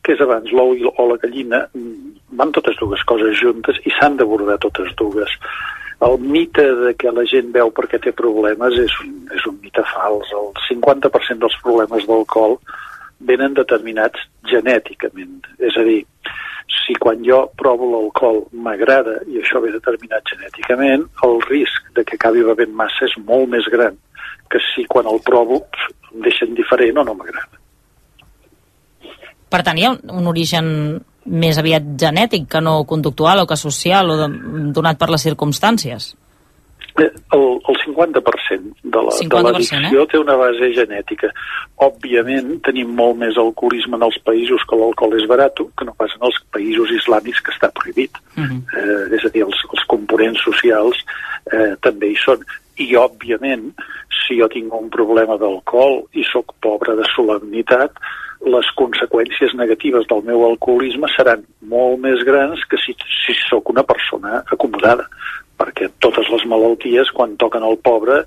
[0.02, 4.16] que és abans, l'ou o la gallina, mm, van totes dues coses juntes i s'han
[4.16, 5.30] d'abordar totes dues.
[6.02, 9.84] El mite de que la gent veu perquè té problemes és un, és un mite
[9.92, 10.32] fals.
[10.34, 12.56] El 50% dels problemes d'alcohol
[13.28, 15.46] venen determinats genèticament.
[15.62, 16.00] És a dir,
[16.80, 22.18] si quan jo provo l'alcohol m'agrada i això ve determinat genèticament, el risc de que
[22.18, 23.98] acabi bevent massa és molt més gran
[24.50, 25.62] que si quan el provo
[26.12, 27.60] em deixen diferent o no m'agrada.
[29.52, 30.66] Per tant, hi ha un origen
[31.26, 34.28] més aviat genètic que no conductual o que social o de,
[34.74, 36.14] donat per les circumstàncies.
[36.98, 39.42] Eh, El, el 50% de la- de 50%,
[39.80, 41.30] l'addicció té una base genètica.
[41.80, 46.12] Òbviament, tenim molt més alcoholisme en els països que l'alcohol és barat que no pas
[46.18, 48.18] en els països islàmics que està prohibit.
[48.76, 51.00] Eh, és a dir, els, els components socials
[51.52, 52.44] eh, també hi són.
[52.76, 53.72] I, òbviament,
[54.26, 57.92] si jo tinc un problema d'alcohol i sóc pobre de solemnitat,
[58.44, 63.84] les conseqüències negatives del meu alcoholisme seran molt més grans que si, si sóc una
[63.86, 65.06] persona acomodada
[65.62, 68.22] perquè totes les malalties, quan toquen al pobre,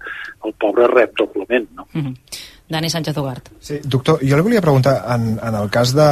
[0.46, 1.68] el pobre rep doblement.
[1.76, 1.88] No?
[1.92, 2.44] Mm -hmm.
[2.68, 3.50] Dani Sánchez Ugart.
[3.60, 6.08] Sí, doctor, jo li volia preguntar, en, en el cas de,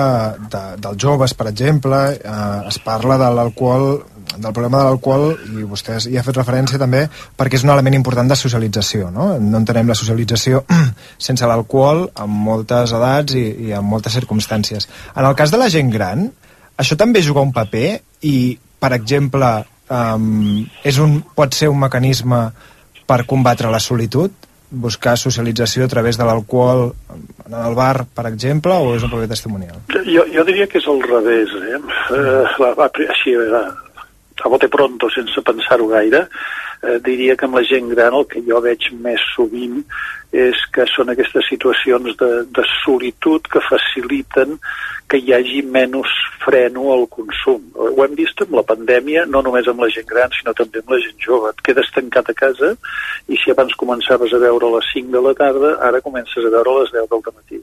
[0.54, 4.04] de, dels joves, per exemple, eh, es parla de l'alcohol
[4.38, 5.26] del problema de l'alcohol,
[5.60, 7.04] i vostè hi ha fet referència també,
[7.38, 9.34] perquè és un element important de socialització, no?
[9.40, 10.64] No entenem la socialització
[11.28, 14.90] sense l'alcohol en moltes edats i, i en moltes circumstàncies.
[15.16, 16.30] En el cas de la gent gran,
[16.80, 17.90] això també juga un paper
[18.30, 18.38] i,
[18.80, 19.52] per exemple,
[19.90, 22.48] um, és un, pot ser un mecanisme
[23.08, 24.44] per combatre la solitud?
[24.74, 29.30] buscar socialització a través de l'alcohol en el bar, per exemple, o és un paper
[29.30, 29.78] testimonial?
[29.94, 31.54] Jo, jo diria que és al revés.
[31.54, 31.78] Eh?
[32.18, 33.62] Eh, va, va, així, a,
[34.44, 36.28] a bote pronto, sense pensar-ho gaire,
[36.84, 39.80] eh, diria que amb la gent gran el que jo veig més sovint
[40.34, 44.58] és que són aquestes situacions de, de solitud que faciliten
[45.08, 46.12] que hi hagi menys
[46.42, 47.62] freno al consum.
[47.78, 50.96] Ho hem vist amb la pandèmia, no només amb la gent gran, sinó també amb
[50.96, 51.52] la gent jove.
[51.54, 52.74] Et quedes tancat a casa
[53.30, 56.56] i si abans començaves a veure a les 5 de la tarda, ara comences a
[56.56, 57.62] veure a les 10 del matí.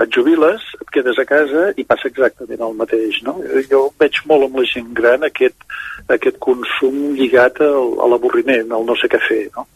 [0.00, 3.20] Et jubiles, et quedes a casa i passa exactament el mateix.
[3.26, 3.36] No?
[3.70, 5.66] Jo veig molt amb la gent gran aquest,
[6.08, 9.42] aquest consum lligat al, a l'avorriment, al no sé què fer.
[9.56, 9.66] No?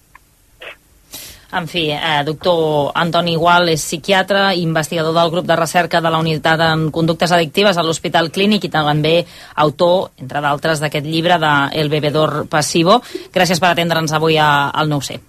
[1.55, 6.19] En fi, eh, doctor Antoni Igual és psiquiatre, investigador del grup de recerca de la
[6.19, 9.21] Unitat en Conductes Addictives a l'Hospital Clínic i també
[9.63, 12.99] autor, entre d'altres, d'aquest llibre de El bebedor passivo.
[13.35, 15.21] Gràcies per atendre'ns avui a, al 9C.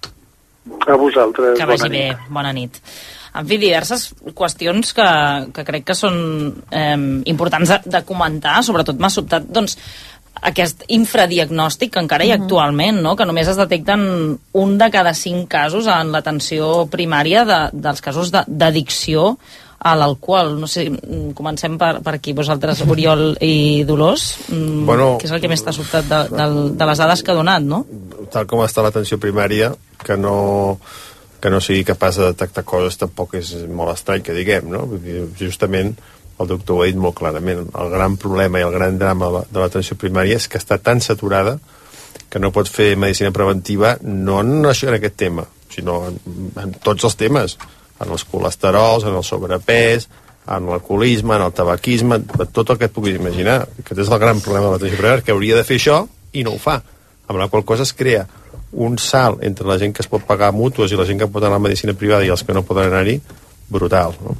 [0.88, 2.26] A vosaltres, Que vagi bona bé, nit.
[2.40, 2.80] bona nit.
[3.36, 5.06] En fi, diverses qüestions que,
[5.52, 6.16] que crec que són
[6.70, 6.96] eh,
[7.28, 9.76] importants de, de comentar, sobretot m'ha sobtat doncs,
[10.46, 12.44] aquest infradiagnòstic que encara hi ha Mhm.
[12.44, 13.14] actualment, no?
[13.16, 18.30] que només es detecten un de cada cinc casos en l'atenció primària de, dels casos
[18.30, 19.38] de- d'addicció
[19.78, 20.58] a l'alcohol.
[20.60, 20.90] No sé,
[21.34, 25.62] comencem per, per aquí, vosaltres, Oriol i Dolors, mm, Bueno, que és el que més
[25.64, 26.46] t'ha sobtat de, de,
[26.76, 27.84] de les dades que ha donat, no?
[28.32, 29.72] tal com està l'atenció primària,
[30.04, 30.78] que no,
[31.46, 34.80] que no sigui capaç de detectar coses tampoc és molt estrany que diguem, no?
[35.38, 35.92] Justament,
[36.42, 39.60] el doctor ho ha dit molt clarament, el gran problema i el gran drama de
[39.60, 41.52] l'atenció primària és que està tan saturada
[42.26, 46.18] que no pot fer medicina preventiva no en aquest tema, sinó en,
[46.64, 47.54] en tots els temes,
[48.02, 50.08] en els colesterols, en el sobrepès,
[50.50, 53.60] en l'alcoholisme, en el tabaquisme, tot el que et puguis imaginar.
[53.84, 56.02] Aquest és el gran problema de l'atenció primària, que hauria de fer això
[56.34, 56.80] i no ho fa.
[57.30, 58.26] Amb la qual cosa es crea
[58.76, 61.42] un salt entre la gent que es pot pagar mútues i la gent que pot
[61.42, 63.20] anar a la medicina privada i els que no poden anar-hi,
[63.72, 64.12] brutal.
[64.24, 64.36] No?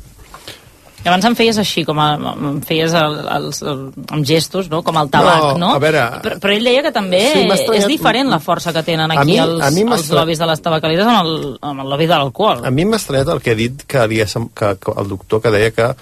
[1.07, 4.81] I abans em feies així, com a, em feies el, els, el, amb gestos, no?
[4.83, 5.69] com el tabac, No, no?
[5.77, 7.45] a veure, però, però ell deia que també sí,
[7.79, 10.49] és diferent la força que tenen A aquí mi- els, a mi els lobbies de
[10.51, 12.65] les tabacaleres amb el, amb el lobby de l'alcohol.
[12.67, 15.55] A mi m'ha estranyat el que ha dit que, li que, que el doctor que
[15.55, 15.93] deia que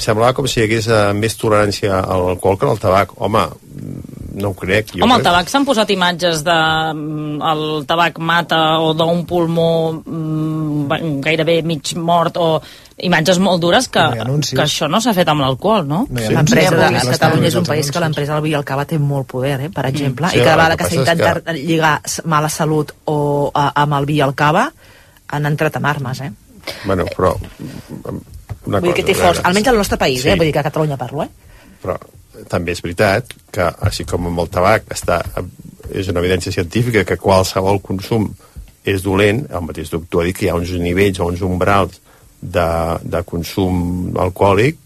[0.00, 3.16] semblava com si hi hagués eh, més tolerància a l'alcohol que al tabac.
[3.24, 3.46] Home,
[4.34, 4.92] no ho crec.
[4.94, 6.54] Jo Home, al crec- tabac s'han posat imatges de
[6.94, 9.68] mm, el tabac mata o d'un pulmó
[10.04, 12.60] mm, gairebé mig mort o
[13.00, 14.02] imatges molt dures que,
[14.52, 16.02] que això no s'ha fet amb l'alcohol, no?
[16.12, 19.56] L'empresa de Catalunya és un país que l'empresa del vi el cava té molt poder,
[19.66, 22.48] eh, per exemple, Sí, i el cada vegada que que s'ha intentat lligar s- mala
[22.52, 24.66] salut o a, amb el vi el cava
[25.32, 26.30] han entrat en armes, eh?
[26.84, 27.34] Bueno, però...
[28.66, 30.34] Una Vull dir que té força, almenys al nostre país, sí, eh?
[30.36, 31.30] Vull dir que a Catalunya parlo, eh?
[31.80, 31.96] Però
[32.48, 35.20] també és veritat que, així com amb el tabac, està,
[35.92, 38.28] és una evidència científica que qualsevol consum
[38.84, 41.98] és dolent, el mateix doctor ha dit que hi ha uns nivells o uns umbrals
[42.40, 42.68] de,
[43.02, 44.78] de consum alcohòlic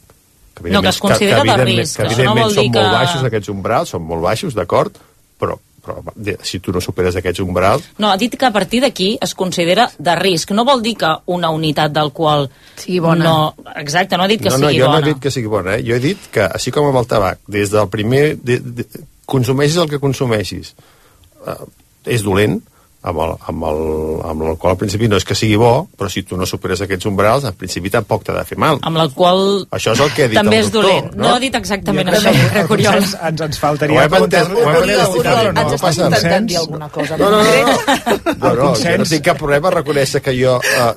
[0.55, 2.87] que No, que es considera de evidentment- risc, que no evidentment vol són dir molt
[2.87, 4.99] que- baixos aquests umbrals, són molt baixos, d'acord,
[5.39, 8.81] però, però de- si tu no superes aquests umbrals No, ha dit que a partir
[8.81, 10.51] d'aquí es considera de risc.
[10.56, 13.24] No vol dir que una unitat d'alcohol sigui bona.
[13.24, 15.01] No, exacte, no ha dit que no, no, sigui jo bona.
[15.01, 15.85] no he dit que sigui bona, eh?
[15.86, 18.24] jo he dit que, així com amb el tabac, des del primer...
[18.43, 18.86] De, de,
[19.27, 20.74] consumeixis el que consumeixis,
[21.47, 21.61] eh,
[22.12, 22.59] és dolent,
[23.05, 26.23] amb el- amb el- amb l'alcohol al principi no és que sigui bo, però si
[26.25, 28.79] tu no superes aquests umbrals, al principi tampoc t'ha de fer mal.
[28.83, 31.11] Amb l'alcohol Això és el que ha dit també el és doctor, dolent.
[31.17, 31.29] No?
[31.29, 31.35] no?
[31.35, 32.33] ha dit exactament Jo això,
[32.67, 32.95] que Oriol.
[33.03, 34.97] Ens, ens, ens faltaria Ho hem entès, ho hem entès,
[35.53, 36.23] no, no passa res.
[36.23, 36.57] consens.
[36.63, 37.17] alguna cosa.
[37.19, 38.33] No, no, no, no.
[38.43, 40.93] no, no jo no tinc cap problema a reconèixer que jo eh,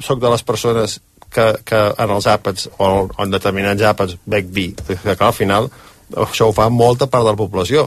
[0.00, 1.00] sóc de les persones
[1.30, 5.68] que, que en els àpats o, en determinats àpats bec vi, perquè clar, al final
[6.16, 7.84] això ho fa molta part de la població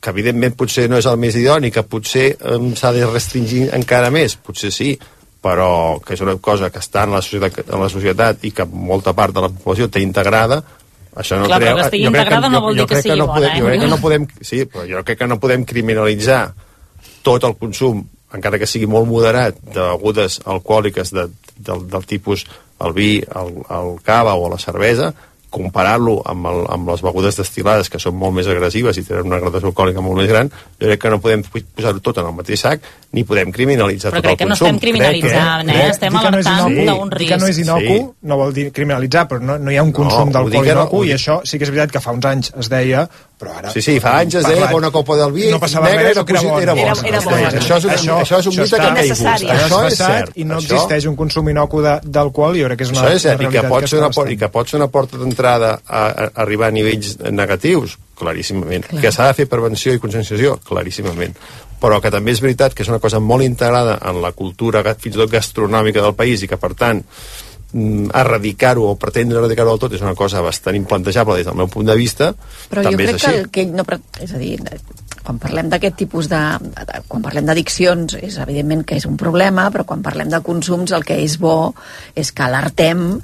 [0.00, 4.10] que evidentment potser no és el més idoni, que potser eh, s'ha de restringir encara
[4.14, 4.92] més, potser sí,
[5.42, 8.66] però que és una cosa que està en la societat, en la societat i que
[8.66, 10.60] molta part de la població té integrada,
[11.18, 13.02] això no Clar, però que estigui jo crec integrada no jo- vol jo dir que
[13.02, 14.26] sigui no bona, podem, eh, Jo crec que no podem...
[14.40, 16.40] Sí, però jo crec que no podem criminalitzar
[17.26, 18.04] tot el consum,
[18.34, 21.26] encara que sigui molt moderat, de begudes alcohòliques de,
[21.58, 22.44] del, del tipus
[22.84, 25.10] el vi, el, el cava o la cervesa,
[25.50, 29.38] comparar-lo amb, el, amb les begudes destil·lades que són molt més agressives i tenen una
[29.40, 32.60] gradació alcohòlica molt més gran, jo crec que no podem posar-ho tot en el mateix
[32.60, 32.84] sac
[33.16, 34.66] ni podem criminalitzar Però tot crec el que no consum.
[34.68, 35.86] estem criminalitzant, eh?
[35.88, 37.68] Estem Dir que no és alertant inocu- d'un dir que no és risc.
[37.68, 38.26] inocu Sí.
[38.28, 40.72] no vol dir criminalitzar, però no, no hi ha un consum No, ho d'alcohol no,
[40.72, 43.08] inocu ho i això sí que és veritat que fa uns anys es deia,
[43.38, 43.70] però ara...
[43.70, 46.16] Sí, sí, fa anys es deia que una copa del vi no passava negra res,
[46.16, 46.92] era o que era era bona.
[46.92, 47.50] Era- era bona.
[47.60, 49.20] Això és un, això, és un mite que caigut.
[49.28, 50.32] Això Això és cert.
[50.34, 53.02] i no Això- existeix un consum inocu de- d'alcohol i jo crec que és una,
[53.04, 54.88] Això és cert, una i que, pot ser una, por- i que pot ser una
[54.88, 58.86] porta d'entrada a, a, arribar a nivells negatius, claríssimament.
[58.90, 59.00] Clar.
[59.02, 61.36] Que s'ha de fer prevenció i conscienciació, claríssimament.
[61.78, 65.14] Però que també és veritat que és una cosa molt integrada en la cultura fins
[65.14, 67.04] i tot gastronòmica del país i que, per tant,
[67.72, 71.88] erradicar-ho o pretendre erradicar-ho del tot és una cosa bastant implantejable des del meu punt
[71.88, 72.32] de vista.
[72.70, 73.42] Però jo també crec és que, així.
[73.42, 73.84] el, que ell no...
[74.24, 74.54] És a dir,
[75.24, 76.40] quan parlem d'aquest tipus de,
[76.72, 77.02] de...
[77.08, 81.04] Quan parlem d'addiccions, és evidentment que és un problema, però quan parlem de consums el
[81.04, 81.74] que és bo
[82.16, 83.20] és que alertem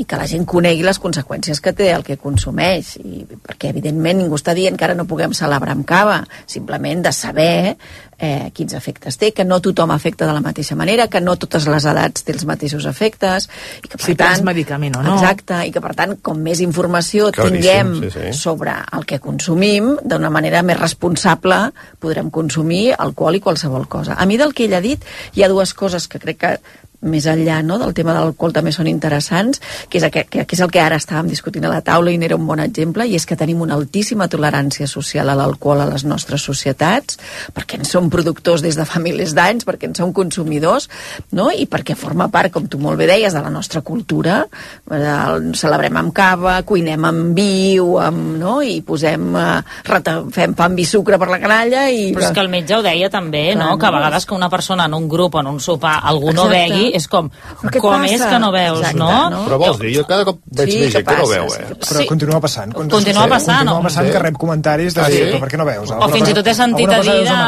[0.00, 2.94] i que la gent conegui les conseqüències que té el que consumeix.
[3.02, 6.22] I perquè evidentment ningú està dient que ara no puguem celebrar amb cava.
[6.48, 7.76] Simplement de saber
[8.20, 11.66] eh, quins efectes té, que no tothom afecta de la mateixa manera, que no totes
[11.70, 13.48] les edats té els mateixos efectes
[13.82, 15.16] i que per Si tant, medicament o no.
[15.16, 18.32] exacte, i que per tant com més informació Claríssim, tinguem sí, sí.
[18.36, 21.62] sobre el que consumim, d'una manera més responsable
[21.98, 24.14] podrem consumir alcohol i qualsevol cosa.
[24.20, 25.02] A mi del que ell ha dit
[25.34, 26.54] hi ha dues coses que crec que
[27.00, 30.56] més enllà no, del tema de l'alcohol també són interessants, que és, aquest, que, que
[30.56, 33.16] és el que ara estàvem discutint a la taula i n'era un bon exemple, i
[33.16, 37.16] és que tenim una altíssima tolerància social a l'alcohol a les nostres societats,
[37.56, 40.88] perquè en som productors des de fa milers d'anys, perquè en som consumidors,
[41.32, 41.50] no?
[41.50, 44.44] i perquè forma part, com tu molt bé deies, de la nostra cultura.
[44.90, 48.58] El, celebrem amb cava, cuinem amb vi, amb, no?
[48.62, 52.10] i posem, eh, rata, fem pa amb vi sucre per la canalla, i...
[52.14, 53.78] Però és que el metge ho deia també, Clar, no?
[53.78, 53.98] Que a no?
[53.98, 56.74] vegades que una persona en un grup o en un sopar algú no Exacte.
[56.74, 58.14] begui és com, com passa?
[58.14, 59.30] és que no veus, Exacte, no?
[59.30, 59.44] no?
[59.46, 61.66] Però vols dir, jo cada cop veig Sí, més que gent que no veu, eh?
[61.80, 62.06] Però Sí.
[62.06, 62.72] continua passant.
[62.74, 63.82] Continua passant, Continua no?
[63.82, 64.12] passant Sí.
[64.12, 65.30] que rep comentaris de Ah, dir, sí?
[65.30, 65.90] però per què no veus?
[65.90, 67.38] O fins i tot he sentit a dir de...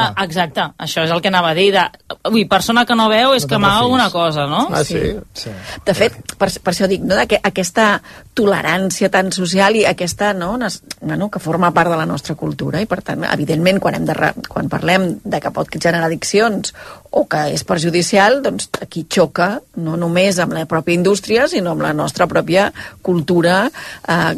[0.53, 1.83] Exacte, això és el que anava a dir de...
[2.31, 4.69] Ui, persona que no veu és No que amaga alguna cosa, no?
[4.73, 5.01] Ah, sí?
[5.35, 5.51] Sí.
[5.87, 8.01] De fet, per, per això dic, no, que aquesta
[8.37, 12.81] tolerància tan social i aquesta, no, nes- bueno, que forma part de la nostra cultura
[12.81, 16.73] i, per tant, evidentment, quan, hem de, re- quan parlem de que pot generar addiccions
[17.13, 21.85] o que és perjudicial, doncs aquí xoca no només amb la pròpia indústria, sinó amb
[21.85, 22.71] la nostra pròpia
[23.05, 24.33] cultura eh,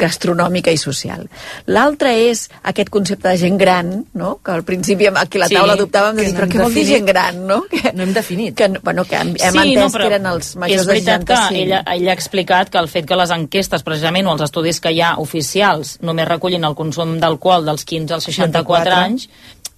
[0.00, 1.26] gastronòmica i social.
[1.68, 4.38] L'altre és aquest concepte de gent gran, no?
[4.44, 6.62] que al principi aquí a la Sí, taula adoptàvem de que dir, no però què
[6.64, 7.62] vol dir gent gran, no?
[7.70, 8.54] Que, No hem definit.
[8.58, 10.92] que, no- bueno, que hem, hem Sí, entès no, que eren els majors és de
[10.92, 11.48] veritat 65.
[11.54, 14.80] que ella, ella ha explicat que el fet que les enquestes precisament o els estudis
[14.80, 19.04] que hi ha oficials només recullin el consum d'alcohol dels 15 als 64 64.
[19.04, 19.28] anys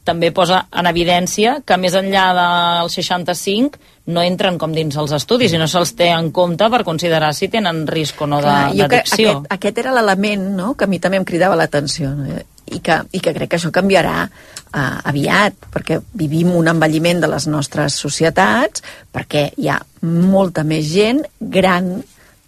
[0.09, 2.31] també posa en evidència que més enllà
[2.81, 3.77] dels 65
[4.09, 7.51] no entren com dins els estudis i no se'ls té en compte per considerar si
[7.53, 9.35] tenen risc o no d'addicció.
[9.43, 10.71] Aquest, aquest era l'element no?
[10.75, 12.25] que a mi també em cridava l'atenció no?
[12.69, 17.33] I, que, i que crec que això canviarà uh, aviat, perquè vivim un envelliment de
[17.33, 21.99] les nostres societats, perquè hi ha molta més gent gran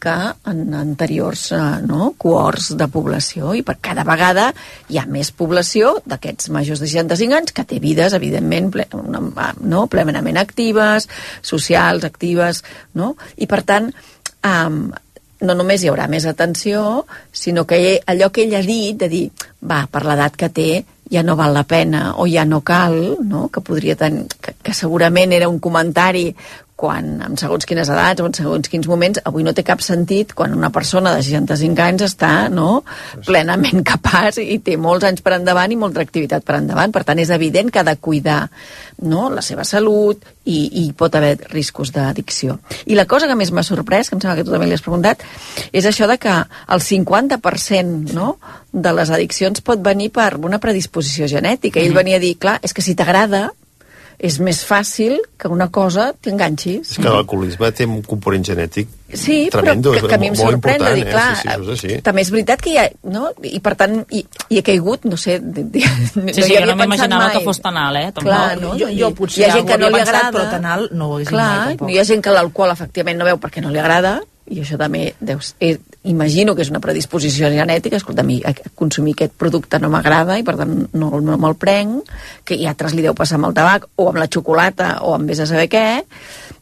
[0.01, 0.17] que
[0.49, 4.47] en anteriors eh, no, cohorts de població i per cada vegada
[4.89, 9.85] hi ha més població d'aquests majors de 65 anys que té vides, evidentment, ple, no,
[9.93, 11.07] plenament actives,
[11.45, 12.65] socials, actives,
[12.97, 13.13] no?
[13.37, 13.93] i per tant
[14.41, 14.87] um,
[15.41, 19.27] no només hi haurà més atenció, sinó que allò que ell ha dit, de dir,
[19.61, 20.71] va, per l'edat que té,
[21.11, 23.49] ja no val la pena o ja no cal, no?
[23.53, 26.29] que podria tenir, que, que segurament era un comentari
[26.81, 30.33] quan en segons quines edats o en segons quins moments, avui no té cap sentit
[30.37, 32.83] quan una persona de 65 anys està no,
[33.27, 36.95] plenament capaç i té molts anys per endavant i molta activitat per endavant.
[36.95, 38.41] Per tant, és evident que ha de cuidar
[39.05, 42.57] no, la seva salut i, i pot haver riscos d'addicció.
[42.89, 44.85] I la cosa que més m'ha sorprès, que em sembla que tu també li has
[44.87, 45.25] preguntat,
[45.77, 48.35] és això de que el 50% no,
[48.73, 51.81] de les addiccions pot venir per una predisposició genètica.
[51.81, 53.51] I ell venia a dir, clar, és que si t'agrada,
[54.21, 56.91] és més fàcil que una cosa t'enganxis.
[56.93, 60.35] És que l'alcoholisme té un component genètic Sí, tremendo, però que, que a mi em
[60.37, 61.11] molt sorprèn dir, eh?
[61.11, 61.97] clar, Sí, sí, això és així.
[62.07, 63.31] també és veritat que hi ha, no?
[63.43, 64.21] I per tant, hi,
[64.53, 65.81] hi he caigut, no sé, de, de,
[66.21, 68.13] no Sí, sí, hi jo havia no pensat m''imaginava que fos tan alt, eh?
[68.13, 68.29] Tampoc.
[68.29, 68.75] Clar, no?
[68.79, 70.31] Jo- jo potser hi ha gent que no li pensat, agrada.
[70.37, 71.91] però tan alt no ho hagués Clar, mai, tampoc.
[71.91, 74.21] hi ha gent que l'alcohol efectivament no veu perquè no li agrada,
[74.51, 78.55] i això també deus, eh, imagino que és una predisposició genètica, escolta, a mi a
[78.75, 82.09] consumir aquest producte no m'agrada i per tant no, no me'l prenc,
[82.49, 85.13] que hi ha altres li deu passar amb el tabac o amb la xocolata o
[85.15, 85.85] amb vés a saber què,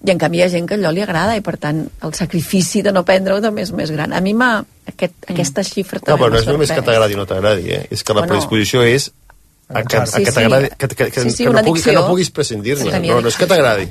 [0.02, 2.82] i en canvi hi ha gent que allò li agrada i per tant el sacrifici
[2.82, 4.12] de no prendre-ho també és més gran.
[4.14, 4.56] A mi m'ha,
[4.90, 7.86] aquest, aquesta xifra No, també però no és només que t'agradi o no t'agradi, eh?
[7.90, 8.34] És que la Bueno.
[8.34, 9.10] predisposició és
[9.68, 10.34] a que, a que sí.
[10.34, 12.90] t'agradi, que, que, que, Sí, sí, que, no pugui, que no puguis prescindir-ne.
[13.06, 13.86] No, no és que t'agradi.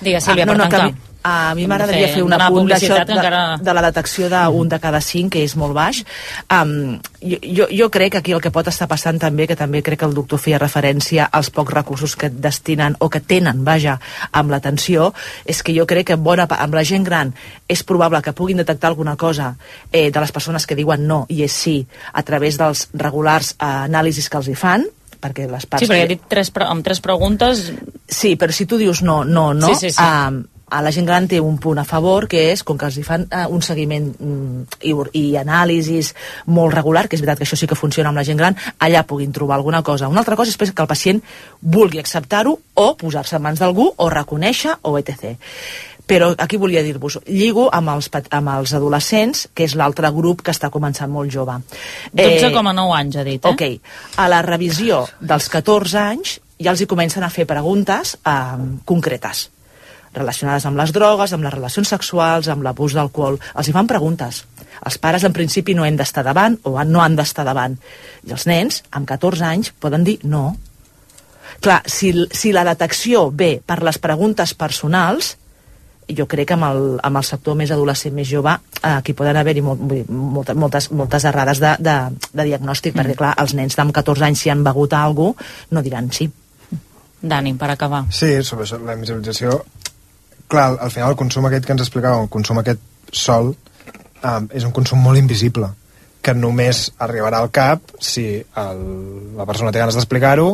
[0.00, 2.96] Digues, Sílvia, no, per no, que a mi, m'agradaria fer- fer un donar apunt d'això
[2.98, 6.02] de, encara- de la detecció d'un de cada cinc, que és molt baix.
[6.50, 9.82] Um, jo, jo, jo crec que aquí el que pot estar passant també, que també
[9.82, 13.98] crec que el doctor feia referència als pocs recursos que destinen o que tenen, vaja,
[14.32, 15.12] amb l'atenció,
[15.44, 17.34] és que jo crec que bona, amb la gent gran
[17.68, 19.56] és probable que puguin detectar alguna cosa
[19.92, 21.80] eh, de les persones que diuen no i és sí,
[22.12, 24.86] a través dels regulars eh, anàlisis que els hi fan,
[25.18, 27.72] perquè les parts Sí, perquè he dit tres, amb tres preguntes...
[28.08, 30.00] Sí, però si tu dius no, no, no, Sí, sí, sí.
[30.00, 30.30] A,
[30.70, 33.04] a la gent gran té un punt a favor, que és, com que els hi
[33.06, 36.14] fan uh, un seguiment mm, i, i anàlisis
[36.46, 39.04] molt regular, que és veritat que això sí que funciona amb la gent gran, allà
[39.08, 40.08] puguin trobar alguna cosa.
[40.08, 41.22] Una altra cosa és que el pacient
[41.60, 45.34] vulgui acceptar-ho o posar-se en mans d'algú o reconèixer o etc.
[46.08, 50.54] Però aquí volia dir-vos, lligo amb els, amb els adolescents, que és l'altre grup que
[50.54, 51.58] està començant molt jove.
[52.16, 53.52] 12,9 anys, ha dit, eh?
[53.52, 54.16] Ok.
[54.16, 58.34] A la revisió dels 14 anys ja els hi comencen a fer preguntes eh,
[58.88, 59.48] concretes
[60.14, 63.38] relacionades amb les drogues, amb les relacions sexuals, amb l'abús d'alcohol.
[63.54, 64.44] Els hi fan preguntes.
[64.86, 67.76] Els pares, en principi, no hem d'estar davant o no han d'estar davant.
[68.26, 70.56] I els nens, amb 14 anys, poden dir no.
[71.60, 75.34] Clar, si, si la detecció ve per les preguntes personals,
[76.08, 78.54] jo crec que amb el, amb el sector més adolescent, més jove,
[78.88, 81.96] aquí poden haver-hi molt, moltes, moltes, moltes errades de, de,
[82.32, 83.02] de diagnòstic, mm.
[83.02, 86.30] perquè clar, els nens amb 14 anys si han begut alguna cosa, no diran sí.
[87.18, 88.04] Dani, per acabar.
[88.14, 89.60] Sí, sobre això, la invisibilització...
[90.48, 92.80] Clar, al final el consum aquest que ens explicava, el consum aquest
[93.12, 93.52] sol,
[94.22, 95.70] um, és un consum molt invisible,
[96.24, 98.84] que només arribarà al cap si el,
[99.38, 100.48] la persona té ganes d'explicar-ho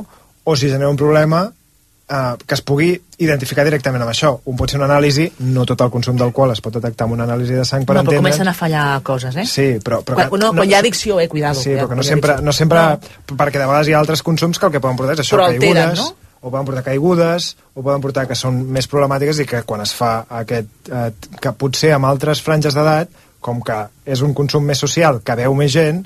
[0.45, 2.91] o si genera un problema uh, que es pugui
[3.25, 4.33] identificar directament amb això.
[4.51, 7.27] Un pot ser una anàlisi, no tot el consum d'alcohol es pot detectar amb una
[7.29, 8.23] anàlisi de sang per no, però entendre...
[8.23, 9.47] comencen a fallar coses, eh?
[9.49, 10.03] Sí, però...
[10.05, 11.61] però quan, no, quan hi ha addicció, eh, cuidado.
[11.61, 12.85] Sí, però que no sempre, no sempre
[13.31, 15.49] perquè de vegades hi ha altres consums que el que poden portar és això, Però
[15.49, 16.24] alteren, caigudes, no?
[16.45, 19.95] O poden portar caigudes, o poden portar que són més problemàtiques i que quan es
[19.97, 20.69] fa aquest...
[20.93, 21.09] Eh,
[21.41, 23.09] que potser amb altres franges d'edat,
[23.41, 26.05] com que és un consum més social, que veu més gent,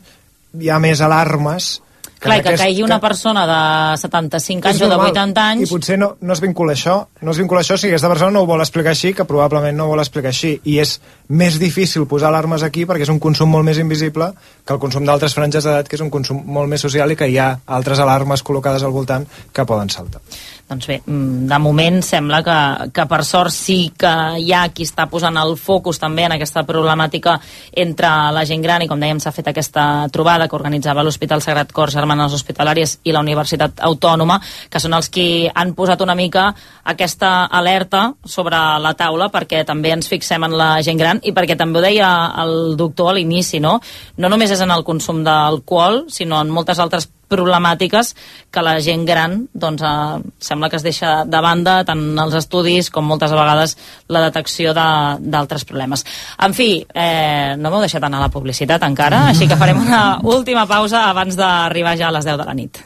[0.59, 1.77] hi ha més alarmes
[2.19, 3.59] Clar, i que aquest- caigui una persona de
[4.01, 5.13] 75 anys és o de normal.
[5.13, 5.69] 80 anys...
[5.69, 8.43] I potser no, no es vincula això, no es vincula això si aquesta persona no
[8.43, 10.57] ho vol explicar així, que probablement no ho vol explicar així.
[10.67, 10.97] I és
[11.29, 14.31] més difícil posar alarmes aquí perquè és un consum molt més invisible
[14.65, 17.29] que el consum d'altres franges d'edat, que és un consum molt més social i que
[17.29, 20.23] hi ha altres alarmes col·locades al voltant que poden saltar.
[20.69, 24.85] Doncs bé, mm, de moment sembla que, que per sort sí que hi ha qui
[24.85, 27.39] està posant el focus també en aquesta problemàtica
[27.73, 31.73] entre la gent gran i com dèiem s'ha fet aquesta trobada que organitzava l'Hospital Sagrat
[31.73, 36.51] Cor Germanes Hospitalàries i la Universitat Autònoma que són els qui han posat una mica
[36.85, 41.57] aquesta alerta sobre la taula perquè també ens fixem en la gent gran i perquè
[41.57, 42.09] també ho deia
[42.43, 43.81] el doctor a l'inici, no?
[44.17, 48.15] No només és en el consum d'alcohol, sinó en moltes altres problemàtiques
[48.51, 52.89] que la gent gran doncs, eh, sembla que es deixa de banda tant els estudis
[52.91, 53.77] com moltes vegades
[54.09, 56.07] la detecció de- d'altres problemes.
[56.41, 60.19] En fi, eh, no m'heu deixat anar a la publicitat encara, així que farem una
[60.23, 62.79] última pausa abans d'arribar ja a les 10 de la nit.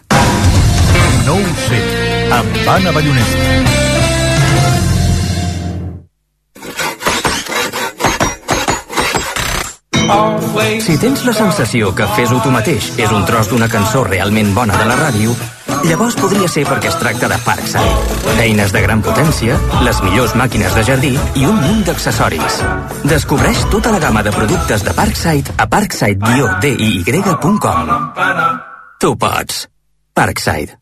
[1.24, 1.80] No ho sé,
[2.34, 3.91] amb Anna Ballonesta.
[10.82, 14.74] Si tens la sensació que Fes-ho tu mateix és un tros d'una cançó realment bona
[14.76, 15.34] de la ràdio,
[15.86, 17.93] llavors podria ser perquè es tracta de Parkside.
[18.43, 19.52] Eines de gran potència,
[19.86, 22.55] les millors màquines de jardí i un munt d'accessoris.
[23.09, 27.78] Descobreix tota la gamma de productes de Parkside a parkside-diy.com.
[29.01, 29.55] Tu pots.
[30.12, 30.81] Parkside.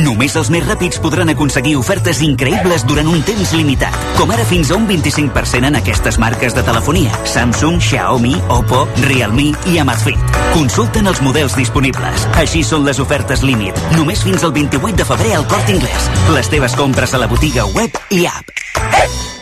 [0.00, 4.70] Només els més ràpids podran aconseguir ofertes increïbles durant un temps limitat, com ara fins
[4.72, 7.12] a un 25% en aquestes marques de telefonia.
[7.28, 10.40] Samsung, Xiaomi, Oppo, Realme i Amazfit.
[10.54, 12.26] Consulten els models disponibles.
[12.40, 13.78] Així són les ofertes límit.
[13.98, 16.10] Només fins al 28 de febrer al Cort Inglés.
[16.32, 19.41] Les teves compres a la botiga web i app.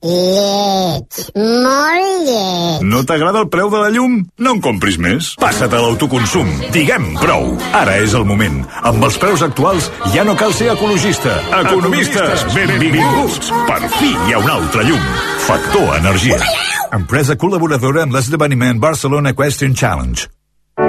[0.00, 2.84] Lleig, molt lleig.
[2.88, 4.14] No t'agrada el preu de la llum?
[4.40, 5.34] No en compris més.
[5.42, 6.48] Passa't a l'autoconsum.
[6.72, 7.50] Diguem prou.
[7.76, 8.62] Ara és el moment.
[8.80, 11.36] Amb els preus actuals ja no cal ser ecologista.
[11.60, 13.52] Economistes, benvinguts.
[13.68, 15.06] Per fi hi ha un altre llum.
[15.44, 16.40] Factor Energia.
[16.96, 20.30] Empresa col·laboradora amb l'esdeveniment Barcelona Question Challenge.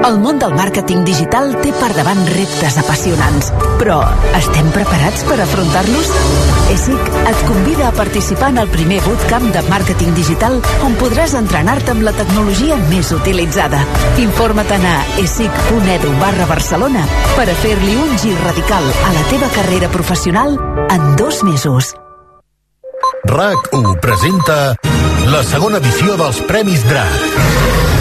[0.02, 4.00] El món del màrqueting digital té per davant reptes apassionants, però
[4.38, 6.12] estem preparats per afrontar-los?
[6.74, 10.58] ESIC et convida a participar en el primer bootcamp de màrqueting digital
[10.88, 13.82] on podràs entrenar-te amb la tecnologia més utilitzada.
[14.24, 17.04] Informa't a esic.edu barra Barcelona
[17.36, 20.56] per a fer-li un gir radical a la teva carrera professional
[20.90, 21.94] en dos mesos.
[23.28, 24.76] RAC1 presenta
[25.30, 28.01] la segona edició dels Premis DRAC.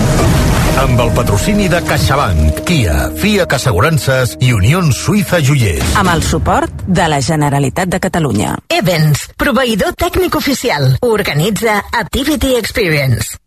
[0.81, 5.95] Amb el patrocini de CaixaBank, Kia, FIAC Assegurances i Unió Suïssa Joiers.
[5.99, 8.55] amb el suport de la Generalitat de Catalunya.
[8.69, 10.97] Evans, proveïdor tècnic oficial.
[11.01, 13.37] Organitza Activity Experience.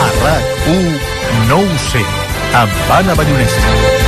[0.00, 1.00] A RAC1
[1.48, 2.04] no ho sé,
[2.54, 3.99] amb Anna Ballonesa.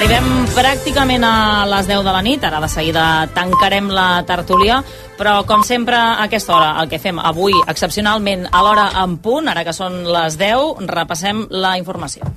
[0.00, 3.02] Arribem pràcticament a les 10 de la nit, ara de seguida
[3.36, 4.78] tancarem la tertúlia,
[5.18, 9.52] però com sempre a aquesta hora, el que fem avui excepcionalment a l'hora en punt,
[9.52, 12.32] ara que són les 10, repassem la informació.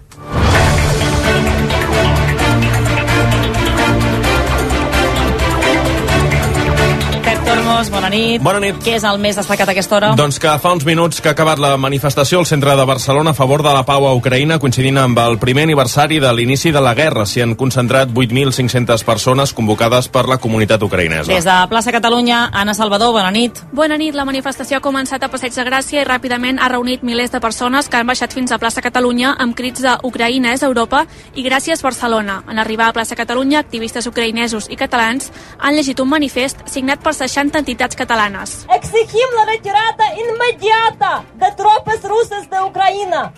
[7.43, 8.41] Tormos, bona nit.
[8.41, 8.77] Bona nit.
[8.79, 10.11] Què és el més destacat a aquesta hora?
[10.15, 13.35] Doncs que fa uns minuts que ha acabat la manifestació al centre de Barcelona a
[13.35, 16.93] favor de la pau a Ucraïna, coincidint amb el primer aniversari de l'inici de la
[16.95, 17.25] guerra.
[17.27, 21.27] S'hi han concentrat 8.500 persones convocades per la comunitat ucraïnesa.
[21.33, 23.59] Des de Plaça Catalunya, Anna Salvador, bona nit.
[23.73, 24.15] Bona nit.
[24.15, 27.91] La manifestació ha començat a Passeig de Gràcia i ràpidament ha reunit milers de persones
[27.91, 31.03] que han baixat fins a Plaça Catalunya amb crits de Ucraïna és Europa
[31.35, 32.39] i gràcies Barcelona.
[32.47, 35.27] En arribar a Plaça Catalunya, activistes ucraïnesos i catalans
[35.59, 38.65] han llegit un manifest signat per 60 entitats catalanes.
[38.75, 43.31] Exigim la retirada immediata de tropes russes d'Ucraïna,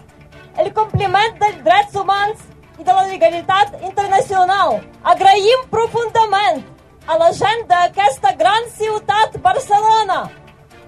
[0.58, 2.44] el compliment dels drets humans
[2.80, 4.80] i de la legalitat internacional.
[5.04, 6.64] Agraïm profundament
[7.08, 10.26] a la gent d'aquesta gran ciutat, Barcelona,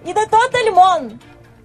[0.05, 1.11] i de tot el món,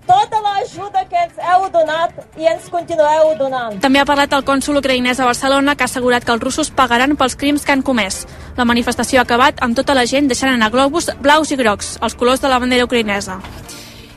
[0.06, 3.78] tota l'ajuda que ens heu donat i ens continueu donant.
[3.82, 7.16] També ha parlat el cònsul ucraïnès a Barcelona que ha assegurat que els russos pagaran
[7.16, 8.24] pels crims que han comès.
[8.56, 12.18] La manifestació ha acabat amb tota la gent deixant anar globus blaus i grocs, els
[12.18, 13.40] colors de la bandera ucraïnesa.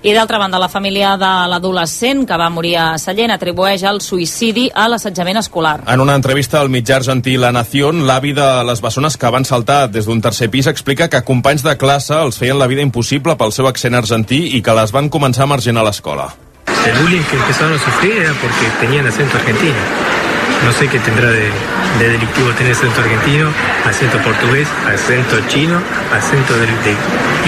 [0.06, 4.68] I d'altra banda, la família de l'adolescent que va morir a Sallent atribueix el suïcidi
[4.70, 5.80] a l'assetjament escolar.
[5.90, 9.88] En una entrevista al mitjà argentí La Nación, l'avi de les bessones que van saltar
[9.90, 13.50] des d'un tercer pis explica que companys de classe els feien la vida impossible pel
[13.56, 16.28] seu accent argentí i que les van començar a marginar a l'escola.
[16.86, 19.82] El bullying que empezaron a sufrir era porque tenían acento argentino.
[20.66, 21.50] No sé qué tendrá de,
[21.98, 23.50] de delictivo tener acento argentino,
[23.90, 25.82] acento portugués, acento chino,
[26.14, 26.94] acento de, de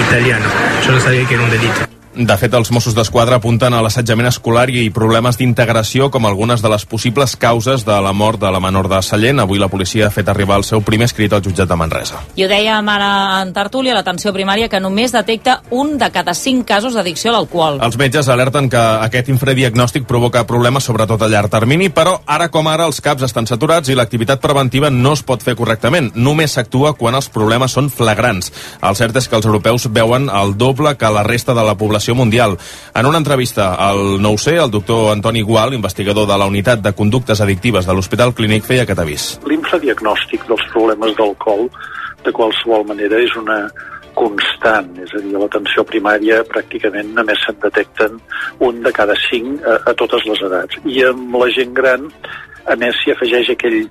[0.02, 0.50] italiano.
[0.88, 1.98] Yo no sabía que era un delito.
[2.18, 6.70] De fet, els Mossos d'Esquadra apunten a l'assetjament escolar i problemes d'integració com algunes de
[6.72, 9.44] les possibles causes de la mort de la menor de Sallent.
[9.44, 12.24] Avui la policia ha fet arribar el seu primer escrit al jutjat de Manresa.
[12.34, 13.10] I ho dèiem ara
[13.44, 17.78] en tertúlia, l'atenció primària, que només detecta un de cada cinc casos d'addicció a l'alcohol.
[17.86, 22.66] Els metges alerten que aquest infradiagnòstic provoca problemes sobretot a llarg termini, però ara com
[22.66, 26.10] ara els CAPs estan saturats i l'activitat preventiva no es pot fer correctament.
[26.16, 28.50] Només s'actua quan els problemes són flagrants.
[28.82, 32.07] El cert és que els europeus veuen el doble que la resta de la població
[32.08, 32.58] situació mundial.
[32.96, 37.42] En una entrevista al 9C, el doctor Antoni Gual, investigador de la unitat de conductes
[37.42, 39.40] addictives de l'Hospital Clínic, feia aquest avís.
[39.46, 41.70] L'infradiagnòstic dels problemes d'alcohol,
[42.24, 43.68] de qualsevol manera, és una
[44.18, 48.18] constant, és a dir, a l'atenció primària pràcticament només se'n detecten
[48.66, 50.80] un de cada cinc a, a totes les edats.
[50.86, 52.08] I amb la gent gran,
[52.66, 53.84] a més, s'hi afegeix aquell,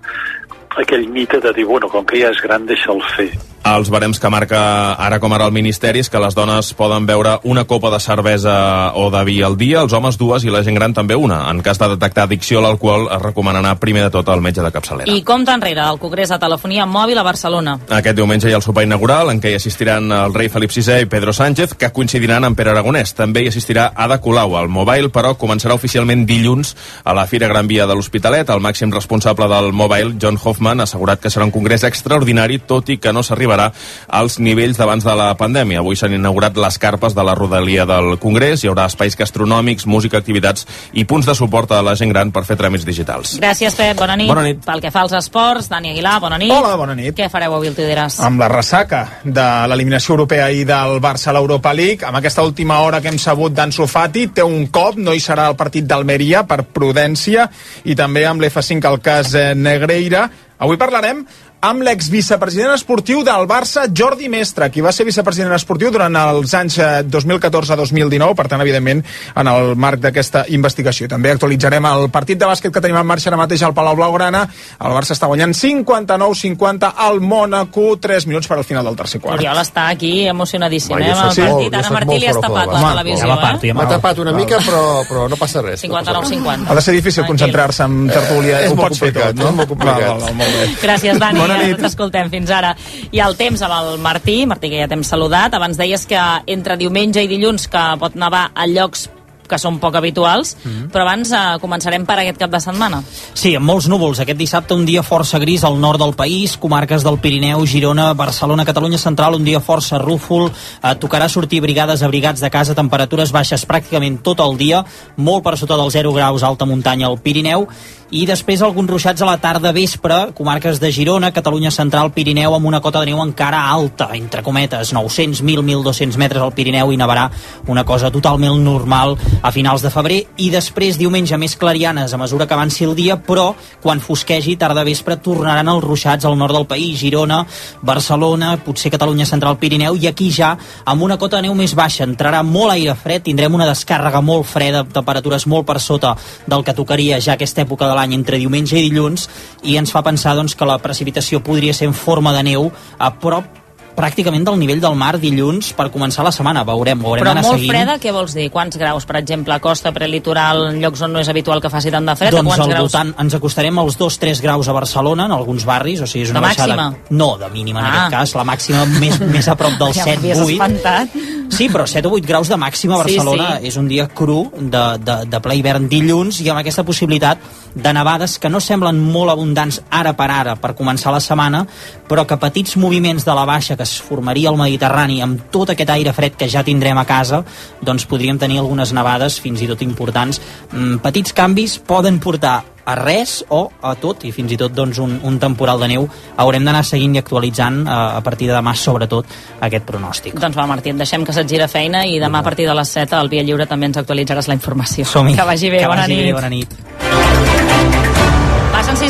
[0.83, 3.31] aquell mite de dir, bueno, com que ja és gran, deixa'l fer.
[3.67, 4.59] Els barems que marca
[4.95, 8.53] ara com ara el Ministeri és que les dones poden beure una copa de cervesa
[8.95, 11.41] o de vi al dia, els homes dues i la gent gran també una.
[11.51, 14.63] En cas de detectar addicció a l'alcohol es recomana anar primer de tot al metge
[14.63, 15.11] de capçalera.
[15.11, 17.75] I compta enrere del Congrés de Telefonia Mòbil a Barcelona.
[17.99, 21.03] Aquest diumenge hi ha el sopar inaugural en què hi assistiran el rei Felip VI
[21.03, 23.17] i Pedro Sánchez, que coincidiran amb Pere Aragonès.
[23.19, 24.55] També hi assistirà Ada Colau.
[24.61, 28.47] El Mobile, però, començarà oficialment dilluns a la Fira Gran Via de l'Hospitalet.
[28.55, 32.91] El màxim responsable del Mobile, John Hoffman, ha assegurat que serà un congrés extraordinari, tot
[32.91, 33.71] i que no s'arribarà
[34.09, 35.81] als nivells d'abans de la pandèmia.
[35.81, 40.19] Avui s'han inaugurat les carpes de la rodalia del Congrés, hi haurà espais gastronòmics, música,
[40.19, 43.37] activitats i punts de suport a la gent gran per fer tràmits digitals.
[43.41, 43.97] Gràcies, Pep.
[43.99, 44.29] Bona nit.
[44.29, 44.63] Bona nit.
[44.65, 46.53] Pel que fa als esports, Dani Aguilar, bona nit.
[46.53, 47.15] Hola, bona nit.
[47.17, 48.19] Què fareu avui al Tideres?
[48.27, 52.81] Amb la ressaca de l'eliminació europea i del Barça a l'Europa League, amb aquesta última
[52.85, 56.45] hora que hem sabut d'Ansu Fati, té un cop, no hi serà el partit d'Almeria
[56.49, 57.49] per prudència,
[57.85, 60.27] i també amb l'F5 al cas eh, Negreira.
[60.59, 61.27] Avui parlarem
[61.61, 66.79] amb l'exvicepresident esportiu del Barça, Jordi Mestre, qui va ser vicepresident esportiu durant els anys
[67.11, 69.03] 2014-2019, per tant, evidentment,
[69.35, 71.09] en el marc d'aquesta investigació.
[71.09, 74.45] També actualitzarem el partit de bàsquet que tenim en marxa ara mateix al Palau Blaugrana.
[74.79, 79.41] El Barça està guanyant 59-50 al Mónaco, 3 minuts per al final del tercer quart.
[79.41, 81.73] Oriol està aquí emocionadíssim, eh, amb el partit.
[81.73, 83.75] molt, Ara Martí li has tapat la televisió, ja va partir, eh?
[83.75, 85.83] M'ha tapat una mica, però, però no passa res.
[85.83, 86.71] 59-50.
[86.71, 88.61] Ha de ser difícil concentrar-se en tertúlia.
[88.61, 89.51] Eh, és Ho molt pots fer complicat, tot, no?
[89.51, 90.83] és molt complicat.
[90.83, 91.46] Gràcies, Dani.
[91.47, 91.81] Bona nit.
[91.81, 92.75] T'escoltem fins ara.
[93.15, 95.55] I el temps amb el Martí, Martí, que ja t'hem saludat.
[95.55, 99.07] Abans deies que entre diumenge i dilluns que pot nevar a llocs
[99.47, 100.91] que són poc habituals, mm -hmm.
[100.91, 103.03] però abans eh, començarem per aquest cap de setmana.
[103.35, 104.21] Sí, amb molts núvols.
[104.21, 108.65] Aquest dissabte un dia força gris al nord del país, comarques del Pirineu, Girona, Barcelona,
[108.65, 110.51] Catalunya Central, un dia força rúfol.
[110.83, 114.85] Eh, tocarà sortir brigades abrigats de casa, temperatures baixes pràcticament tot el dia,
[115.17, 117.69] molt per sota dels 0 graus alta muntanya al Pirineu,
[118.15, 122.69] i després alguns ruixats a la tarda vespre, comarques de Girona, Catalunya Central, Pirineu, amb
[122.69, 127.01] una cota de neu encara alta, entre cometes, 900, 1.000, 1.200 metres al Pirineu i
[127.01, 127.27] nevarà
[127.67, 132.47] una cosa totalment normal a finals de febrer i després diumenge més clarianes a mesura
[132.47, 133.53] que avanci el dia, però
[133.83, 137.43] quan fosquegi tarda vespre tornaran els ruixats al nord del país, Girona,
[137.83, 140.55] Barcelona, potser Catalunya Central, Pirineu i aquí ja
[140.85, 144.49] amb una cota de neu més baixa entrarà molt aire fred, tindrem una descàrrega molt
[144.49, 148.79] freda, temperatures molt per sota del que tocaria ja aquesta època de l'any entre diumenge
[148.79, 149.29] i dilluns
[149.65, 153.13] i ens fa pensar doncs, que la precipitació podria ser en forma de neu a
[153.21, 153.66] prop
[153.97, 157.43] pràcticament del nivell del mar dilluns per començar la setmana, veurem, ho haurem Però d'anar
[157.47, 157.73] molt seguint.
[157.73, 158.51] freda, què vols dir?
[158.53, 161.91] Quants graus, per exemple, a costa prelitoral, en llocs on no és habitual que faci
[161.91, 162.35] tant de fred?
[162.37, 162.81] doncs al graus?
[162.93, 166.41] voltant ens acostarem als 2-3 graus a Barcelona, en alguns barris, o sigui, és una
[166.41, 166.77] De baixada...
[166.77, 167.07] màxima?
[167.11, 167.95] No, de mínima en Ah.
[168.07, 170.53] aquest cas, la màxima més, més a prop del Ja m'havies 7-8.
[170.53, 171.09] espantat.
[171.49, 173.69] Sí, però 7 o 8 graus de màxima a Sí, Barcelona sí.
[173.69, 177.39] és un dia cru de, de, de ple hivern dilluns i amb aquesta possibilitat
[177.73, 181.65] de nevades que no semblen molt abundants ara per ara per començar la setmana,
[182.09, 185.95] però que petits moviments de la baixa que es formaria al Mediterrani amb tot aquest
[185.95, 187.45] aire fred que ja tindrem a casa,
[187.81, 190.43] doncs podríem tenir algunes nevades fins i tot importants.
[190.73, 195.01] Mm, petits canvis poden portar a res o a tot i fins i tot doncs,
[195.03, 196.07] un, un temporal de neu
[196.39, 199.35] haurem d'anar seguint i actualitzant eh, a partir de demà sobretot
[199.67, 202.71] aquest pronòstic Doncs va, Martí, et deixem que se't gira feina i demà a partir
[202.71, 205.07] de les 7 al Via Lliure també ens actualitzaràs la informació.
[205.35, 206.27] Que vagi bé, que bona vagi nit.
[206.31, 207.56] Bé, bona nit.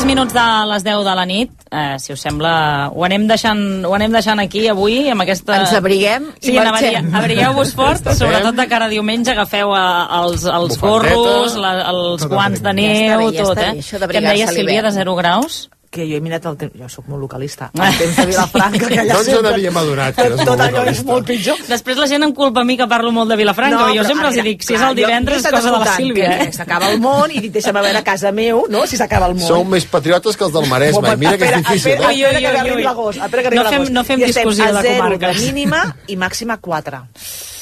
[0.07, 1.51] Passen 6 minuts de les 10 de la nit.
[1.71, 5.57] Eh, si us sembla, ho anem deixant, ho anem deixant aquí avui, amb aquesta...
[5.59, 7.09] Ens abriguem i sí, marxem.
[7.11, 12.23] abrigueu- Abrigueu-vos fort, sobretot de cara a diumenge, agafeu eh, els, els gorros, la, els
[12.23, 13.09] tot guants de abriguem.
[13.09, 13.83] Ja neu, està bé, ja tot, està eh?
[13.83, 14.99] això Què em deia Sílvia, de l'hivern.
[15.03, 15.59] 0 graus?
[15.97, 19.01] Que jo he mirat el temps, jo sóc molt localista, el temps de Vilafranca, que
[19.01, 19.43] allà No ens sempre...
[19.51, 21.07] n'havíem adonat, que eres Tot molt allò és localista.
[21.11, 21.63] molt pitjor.
[21.71, 24.07] Després la gent em culpa a mi que parlo molt de Vilafranca, no, jo però,
[24.13, 26.47] sempre els dic, si és el divendres, jo- és jo cosa de la Sílvia, eh?
[26.47, 29.35] que S'acaba el món i dic, deixa'm veure a casa meu, no?, si s'acaba el
[29.41, 29.49] món.
[29.49, 31.17] Sou més patriotes que els del Maresme.
[31.17, 32.21] Mira que és difícil, espera, eh?
[32.21, 33.19] espera, que arribi l'agost.
[33.25, 35.41] Espera No fem- no fem I estem discussió a de comarques.
[35.41, 37.03] de mínima i màxima 4.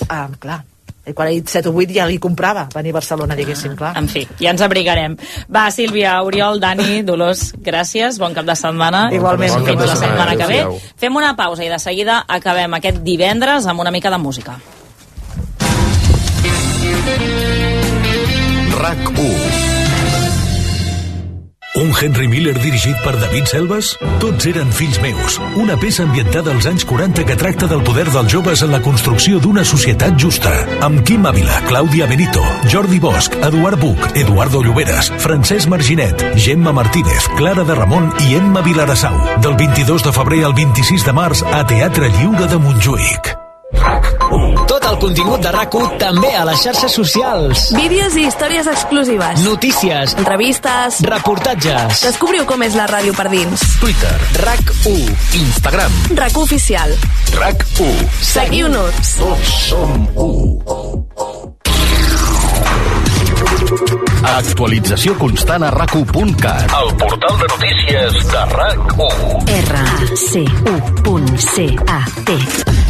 [0.08, 0.64] Ah, clar.
[1.04, 3.92] I quan he dit 7 o 8 ja li comprava venir a Barcelona, diguéssim, clar.
[4.00, 5.18] En fi, ja ens abrigarem.
[5.52, 9.08] Va, Sílvia, Oriol, Dani, Dolors, gràcies, bon cap de setmana.
[9.12, 9.58] Igualment.
[9.58, 10.80] Bon cap de Fins la setmana setmana que ve.
[10.96, 14.58] Fem una pausa i de seguida acabem aquest divendres amb una mica de música.
[18.74, 19.63] RAC 1
[21.76, 23.88] Un Henry Miller dirigit per David Selves?
[24.22, 25.40] Tots eren fills meus.
[25.58, 29.40] Una peça ambientada als anys 40 que tracta del poder dels joves en la construcció
[29.42, 30.54] d'una societat justa.
[30.86, 37.26] Amb Quim Ávila, Clàudia Benito, Jordi Bosch, Eduard Buch, Eduardo Lloberes, Francesc Marginet, Gemma Martínez,
[37.34, 39.18] Clara de Ramon i Emma Vilarassau.
[39.42, 43.34] Del 22 de febrer al 26 de març a Teatre Lliure de Montjuïc.
[44.68, 47.64] Tot el contingut de rac també a les xarxes socials.
[47.76, 49.40] Vídeos i històries exclusives.
[49.44, 50.14] Notícies.
[50.20, 51.00] Entrevistes.
[51.08, 52.02] Reportatges.
[52.06, 53.60] Descobriu com és la ràdio per dins.
[53.80, 54.14] Twitter.
[54.44, 55.10] RAC1.
[55.40, 55.92] Instagram.
[56.16, 56.90] RAC oficial.
[57.34, 58.08] RAC1.
[58.32, 58.94] Seguiu-nos.
[59.18, 60.28] Tots som u.
[64.24, 66.72] Actualització constant a rac1.cat.
[66.80, 69.14] El portal de notícies de RAC1.
[69.60, 70.64] R-A-C-U.C-A-T
[72.24, 72.83] RAC1.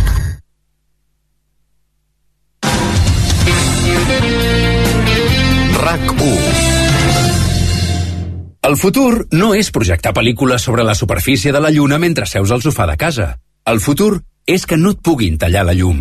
[8.64, 12.62] El futur no és projectar pel·lícules sobre la superfície de la Lluna mentre seus al
[12.64, 13.26] sofà de casa.
[13.68, 15.98] El futur és que no et puguin tallar la llum.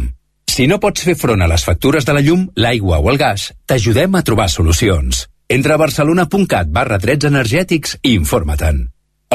[0.47, 3.49] Si no pots fer front a les factures de la llum, l'aigua o el gas,
[3.67, 5.25] t'ajudem a trobar solucions.
[5.51, 8.79] Entra a barcelona.cat barra drets energètics i informa-te'n.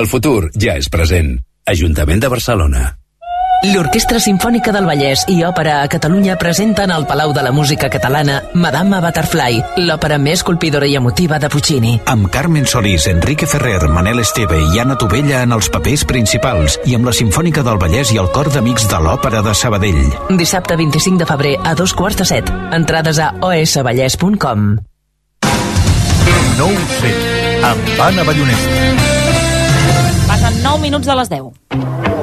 [0.01, 1.35] El futur ja és present.
[1.69, 2.87] Ajuntament de Barcelona.
[3.59, 8.37] L'Orquestra Simfònica del Vallès i Òpera a Catalunya presenten al Palau de la Música Catalana
[8.55, 11.97] Madame Butterfly, l'òpera més colpidora i emotiva de Puccini.
[12.07, 16.95] Amb Carmen Solís, Enrique Ferrer, Manel Esteve i Anna Tovella en els papers principals i
[16.95, 20.05] amb la Simfònica del Vallès i el Cor d'Amics de l'Òpera de Sabadell.
[20.39, 22.53] Dissabte 25 de febrer a dos quarts de set.
[22.71, 24.69] Entrades a osvallès.com.
[26.63, 27.11] No ho sé,
[27.67, 28.87] amb Anna Ballonesta.
[30.31, 32.18] Passen 9 minuts de les 10.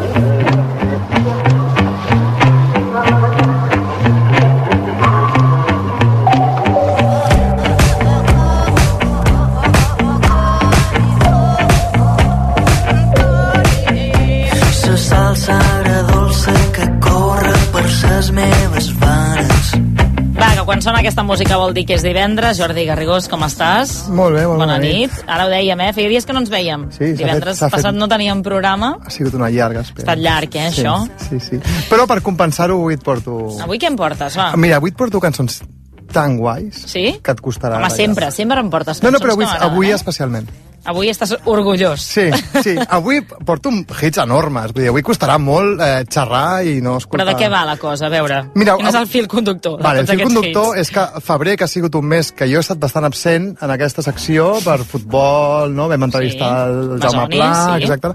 [20.66, 22.58] Quan sona aquesta música vol dir que és divendres.
[22.58, 24.08] Jordi Garrigós, com estàs?
[24.10, 25.14] Molt bé, molt Bona bona nit.
[25.30, 25.92] Ara ho dèiem, eh?
[25.94, 26.88] Feia dies que no ens veiem.
[26.92, 28.98] Sí, Divendres fet- s'ha fet- passat no teníem programa.
[29.06, 30.02] Ha sigut una llarga Ha espera.
[30.14, 30.96] estat llarg, eh, sí, això?
[31.30, 31.60] Sí, sí.
[31.90, 33.38] Però per compensar-ho avui et porto...
[33.62, 34.56] Avui què em portes, va?
[34.58, 35.62] Mira, avui et porto cançons
[36.12, 37.20] tan guais Sí?
[37.24, 37.78] que et costarà...
[37.82, 39.96] Home, sempre, sempre em portes No, no, però avui, avui eh?
[39.96, 40.48] especialment.
[40.86, 42.04] Avui estàs orgullós.
[42.06, 42.28] Sí,
[42.62, 42.76] sí.
[42.94, 44.70] Avui porto un hits enormes.
[44.76, 47.24] Vull dir, avui costarà molt eh, xerrar i no escoltar...
[47.24, 48.06] Però de què va la cosa?
[48.06, 50.84] A veure, Mira, quin és el fil conductor Vale, el fil conductor hits?
[50.86, 53.74] és que febrer, que ha sigut un mes que jo he estat bastant absent en
[53.74, 55.90] aquesta secció per futbol, no?
[55.90, 56.70] Vam entrevistar Sí.
[56.70, 57.84] el Jaume Masoni, Pla, sí.
[57.90, 58.14] exacte.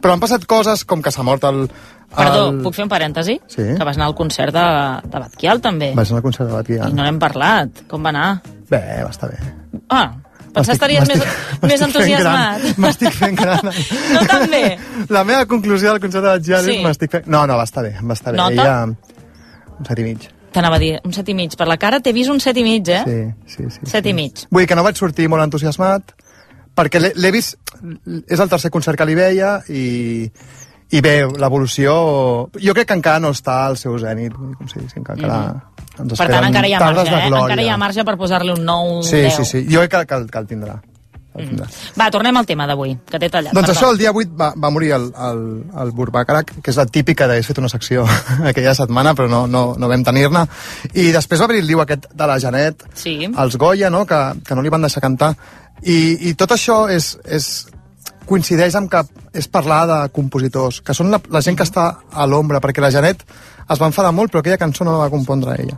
[0.00, 1.66] Però han passat coses com que s'ha mort el...
[2.10, 2.62] Perdó, el...
[2.64, 3.36] puc fer un parèntesi?
[3.50, 3.62] Sí.
[3.76, 4.64] Que vas anar al concert de,
[5.06, 5.92] de Batquial, també.
[5.94, 6.88] Vaig anar al concert de Batquial.
[6.90, 7.84] I no n'hem parlat.
[7.90, 8.26] Com va anar?
[8.70, 9.38] Bé, va estar bé.
[9.94, 10.08] Ah,
[10.54, 11.22] pensar estaries més,
[11.62, 12.66] més entusiasmat.
[12.82, 13.70] M'estic fent gran.
[14.16, 14.64] No tan bé.
[15.14, 16.76] La meva conclusió del concert de Batquial Sí.
[16.78, 17.30] és m'estic fent...
[17.30, 18.42] No, no, va estar bé, va estar bé.
[18.42, 18.52] Nota?
[18.58, 18.76] Ella...
[19.80, 20.26] Un set i mig.
[20.50, 21.54] T'anava a dir, un set i mig.
[21.56, 23.04] Per la cara t'he vist un set i mig, eh?
[23.06, 23.20] Sí,
[23.54, 23.86] sí, sí.
[23.86, 24.42] Set i mig.
[24.50, 26.10] Vull dir que no vaig sortir molt entusiasmat,
[26.74, 27.54] perquè l'he vist...
[28.26, 30.26] És el tercer concert que li veia i,
[30.90, 31.92] i bé, l'evolució...
[32.58, 35.40] Jo crec que encara no està al seu zènit, com si diguéssim que encara...
[35.48, 35.66] Mhm.
[36.00, 37.26] Ens Per tant, encara hi ha marge, eh?
[37.28, 39.34] Encara hi ha marge per posar-li un 9, un Sí, 10.
[39.36, 39.66] sí, sí.
[39.68, 40.76] Jo crec que, que, que el tindrà.
[41.36, 41.66] El tindrà.
[42.00, 43.52] Va, tornem al tema d'avui, que t'he tallat.
[43.54, 43.74] Doncs perdó.
[43.78, 45.42] això, el dia 8 va, va morir el, el,
[45.82, 48.06] el Burbàcarac, que és la típica d'haver fet una secció
[48.50, 50.46] aquella setmana, però no, no, no vam tenir-ne.
[50.94, 53.18] I després va venir el liu aquest de la Janet, Sí.
[53.28, 54.06] els Goya, no?
[54.06, 55.34] que, que no li van deixar cantar.
[55.82, 57.50] I, i tot això és, és,
[58.30, 59.02] coincideix amb que
[59.36, 62.92] és parlar de compositors, que són la, la gent que està a l'ombra, perquè la
[62.94, 63.26] Janet
[63.70, 65.76] es va enfadar molt, però aquella cançó no la va compondre ella.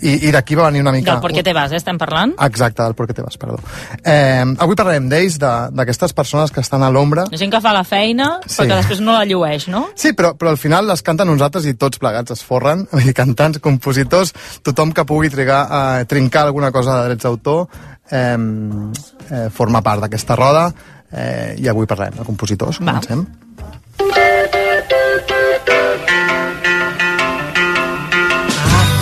[0.00, 1.14] I, i d'aquí va venir una mica...
[1.16, 1.78] Del por què te vas, eh?
[1.80, 2.32] Estem parlant?
[2.44, 3.56] Exacte, del por què te vas, perdó.
[4.04, 7.24] Eh, avui parlarem d'ells, de- d'aquestes persones que estan a l'ombra.
[7.32, 8.60] Gent que fa la feina, Sí.
[8.62, 9.86] perquè després no la llueix, no?
[9.96, 13.16] Sí, però, però al final les canten nosaltres i tots plegats es forren, vull dir,
[13.16, 14.32] cantants, compositors,
[14.64, 17.66] tothom que pugui trigar a trincar alguna cosa de drets d'autor
[18.12, 20.70] eh, eh, forma part d'aquesta roda
[21.16, 22.84] eh, i avui parlem de compositors, Va.
[22.84, 23.26] comencem.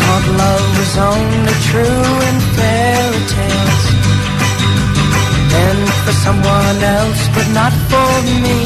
[0.00, 3.84] Thought love was only true in fairy tales.
[5.52, 8.12] Meant for someone else, but not for
[8.44, 8.58] me.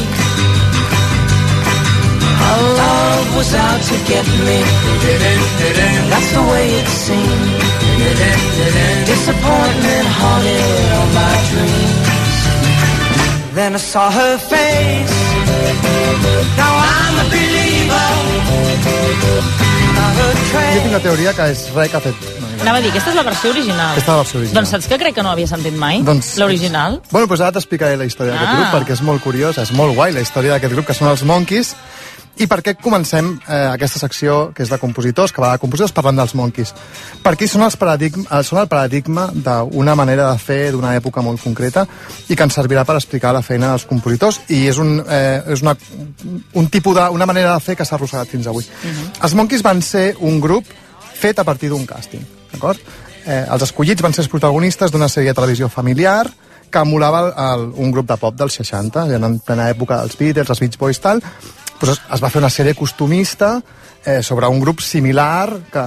[2.49, 4.59] Our love was out to get me.
[6.11, 7.51] That's the way it seemed.
[9.05, 12.08] Disappointment haunted all my dreams.
[13.59, 15.15] Then I saw her face.
[16.55, 18.07] Now I'm a believer.
[19.99, 20.37] I heard
[20.75, 22.15] Jo tinc la teoria que és que ha fet...
[22.63, 23.91] Anava a dir, aquesta és la versió original.
[23.97, 24.55] Aquesta és la versió original.
[24.61, 25.99] Doncs saps que crec que no havia sentit mai?
[26.07, 27.01] Doncs- L'original?
[27.11, 28.55] Bueno, doncs ara t'explicaré la història d'aquest Ah.
[28.61, 31.23] grup, perquè és molt curiosa, és molt guai la història d'aquest grup, que són els
[31.27, 31.75] Monkeys,
[32.39, 35.91] i per què comencem eh, aquesta secció, que és de compositors, que va de compositors
[35.95, 36.71] parlant dels Monkeys?
[37.23, 41.43] Perquè són, els paradigma, eh, són el paradigma d'una manera de fer d'una època molt
[41.43, 41.83] concreta
[42.29, 45.65] i que ens servirà per explicar la feina dels compositors i és, un, eh, és
[45.65, 45.75] una,
[46.55, 48.67] un tipus de, una manera de fer que s'ha arrossegat fins avui.
[49.19, 50.71] Els Monkeys van ser un grup
[51.19, 52.79] fet a partir d'un càsting, d'acord?
[53.25, 56.23] Eh, els escollits van ser els protagonistes d'una sèrie de televisió familiar
[56.71, 60.15] que emulava el, el, un grup de pop dels 60, ja en plena època dels
[60.15, 61.19] Beatles, els Beach Boys, tal,
[61.79, 63.57] doncs es, va fer una sèrie costumista
[64.05, 65.85] eh, sobre un grup similar que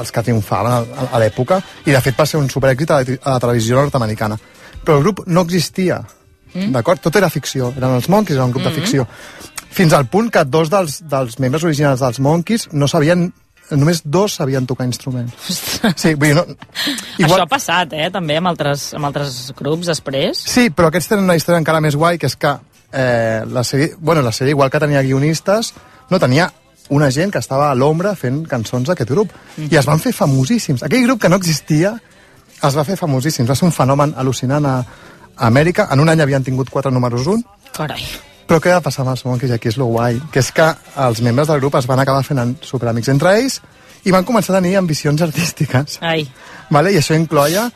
[0.00, 3.18] els que triomfaven a, a l'època, i de fet va ser un superèxit a la,
[3.18, 4.38] a la televisió nord-americana.
[4.84, 6.00] Però el grup no existia,
[6.54, 6.70] mm.
[6.76, 7.02] d'acord?
[7.04, 8.74] Tot era ficció, eren els Monkeys, era un grup mm -hmm.
[8.74, 9.06] de ficció.
[9.70, 13.32] Fins al punt que dos dels, dels membres originals dels Monkeys no sabien
[13.76, 15.34] només dos sabien tocar instruments.
[15.96, 16.44] Sí, vull dir, no,
[17.18, 17.40] Igual...
[17.40, 20.38] Això ha passat, eh, també, amb altres, amb altres grups després.
[20.38, 22.54] Sí, però aquests tenen una història encara més guai, que és que
[22.92, 25.74] eh, la, sèrie, bueno, la sèrie, igual que tenia guionistes,
[26.10, 26.50] no tenia
[26.90, 29.32] una gent que estava a l'ombra fent cançons d'aquest grup.
[29.56, 29.68] Mm.
[29.72, 30.82] I es van fer famosíssims.
[30.82, 31.94] Aquell grup que no existia
[32.62, 33.48] es va fer famosíssims.
[33.48, 34.78] Va ser un fenomen al·lucinant a,
[35.36, 35.88] a Amèrica.
[35.92, 37.44] En un any havien tingut quatre números un.
[37.76, 38.06] Carai.
[38.48, 39.52] Però què va passar amb els Monkeys?
[39.52, 40.16] Aquí és lo guai.
[40.32, 40.70] Que és que
[41.04, 43.60] els membres del grup es van acabar fent superamics entre ells
[44.08, 45.98] i van començar a tenir ambicions artístiques.
[46.00, 46.24] Ai.
[46.72, 46.94] Vale?
[46.94, 47.66] I això incloia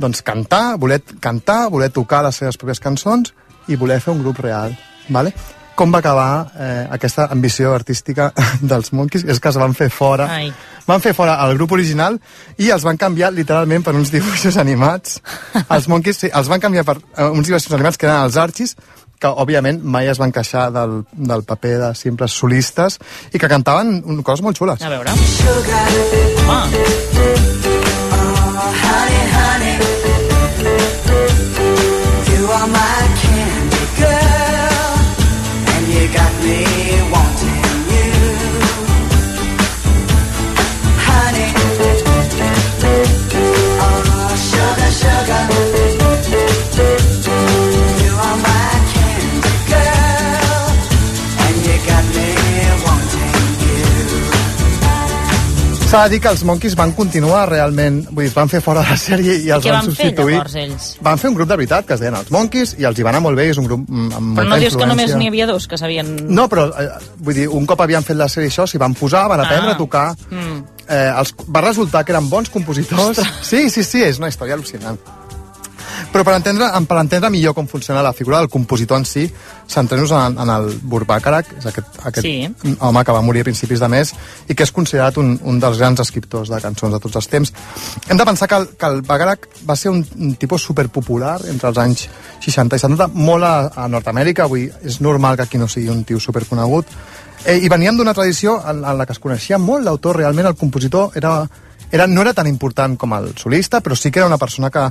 [0.00, 3.34] doncs, cantar, voler cantar, voler tocar les seves pròpies cançons
[3.68, 4.76] i voler fer un grup real.
[5.08, 5.32] Vale?
[5.74, 8.30] Com va acabar eh, aquesta ambició artística
[8.72, 9.24] dels Monkeys?
[9.24, 10.26] És que es van fer fora.
[10.28, 10.50] Ai.
[10.86, 12.18] Van fer fora el grup original
[12.58, 15.20] i els van canviar literalment per uns dibuixos animats.
[15.66, 18.76] Els Monkeys sí, els van canviar per eh, uns dibuixos animats que eren els Archies,
[19.20, 22.96] que òbviament mai es van queixar del, del paper de simples solistes
[23.32, 24.80] i que cantaven coses molt xules.
[24.80, 25.12] A veure.
[26.48, 27.09] Ah.
[36.42, 36.79] Me
[55.90, 58.92] S'ha de dir que els Monkeys van continuar realment, vull dir, van fer fora de
[58.92, 60.36] la sèrie i els què van van fer, substituir.
[60.36, 60.84] llavors, ells?
[61.02, 63.10] Van fer un grup de veritat que es deien els Monkeys i els hi va
[63.10, 65.48] anar molt bé, és un grup amb Però molta no dius que només n'hi havia
[65.50, 66.12] dos que sabien...
[66.30, 66.86] No, però eh,
[67.18, 69.74] vull dir, un cop havien fet la sèrie això, s'hi van posar, van aprendre Ah.
[69.74, 70.62] a tocar, Mm.
[70.86, 73.18] eh, els, va resultar que eren bons compositors.
[73.42, 74.96] Sí, sí, sí, és una història al·lucinant.
[76.12, 79.26] Però per entendre, per entendre millor com funciona la figura del compositor en si,
[79.70, 82.76] centrem-nos en, en el Burbàcarac, és aquest, aquest Sí.
[82.78, 84.12] home que va morir a principis de mes
[84.48, 87.52] i que és considerat un, un dels grans escriptors de cançons de tots els temps.
[88.08, 91.70] Hem de pensar que el, que el Bacharach va ser un, un tipus superpopular entre
[91.70, 92.08] els anys
[92.40, 93.54] 60 i 70, molt a,
[93.84, 96.86] a Nord-Amèrica, avui és normal que aquí no sigui un tio superconegut,
[97.44, 100.56] eh, i veníem d'una tradició en, en la que es coneixia molt l'autor, realment el
[100.56, 101.44] compositor era,
[101.90, 104.88] era, no era tan important com el solista, però sí que era una persona que,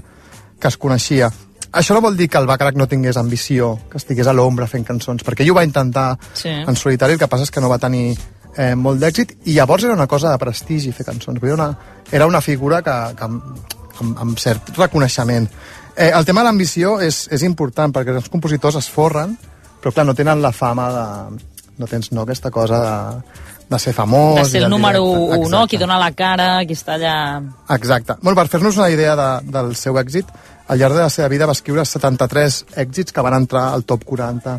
[0.60, 1.32] que es coneixia.
[1.72, 4.86] Això no vol dir que el Bacharach no tingués ambició, que estigués a l'ombra fent
[4.88, 6.50] cançons, perquè ell ho va intentar Sí.
[6.50, 8.18] en solitari, el que passa és que no va tenir
[8.58, 11.70] eh, molt d'èxit, i llavors era una cosa de prestigi fer cançons, era una,
[12.12, 13.44] era una figura que, que amb,
[14.02, 15.48] amb, amb cert reconeixement.
[15.96, 19.38] Eh, el tema de l'ambició és, és important, perquè els compositors es forren,
[19.80, 21.40] però clar, no tenen la fama de...
[21.80, 23.22] no tens no, aquesta cosa de,
[23.70, 24.42] de ser famós...
[24.42, 25.46] De ser el número directe.
[25.46, 25.66] 1, no?
[25.68, 27.16] Qui dona la cara, qui està allà...
[27.76, 28.18] Exacte.
[28.22, 30.28] Bueno, per fer-nos una idea de, del seu èxit,
[30.70, 34.06] al llarg de la seva vida va escriure 73 èxits que van entrar al top
[34.06, 34.54] 40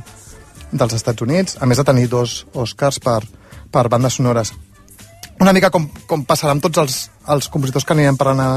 [0.73, 3.23] dels Estats Units, a més de tenir dos Oscars per,
[3.70, 4.53] per bandes sonores.
[5.41, 6.99] Una mica com, com passarà amb tots els,
[7.31, 8.51] els compositors que anirem parlant a,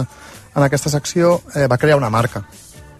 [0.53, 2.43] en aquesta secció, eh, va crear una marca.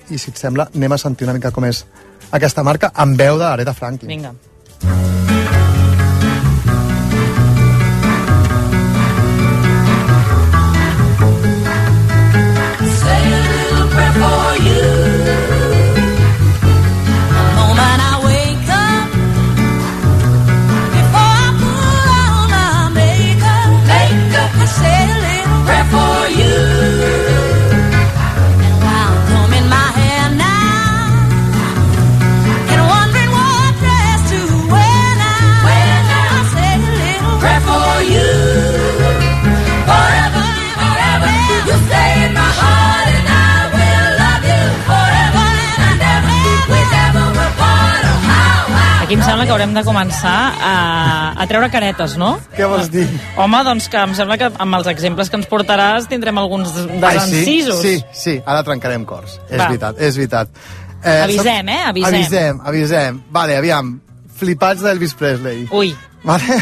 [0.09, 1.84] I si et sembla, anem a sentir una mica com és
[2.31, 4.13] aquesta marca amb veu d'Aretha Franklin.
[4.13, 4.35] Vinga.
[4.84, 5.43] Say
[49.53, 50.75] que haurem de començar a,
[51.38, 52.31] a treure caretes, no?
[52.55, 53.03] Què vols dir?
[53.38, 57.81] Home, doncs que em sembla que amb els exemples que ens portaràs tindrem alguns desencisos.
[57.84, 57.99] sí?
[57.99, 59.38] Sí, sí, ara trencarem cors.
[59.51, 59.67] És Va.
[59.67, 60.63] veritat, és veritat.
[61.03, 61.80] Avisem, eh?
[61.91, 62.09] Avisem.
[62.09, 63.21] Avisem, avisem.
[63.35, 63.93] Vale, aviam.
[64.39, 65.67] Flipats d'Elvis Presley.
[65.71, 65.93] Ui.
[66.25, 66.57] Vale?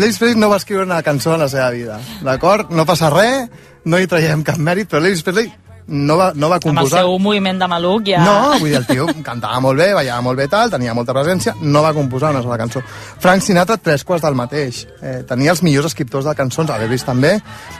[0.00, 2.70] L'Elvis Presley no va escriure una cançó en la seva vida, d'acord?
[2.74, 3.50] No passa res,
[3.84, 5.50] no hi traiem cap mèrit, però l'Elvis Presley
[5.88, 7.00] no va, no va Amb el composar...
[7.02, 8.20] seu moviment de maluc ja...
[8.24, 11.54] No, vull dir, el tio cantava molt bé, ballava molt bé tal, tenia molta presència,
[11.62, 12.82] no va composar una sola cançó.
[13.20, 14.84] Frank Sinatra, tres quarts del mateix.
[15.02, 17.32] Eh, tenia els millors escriptors de cançons, a l'Elvis també,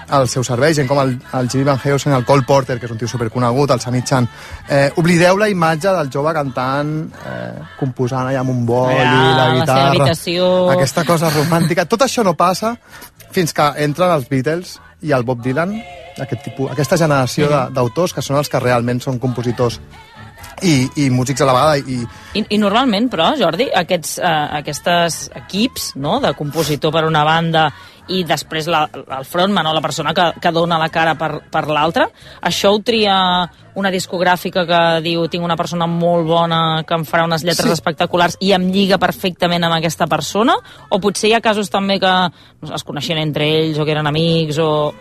[0.08, 2.92] al seu servei, gent com el, el Jimmy Van Heusen, el Cole Porter, que és
[2.94, 4.26] un tio superconegut, el Sami Chan.
[4.68, 6.92] Eh, oblideu la imatge del jove cantant,
[7.26, 9.88] eh, composant allà amb un boli, Ah, la la guitarra...
[9.90, 10.50] habitació.
[10.74, 11.86] Aquesta cosa romàntica.
[11.86, 12.74] Tot això no passa
[13.30, 15.74] fins que entren els Beatles i el Bob Dylan,
[16.20, 19.80] aquest tipus, aquesta generació de- d'autors que són els que realment són compositors
[20.62, 22.00] i, i músics a la vegada i,
[22.36, 27.70] I, I normalment, però, Jordi, aquests, eh, aquestes equips no, de compositor per una banda
[28.10, 31.64] i després la, el frontman o la persona que, que dona la cara per, per
[31.70, 32.08] l'altra,
[32.42, 33.16] això ho tria
[33.78, 37.76] una discogràfica que diu tinc una persona molt bona que em farà unes lletres Sí.
[37.78, 40.56] espectaculars i em lliga perfectament amb aquesta persona?
[40.90, 42.10] O potser hi ha casos també que
[42.74, 44.92] es coneixien entre ells o que eren amics o...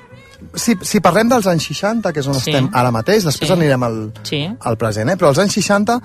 [0.55, 2.51] si, si parlem dels anys 60, que és on Sí.
[2.53, 3.53] estem ara mateix, després Sí.
[3.57, 4.45] anirem al, Sí.
[4.61, 5.17] al present, eh?
[5.17, 5.99] però als anys 60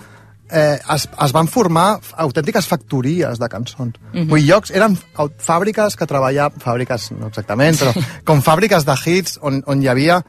[0.51, 3.99] eh, es, es van formar autèntiques factories de cançons.
[4.13, 4.29] Mhm.
[4.31, 7.93] Vull dir, llocs, eren fàbriques que treballaven, fàbriques no exactament, però
[8.29, 10.23] com fàbriques de hits on, on hi havia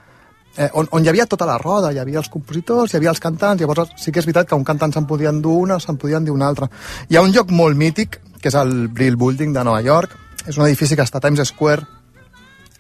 [0.58, 3.20] eh, on, on hi havia tota la roda, hi havia els compositors, hi havia els
[3.24, 6.22] cantants, llavors sí que és veritat que un cantant se'n podia endur una se'n podia
[6.22, 6.70] endur una altra.
[7.10, 10.16] Hi ha un lloc molt mític, que és el Brill Building de Nova York,
[10.46, 11.86] és un edifici que està a Times Square,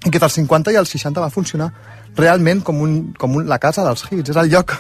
[0.06, 1.72] i que dels 50 i els 60 va funcionar
[2.16, 4.32] realment com, un, com un, la casa dels hits.
[4.32, 4.76] És el lloc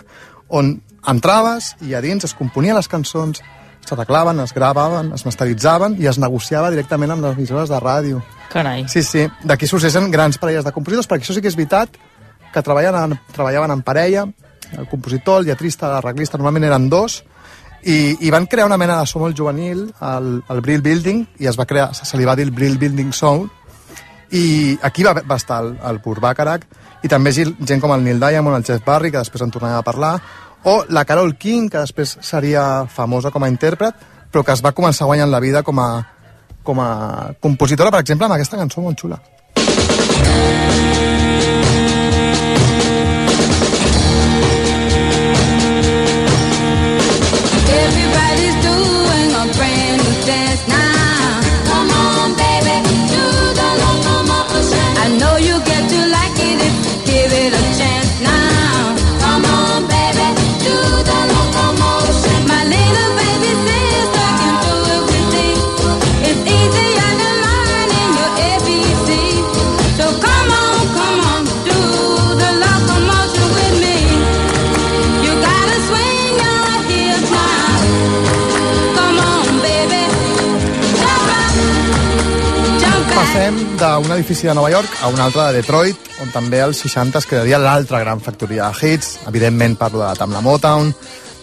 [0.53, 0.75] on
[1.11, 3.41] entraves i a dins es componien les cançons,
[3.85, 8.23] s'arreglaven, es gravaven, es masteritzaven i es negociava directament amb les emissores de ràdio.
[8.51, 8.87] Carai.
[8.89, 9.27] Sí, sí.
[9.45, 11.99] D'aquí sorgeixen grans parelles de compositors, perquè això sí que és veritat
[12.53, 14.25] que treballaven en, treballaven en parella,
[14.77, 17.19] el compositor, el lletrista, l'arreglista, normalment eren dos,
[17.83, 21.51] i, i van crear una mena de so molt juvenil al, al Brill Building, i
[21.51, 23.51] es va crear, se li va dir el Brill Building Sound,
[24.33, 26.65] i aquí va, va estar el, el Burt Bacharach,
[27.05, 29.77] i també gent, gent com el Neil Diamond, el Jeff Barry, que després en tornarem
[29.77, 30.15] a parlar,
[30.65, 33.95] o la Carol King, que després seria famosa com a intèrpret,
[34.31, 35.89] però que es va començar guanyant la vida com a,
[36.63, 36.89] com a
[37.39, 39.21] compositora, per exemple, amb aquesta cançó molt xula.
[83.45, 87.19] Passem d'un edifici de Nova York a un altre de Detroit, on també als 60
[87.19, 89.19] es crearia l'altra gran factoria de hits.
[89.29, 90.89] Evidentment parlo de la Motown,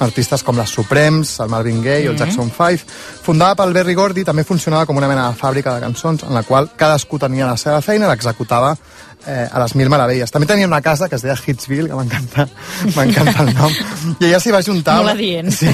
[0.01, 2.19] artistes com les Supremes, el Marvin Gaye o el Mhm.
[2.19, 2.91] Jackson 5.
[3.23, 6.43] Fundada pel Berry Gordy, també funcionava com una mena de fàbrica de cançons en la
[6.43, 8.77] qual cadascú tenia la seva feina i l'executava
[9.25, 10.33] eh, a les mil meravelles.
[10.33, 12.49] També tenia una casa que es deia Hitsville, que m'encanta
[12.97, 13.71] m'encanta el nom,
[14.19, 14.97] i allà s'hi va juntar...
[14.97, 15.53] Molt adient.
[15.53, 15.69] Sí,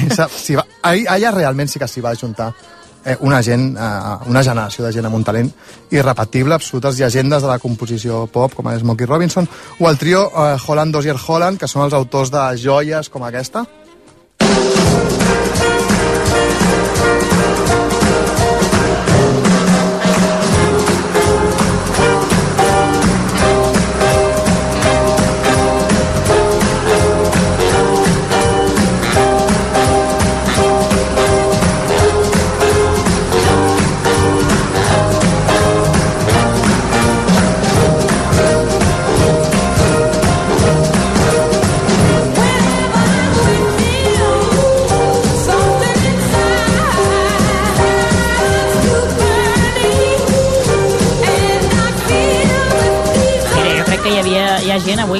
[0.44, 2.52] s'hi va, allà realment sí que s'hi va juntar
[3.04, 5.50] eh, una gent, eh, una generació de gent amb un talent
[5.90, 9.48] irrepetible, absolutes llegendes de la composició pop, com és Smokey Robinson,
[9.78, 13.66] o el trio eh, Holland Dozier Holland, que són els autors de joies com aquesta.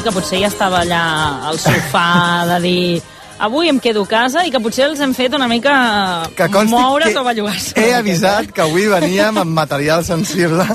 [0.08, 1.04] Que potser ja estava allà
[1.50, 2.08] al sofà
[2.54, 2.82] de dir
[3.38, 5.72] avui em quedo a casa i que potser els hem fet una mica
[6.34, 7.74] Que consti moure's que o bellugar-se.
[7.78, 10.66] He avisat que avui veníem amb material sensible.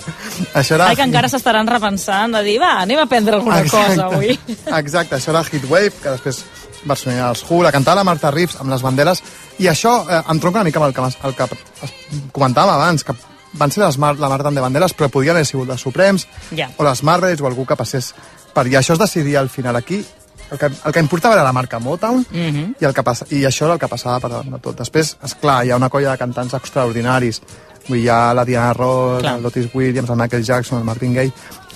[0.56, 0.88] Això era...
[0.92, 4.38] Ai, que encara s'estaran repensant de dir, va, anem a prendre alguna cosa avui.
[4.80, 6.44] Exacte, això era Heatwave, que després
[6.88, 9.22] versionia els Who, la cantava la Marta Reeves amb les banderes
[9.60, 13.16] I això eh, em tronca una mica amb el que, el que comentàvem abans, que
[13.54, 16.72] van ser les Mar, la Marta de Banderes, però podien haver sigut les Suprems, Ja.
[16.78, 18.14] o les Marrets, o algú que passés
[18.54, 18.68] per...
[18.68, 20.04] I això es decidia al final aquí.
[20.52, 22.76] El que, el que importava era la marca Motown, Mm -hmm.
[22.80, 24.78] i, el que passa, i això era el que passava per davant de tot.
[24.78, 27.42] Després, és clar, hi ha una colla de cantants extraordinaris.
[27.88, 29.38] Vull dir, hi ha la Diana Ross, Clar.
[29.40, 31.34] el Otis Williams, el Michael Jackson, el Marvin Gaye...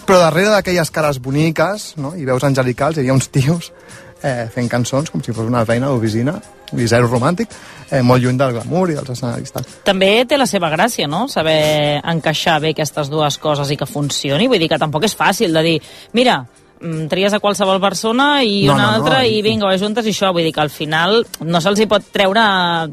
[0.08, 2.16] Però darrere d'aquelles cares boniques no?
[2.16, 3.74] i veus angelicals hi havia uns tios
[4.24, 6.38] eh, fent cançons com si fos una feina d'oficina,
[6.76, 7.50] i zero romàntic,
[7.90, 9.54] eh, molt lluny del glamour i dels escenaris.
[9.56, 9.66] Tal.
[9.88, 14.48] També té la seva gràcia, no?, saber encaixar bé aquestes dues coses i que funcioni.
[14.48, 15.82] Vull dir que tampoc és fàcil de dir,
[16.14, 16.46] mira,
[17.10, 20.06] tries a qualsevol persona i No, una no, no, altra i- i vinga, ho ajuntes
[20.06, 20.32] i això.
[20.34, 22.44] Vull dir que al final no se'ls hi pot treure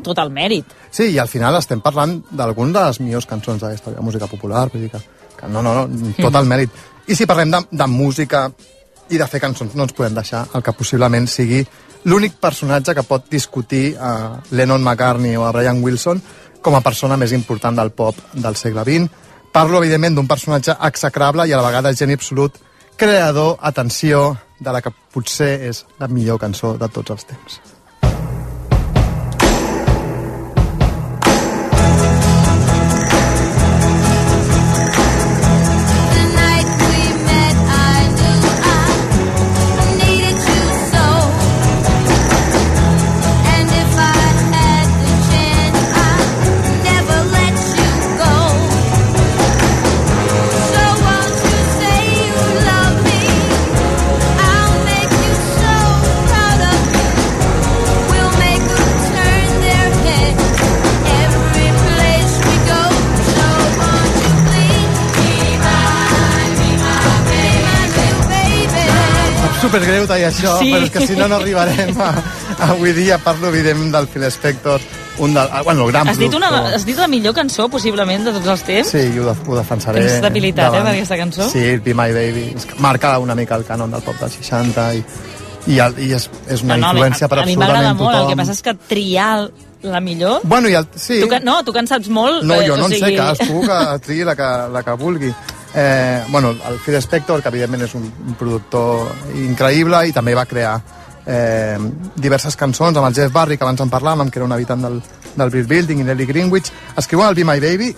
[0.03, 0.65] tot el mèrit.
[0.91, 4.83] Sí, i al final estem parlant d'algunes de les millors cançons la música popular, vull
[4.83, 4.99] dir que,
[5.37, 6.71] que no, no, no, tot el mèrit.
[7.07, 8.47] I si parlem de, de música
[9.11, 11.61] i de fer cançons, no ens podem deixar el que possiblement sigui
[12.05, 16.23] l'únic personatge que pot discutir a Lennon McCartney o a Brian Wilson
[16.65, 19.11] com a persona més important del pop del segle XX.
[19.53, 22.57] Parlo, evidentment, d'un personatge execrable i a la vegada geni absolut,
[22.97, 27.61] creador, atenció, de la que potser és la millor cançó de tots els temps.
[69.75, 70.71] Supergreu tallar això, Sí.
[70.73, 72.11] però és que si no no arribarem a,
[72.59, 74.81] a avui dia parlo evidentment del Phil Spector
[75.19, 78.25] un del, ah, bueno, el gran Has dit, una, has dit la millor cançó, possiblement,
[78.27, 78.89] de tots els temps?
[78.91, 80.01] Sí, ho, de, ho defensaré.
[80.03, 80.89] Tens debilitat, eh, davant.
[80.89, 81.47] per aquesta cançó?
[81.51, 82.57] Sí, Be My Baby.
[82.83, 85.05] Marca una mica el cànon del pop dels 60 i,
[85.71, 88.03] i, el, i és, és una no, no, influència per a, a mi m'agrada absolutament
[88.03, 88.27] molt, tothom.
[88.27, 89.51] el que passa és que triar
[89.85, 90.41] la millor...
[90.43, 91.21] Bueno, i el, sí.
[91.23, 92.43] Tu que, no, tu que en saps molt...
[92.43, 93.79] No, eh, jo no en sé, sigui- cadascú que
[94.09, 95.31] triï la que, la que vulgui.
[95.75, 99.09] Eh, bueno, el Phil Spector, que evidentment és un, un productor
[99.43, 100.75] increïble i també va crear
[101.27, 101.79] eh,
[102.15, 105.01] diverses cançons amb el Jeff Barry, que abans en parlàvem, que era un habitant del,
[105.35, 106.71] del Brill Building, i Nelly Greenwich.
[106.97, 107.95] Escriuen el Be My Baby,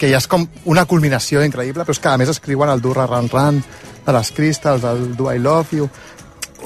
[0.00, 3.06] que ja és com una culminació increïble, però és que a més escriuen el Durra
[3.06, 3.60] Run Run,
[4.06, 5.90] de les Crystals, el Do I Love You...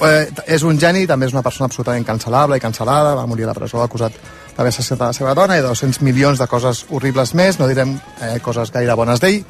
[0.03, 3.53] Eh, és un geni, també és una persona absolutament cancel·lable i cancel·lada, va morir a
[3.53, 4.17] la presó acusat
[4.57, 7.93] d'haver assassinat la seva dona i de 200 milions de coses horribles més, no direm
[8.19, 9.45] eh, coses gaire bones d'ell,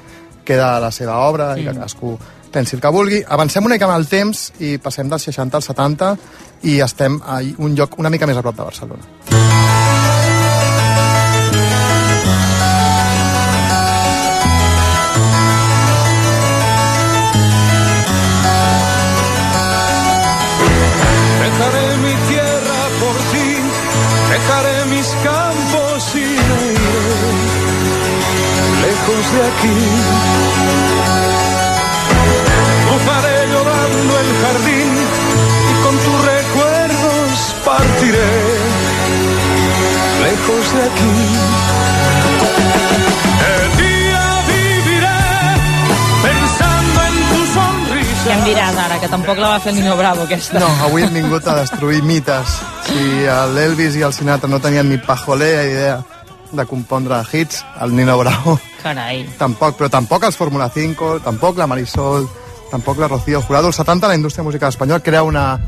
[0.45, 1.75] queda la seva obra i que Mm.
[1.81, 2.17] cadascú
[2.51, 3.23] pensi el que vulgui.
[3.27, 6.15] Avancem una mica amb el temps i passem dels 60 als 70
[6.63, 9.74] i estem a un lloc una mica més a prop de Barcelona.
[29.55, 29.77] Aquí.
[32.87, 34.91] Cruzaré llorando el jardín
[35.71, 38.33] y con tus recuerdos partiré
[40.23, 41.15] lejos de aquí.
[43.55, 45.21] El día viviré
[46.23, 48.25] pensando en tu sonrisa.
[48.25, 50.59] Ja em diràs ara, que tampoc la va fer el Nino Bravo, aquesta.
[50.59, 52.59] No, avui hem vingut a destruir mites.
[52.87, 52.99] Si
[53.55, 56.03] l'Elvis i el Sinatra no tenien ni pajolea idea
[56.55, 59.23] de compondre hits, el Nino Bravo Carai.
[59.37, 62.27] tampoc, però tampoc els Fórmula 5, tampoc la Marisol,
[62.71, 63.67] tampoc la Rocío Jurado.
[63.67, 65.59] Els 70 la indústria musical espanyola crea una,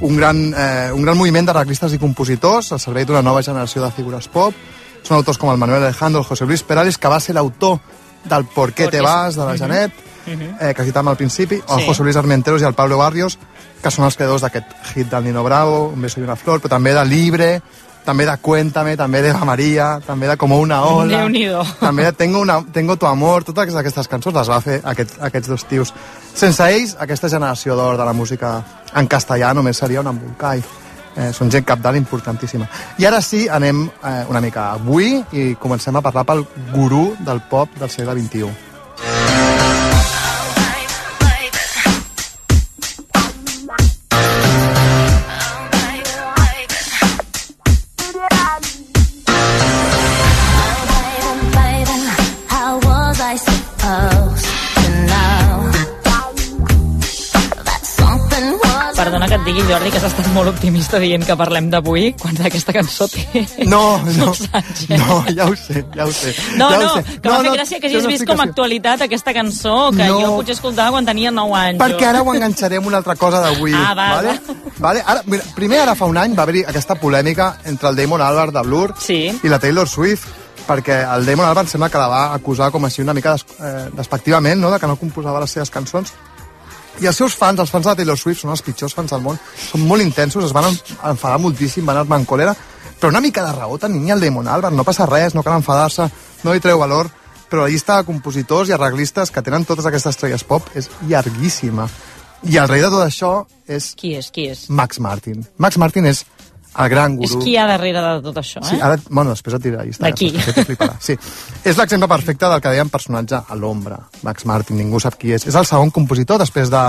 [0.00, 3.90] un, gran, eh, un gran moviment d'arreglistes i compositors al servei d'una nova generació de
[3.92, 4.54] figures pop.
[5.02, 7.78] Són autors com el Manuel Alejandro, el José Luis Perales, que va ser l'autor
[8.24, 9.56] del Por qué te vas, de la.
[9.56, 9.92] Janet,
[10.26, 11.86] eh, que citàvem al principi, o el Sí.
[11.86, 13.38] José Luis Armenteros i el Pablo Barrios,
[13.80, 16.68] que són els creadors d'aquest hit del Nino Bravo, Un beso y una flor, però
[16.68, 17.62] també de Libre,
[18.04, 21.62] també de Cuéntame, també de Eva María, també de Como una ola, Déu-n'hi-do.
[21.80, 25.48] també de Tengo, una, Tengo tu amor, totes aquestes cançons les va fer aquest, aquests
[25.48, 25.94] dos tios.
[26.34, 28.62] Sense ells, aquesta generació d'or de la música
[28.94, 30.62] en castellà només seria un embolcall.
[31.18, 32.68] Eh, són gent capdalt importantíssima.
[32.98, 37.40] I ara sí, anem eh, una mica avui i comencem a parlar pel gurú del
[37.50, 38.67] pop del segle XXI.
[59.68, 63.42] Jordi, que has estat molt optimista dient que parlem d'avui, quan aquesta cançó té...
[63.68, 64.96] No, no, eh?
[64.96, 66.32] no, ja ho sé, ja ho sé.
[66.56, 67.02] No, ja no, sé.
[67.20, 70.22] que m'ha fet gràcia que hagis vist com a actualitat aquesta cançó, que No.
[70.22, 71.82] jo potser escoltava quan tenia 9 anys.
[71.82, 73.74] Perquè ara ho enganxaré amb una altra cosa d'avui.
[73.76, 74.38] Ah, va, vale?
[74.78, 75.02] Vale?
[75.04, 78.56] Ara, mira, primer, ara fa un any va haver-hi aquesta polèmica entre el Damon Albarn
[78.56, 79.20] de Blur sí.
[79.36, 80.24] i la Taylor Swift,
[80.64, 83.90] perquè el Damon Albarn sembla que la va acusar com així una mica des, eh,
[84.00, 86.16] despectivament, no?, de que no composava les seves cançons.
[87.00, 89.38] I els seus fans, els fans de Taylor Swift, són els pitjors fans del món,
[89.70, 90.80] són molt intensos, es van en-
[91.12, 92.56] enfadar moltíssim, van anar en còlera,
[92.98, 96.08] però una mica de raó tenia el Damon Albarn, no passa res, no cal enfadar-se,
[96.42, 97.08] no li treu valor,
[97.48, 101.88] però la llista de compositors i arreglistes que tenen totes aquestes estrelles pop és llarguíssima.
[102.42, 103.30] I el rei de tot això
[103.66, 103.92] és...
[103.98, 104.66] Qui és, qui és?
[104.70, 105.46] Max Martin.
[105.58, 106.24] Max Martin és
[106.76, 107.42] el gran És gurú.
[107.44, 108.68] qui hi ha darrere de tot això, eh?
[108.70, 110.04] Sí, ara, bueno, després et diré la llista.
[110.04, 110.32] D'aquí.
[110.36, 110.88] eh.
[111.00, 111.16] Sí.
[111.64, 113.98] És l'exemple perfecte del que deien personatge a l'ombra.
[114.22, 115.46] Max Martin, ningú sap qui és.
[115.46, 116.82] És el segon compositor, després de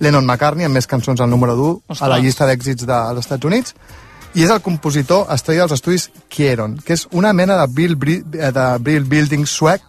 [0.00, 2.22] Lennon McCartney, amb més cançons al número 1 a la Ostres.
[2.22, 3.74] llista d'èxits dels Estats Units.
[4.34, 8.24] I és el compositor estrella dels estudis Kieron, que és una mena de Bill, Bri-
[8.24, 9.82] de Bill Building suec,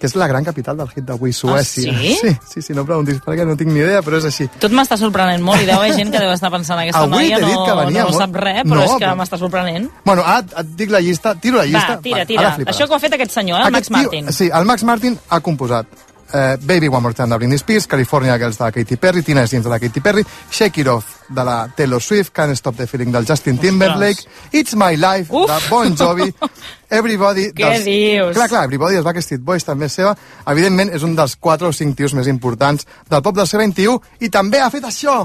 [0.00, 1.92] que és la gran capital del hit d'avui, Suècia.
[1.92, 2.14] Ah, sí?
[2.22, 2.30] sí?
[2.54, 4.46] Sí, sí, no em preguntis per què, no tinc ni idea, però és així.
[4.58, 7.38] Tot m'està sorprenent molt i deu haver gent que deu estar pensant aquesta Avui noia
[7.44, 9.90] no, que venia no molt- sap res, però No, és que però- m'està sorprenent.
[10.08, 11.96] Bueno, ara et, et dic la llista, tiro la llista.
[11.98, 12.54] Va, tira, Va, tira.
[12.72, 14.32] Això que ho ha fet aquest senyor, eh, el Max Aquest tio- Martin.
[14.32, 15.86] Sí, el Max Martin ha composat
[16.32, 19.44] eh, Baby One More Time de Britney Spears, California Girls de la Katy Perry, Tina
[19.46, 22.86] Jeans de la Katy Perry, Shake It Off de la Taylor Swift, Can't Stop the
[22.86, 26.34] Feeling del Justin Timberlake, It's My Life de Bon Jovi,
[26.90, 27.50] Everybody...
[27.54, 28.34] Què dius?
[28.34, 30.16] Clar, clar, Everybody dels Backstreet Boys també és seva.
[30.50, 34.26] Evidentment, és un dels 4 o 5 tios més importants del pop del segle XXI
[34.26, 35.20] i també ha fet això!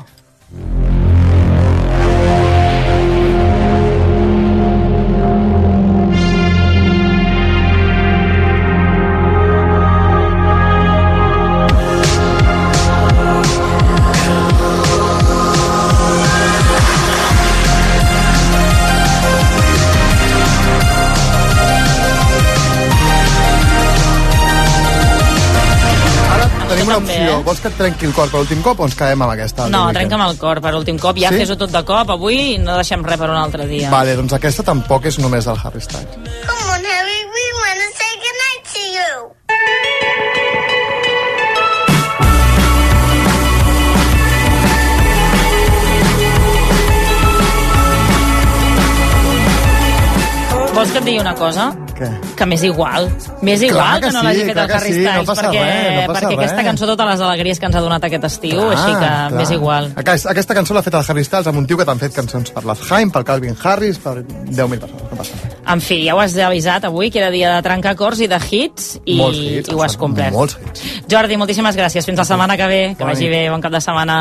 [0.56, 0.85] Ara
[26.96, 27.40] una també, opció.
[27.40, 27.44] eh?
[27.50, 29.68] Vols que et trenqui el cor per l'últim cop o ens quedem amb aquesta?
[29.70, 31.18] No, trenca'm el cor per últim cop.
[31.22, 31.42] Ja Sí?
[31.44, 33.90] fes-ho tot de cop avui i no deixem res per un altre dia.
[33.90, 36.16] Vale, doncs aquesta tampoc és només del Harry Styles.
[36.48, 40.26] Come on, Harry, we want to say goodnight to you.
[50.76, 51.70] Vols que et digui una cosa?
[51.96, 52.10] Què?
[52.36, 53.06] Que m'és igual.
[53.42, 55.10] M'és Clar igual que que no sí, l'hagi fet clar el que Harry sí, no
[55.12, 56.66] Styles, passa perquè, res, no perquè aquesta res.
[56.68, 59.32] cançó totes les alegries que ens ha donat aquest estiu, així que clar.
[59.32, 59.88] m'és igual.
[60.04, 62.52] Aquesta, aquesta cançó l'ha fet el Harry Styles amb un tio que t'han fet cançons
[62.52, 65.08] per l'Afheim, per Calvin Harris, per 10.000 persones.
[65.12, 65.56] No passa res.
[65.76, 68.38] En fi, ja ho has avisat avui, que era dia de trencar cors i de
[68.52, 70.34] hits, i, Molts hits, i ho has complert.
[70.36, 70.84] molts hits.
[71.10, 72.06] Jordi, moltíssimes gràcies.
[72.06, 72.82] Fins la setmana que ve.
[72.98, 73.50] Que Bona vagi bé.
[73.50, 74.20] Bon cap de setmana.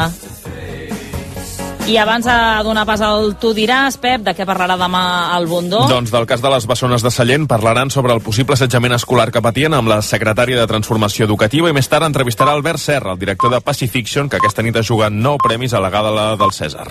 [1.85, 2.35] I abans de
[2.65, 5.02] donar pas al Tu diràs, Pep, de què parlarà demà
[5.36, 5.82] el Bundó?
[5.90, 9.43] Doncs del cas de les bessones de Sallent parlaran sobre el possible assetjament escolar que
[9.44, 13.52] patien amb la secretària de Transformació Educativa i més tard entrevistarà Albert Serra, el director
[13.52, 16.89] de Pacifiction, que aquesta nit ha jugat nou premis a la gala del Cèsar.